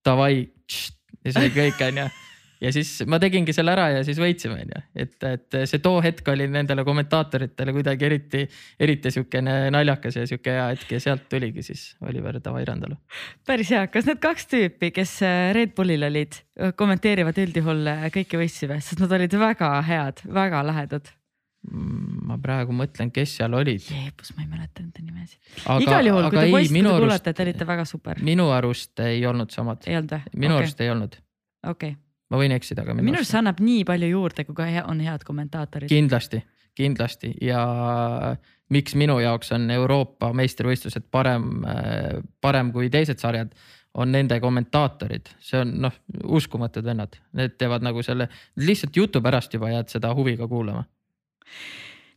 [0.05, 2.05] davai ja see oli kõik onju.
[2.63, 6.31] ja siis ma tegingi selle ära ja siis võitsime onju, et, et see too hetk
[6.31, 8.45] oli nendele kommentaatoritele kuidagi eriti,
[8.79, 12.95] eriti sihukene naljakas ja sihuke hea hetk ja sealt tuligi siis Oliver Davai Randalu.
[13.47, 16.39] päris hea, kas need kaks tüüpi, kes äh, Red Bullil olid,
[16.79, 21.15] kommenteerivad üldjuhul äh, kõiki võistlusi, sest nad olid väga head, väga lahedad
[21.67, 23.83] ma praegu mõtlen, kes seal olid.
[23.83, 25.39] jeebus, ma ei mäleta nende nimesid.
[25.83, 28.21] igal juhul, kui te poisid kuulate, te olite väga super.
[28.23, 29.83] minu arust ei olnud samad.
[29.87, 30.21] ei olnud või?
[30.35, 30.63] minu okay.
[30.63, 31.17] arust ei olnud.
[31.67, 31.97] okei okay..
[32.31, 35.25] ma võin eksida, aga minu arust see annab nii palju juurde, kui ka on head
[35.27, 35.91] kommentaatorid.
[35.91, 36.39] kindlasti,
[36.79, 37.63] kindlasti ja
[38.71, 41.65] miks minu jaoks on Euroopa meistrivõistlused parem,
[42.39, 43.51] parem kui teised sarjad
[43.99, 48.29] on nende kommentaatorid, see on noh, uskumatud vennad, need teevad nagu selle,
[48.61, 50.85] lihtsalt jutu pärast juba jääd seda huviga kuulama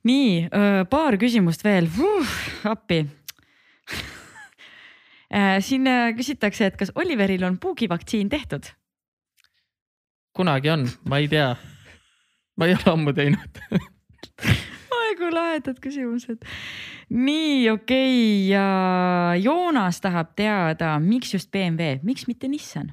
[0.09, 0.49] nii
[0.91, 1.89] paar küsimust veel,
[2.69, 3.03] appi
[5.37, 8.73] äh, siin äh, küsitakse, et kas Oliveril on puugivaktsiin tehtud?
[10.33, 11.57] kunagi on, ma ei tea.
[12.57, 13.61] ma ei ole ammu teinud
[14.99, 16.47] oi kui lahedad küsimused.
[17.11, 18.49] nii okei okay.
[18.53, 18.67] ja
[19.43, 22.93] Joonas tahab teada, miks just BMW, miks mitte Nissan?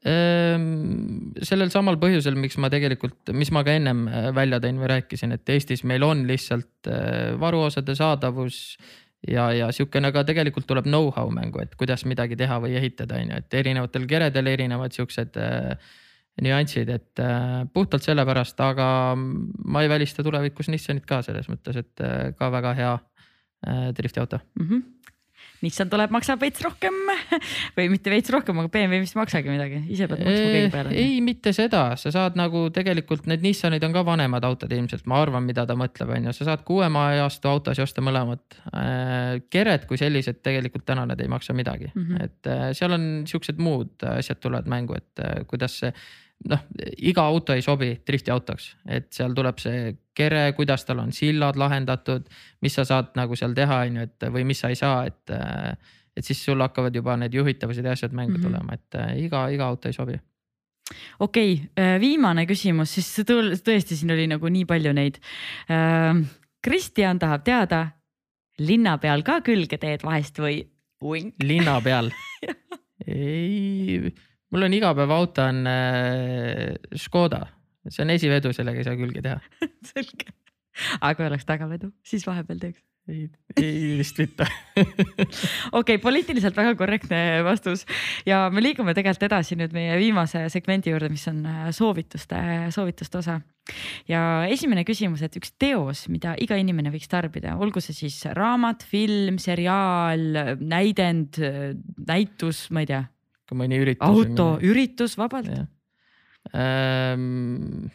[0.00, 4.88] Ehm, sellel samal põhjusel, miks ma tegelikult, mis ma ka ennem äh, välja tõin või
[4.94, 8.78] rääkisin, et Eestis meil on lihtsalt äh, varuosade saadavus
[9.28, 13.34] ja, ja sihukene ka tegelikult tuleb know-how mängu, et kuidas midagi teha või ehitada, on
[13.34, 15.92] ju, et erinevatel keredel erinevad siuksed äh,
[16.40, 18.86] nüansid, et äh, puhtalt sellepärast, aga
[19.18, 24.40] ma ei välista tulevikus Nissanit ka selles mõttes, et äh, ka väga hea äh, driftiauto
[24.40, 24.66] mm.
[24.66, 24.88] -hmm
[25.60, 26.94] Nissan tuleb, maksab veits rohkem
[27.76, 30.94] või mitte veits rohkem, aga BMW vist ei maksagi midagi, ise pead maksma kõige peale.
[30.96, 35.20] ei, mitte seda, sa saad nagu tegelikult need Nissanid on ka vanemad autod ilmselt, ma
[35.20, 38.58] arvan, mida ta mõtleb, on ju, sa saad kuue ajastu autosid osta mõlemat.
[39.52, 42.24] Kered kui sellised tegelikult täna need ei maksa midagi mm, -hmm.
[42.24, 45.92] et äh, seal on siuksed muud asjad tulevad mängu, et äh, kuidas see
[46.48, 46.62] noh,
[46.96, 51.58] iga auto ei sobi drifti autoks, et seal tuleb see kere, kuidas tal on sillad
[51.60, 52.26] lahendatud,
[52.64, 55.36] mis sa saad nagu seal teha, on ju, et või mis sa ei saa, et.
[56.16, 58.46] et siis sul hakkavad juba need juhitavused ja asjad mängu mm -hmm.
[58.48, 60.18] tulema, et äh, iga, iga auto ei sobi
[61.18, 65.20] okei okay,, äh, viimane küsimus, siis tõesti, siin oli nagu nii palju neid.
[65.70, 66.18] Äh,
[66.62, 67.86] Kristjan tahab teada,
[68.58, 70.66] linna peal ka külge teed vahest või?
[71.40, 72.10] linna peal
[73.06, 74.12] ei
[74.50, 77.44] mul on igapäevaauto on äh, Škoda,
[77.88, 79.40] see on esivedu, sellega ei saa külge teha.
[79.92, 80.30] Selge,
[81.00, 82.82] aga kui oleks tagavedu, siis vahepeal teeks?
[83.10, 83.24] ei,
[83.58, 84.46] ei vist mitte.
[85.80, 87.82] Okei poliitiliselt väga korrektne vastus.
[88.28, 92.38] Ja me liigume tegelikult edasi nüüd meie viimase segmendi juurde, mis on äh, soovituste,
[92.76, 93.40] soovituste osa.
[94.08, 94.20] ja
[94.50, 99.38] esimene küsimus, et üks teos, mida iga inimene võiks tarbida, olgu see siis raamat, film,
[99.42, 101.38] seriaal, näidend,
[102.06, 103.04] näitus, ma ei tea
[103.50, 104.06] ka mõni üritus.
[104.06, 105.50] auto, üritus vabalt.
[106.56, 107.90] Ähm,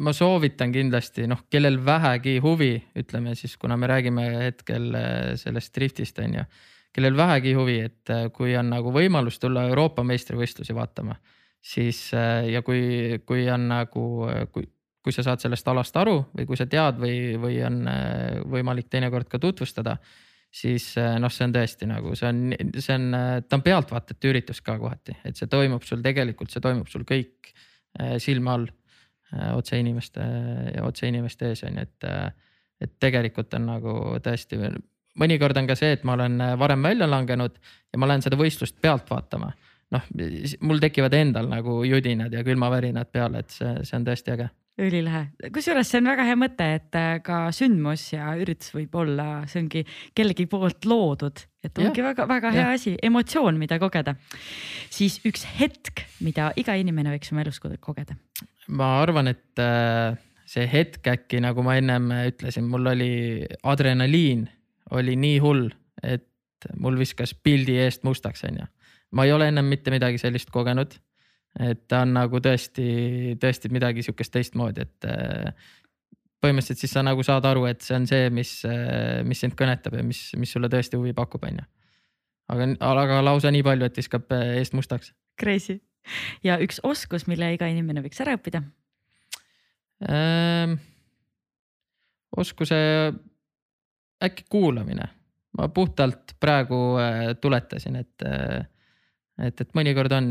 [0.00, 5.74] ma soovitan kindlasti noh, kellel vähegi huvi, ütleme siis, kuna me räägime hetkel äh, sellest
[5.76, 6.44] driftist on ju,
[6.96, 11.18] kellel vähegi huvi, et äh, kui on nagu võimalus tulla Euroopa meistrivõistlusi vaatama,
[11.60, 14.06] siis äh, ja kui, kui on nagu,
[14.52, 14.68] kui,
[15.04, 17.84] kui sa saad sellest alast aru või kui sa tead või, või on
[18.52, 19.98] võimalik teinekord ka tutvustada
[20.56, 22.42] siis äh, noh, see on tõesti nagu see on,
[22.80, 26.64] see on, äh, ta on pealtvaatajate üritus ka kohati, et see toimub sul tegelikult, see
[26.64, 28.68] toimub sul kõik äh, silma all
[29.56, 30.22] otse inimeste
[30.86, 32.04] otse inimeste ees on ju, et,
[32.86, 34.54] et tegelikult on nagu tõesti
[35.18, 38.78] mõnikord on ka see, et ma olen varem välja langenud ja ma lähen seda võistlust
[38.80, 39.50] pealt vaatama.
[39.96, 40.06] noh,
[40.62, 45.22] mul tekivad endal nagu judinad ja külmavärinad peale, et see, see on tõesti äge ülilahe,
[45.54, 49.62] kusjuures see on väga hea mõte, et äh, ka sündmus ja üritus võib olla, see
[49.62, 49.82] ongi
[50.16, 52.76] kellegi poolt loodud, et ongi väga-väga hea ja.
[52.76, 54.16] asi, emotsioon, mida kogeda.
[54.92, 58.18] siis üks hetk, mida iga inimene võiks oma elus kogeda.
[58.68, 63.12] ma arvan, et äh, see hetk äkki nagu ma ennem ütlesin, mul oli
[63.64, 64.46] adrenaliin
[64.94, 65.70] oli nii hull,
[66.04, 66.28] et
[66.78, 68.68] mul viskas pildi eest mustaks, onju.
[69.16, 70.98] ma ei ole ennem mitte midagi sellist kogenud
[71.60, 75.72] et ta on nagu tõesti, tõesti midagi sihukest teistmoodi, et äh,
[76.44, 79.96] põhimõtteliselt siis sa nagu saad aru, et see on see, mis, äh, mis sind kõnetab
[79.96, 81.66] ja mis, mis sulle tõesti huvi pakub, on ju.
[82.54, 85.14] aga, aga lausa nii palju, et viskab äh, eest mustaks.
[85.40, 85.80] Crazy
[86.46, 88.62] ja üks oskus, mille iga inimene võiks ära õppida
[90.06, 90.78] ähm,?
[92.36, 92.76] oskuse
[94.22, 95.06] äkki kuulamine,
[95.56, 96.98] ma puhtalt praegu
[97.40, 100.28] tuletasin, et et, et mõnikord on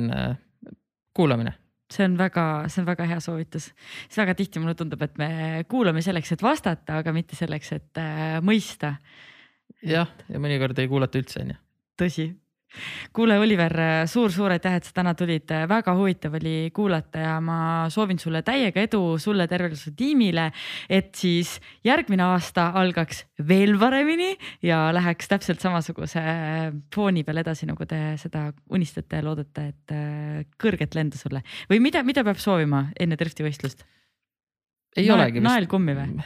[1.16, 1.56] kuulamine
[1.92, 3.68] see on väga, see on väga hea soovitus,
[4.08, 5.30] sest väga tihti mulle tundub, et me
[5.70, 8.96] kuulame selleks, et vastata, aga mitte selleks, et äh, mõista.
[9.86, 11.60] jah, ja mõnikord ei kuulata üldse, on ju.
[12.02, 12.28] tõsi
[13.16, 13.74] kuule, Oliver
[14.06, 17.58] suur,, suur-suur aitäh, et sa täna tulid, väga huvitav oli kuulata ja ma
[17.94, 20.50] soovin sulle täiega edu, sulle, tervele su tiimile,
[20.90, 24.34] et siis järgmine aasta algaks veel paremini
[24.66, 26.24] ja läheks täpselt samasuguse
[26.96, 31.82] fooni peal edasi, nagu te seda unistate ja loodate, et äh, kõrget lendu sulle või
[31.84, 33.86] mida, mida peab soovima enne driftivõistlust?
[34.96, 35.50] ei nael, olegi vist.
[35.50, 36.26] naelkummi või?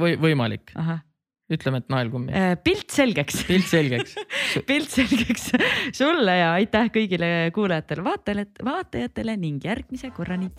[0.00, 0.72] või võimalik.
[0.78, 1.04] ahah
[1.52, 2.32] ütleme, et naelkummi.
[2.34, 3.44] Äh, pilt selgeks.
[3.48, 4.16] pilt selgeks
[4.68, 5.50] pilt selgeks
[6.00, 10.50] sulle ja aitäh kõigile kuulajatele, vaatajatele, vaatajatele ning järgmise korrani.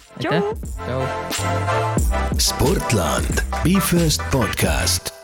[2.38, 5.17] Sportland, Be First podcast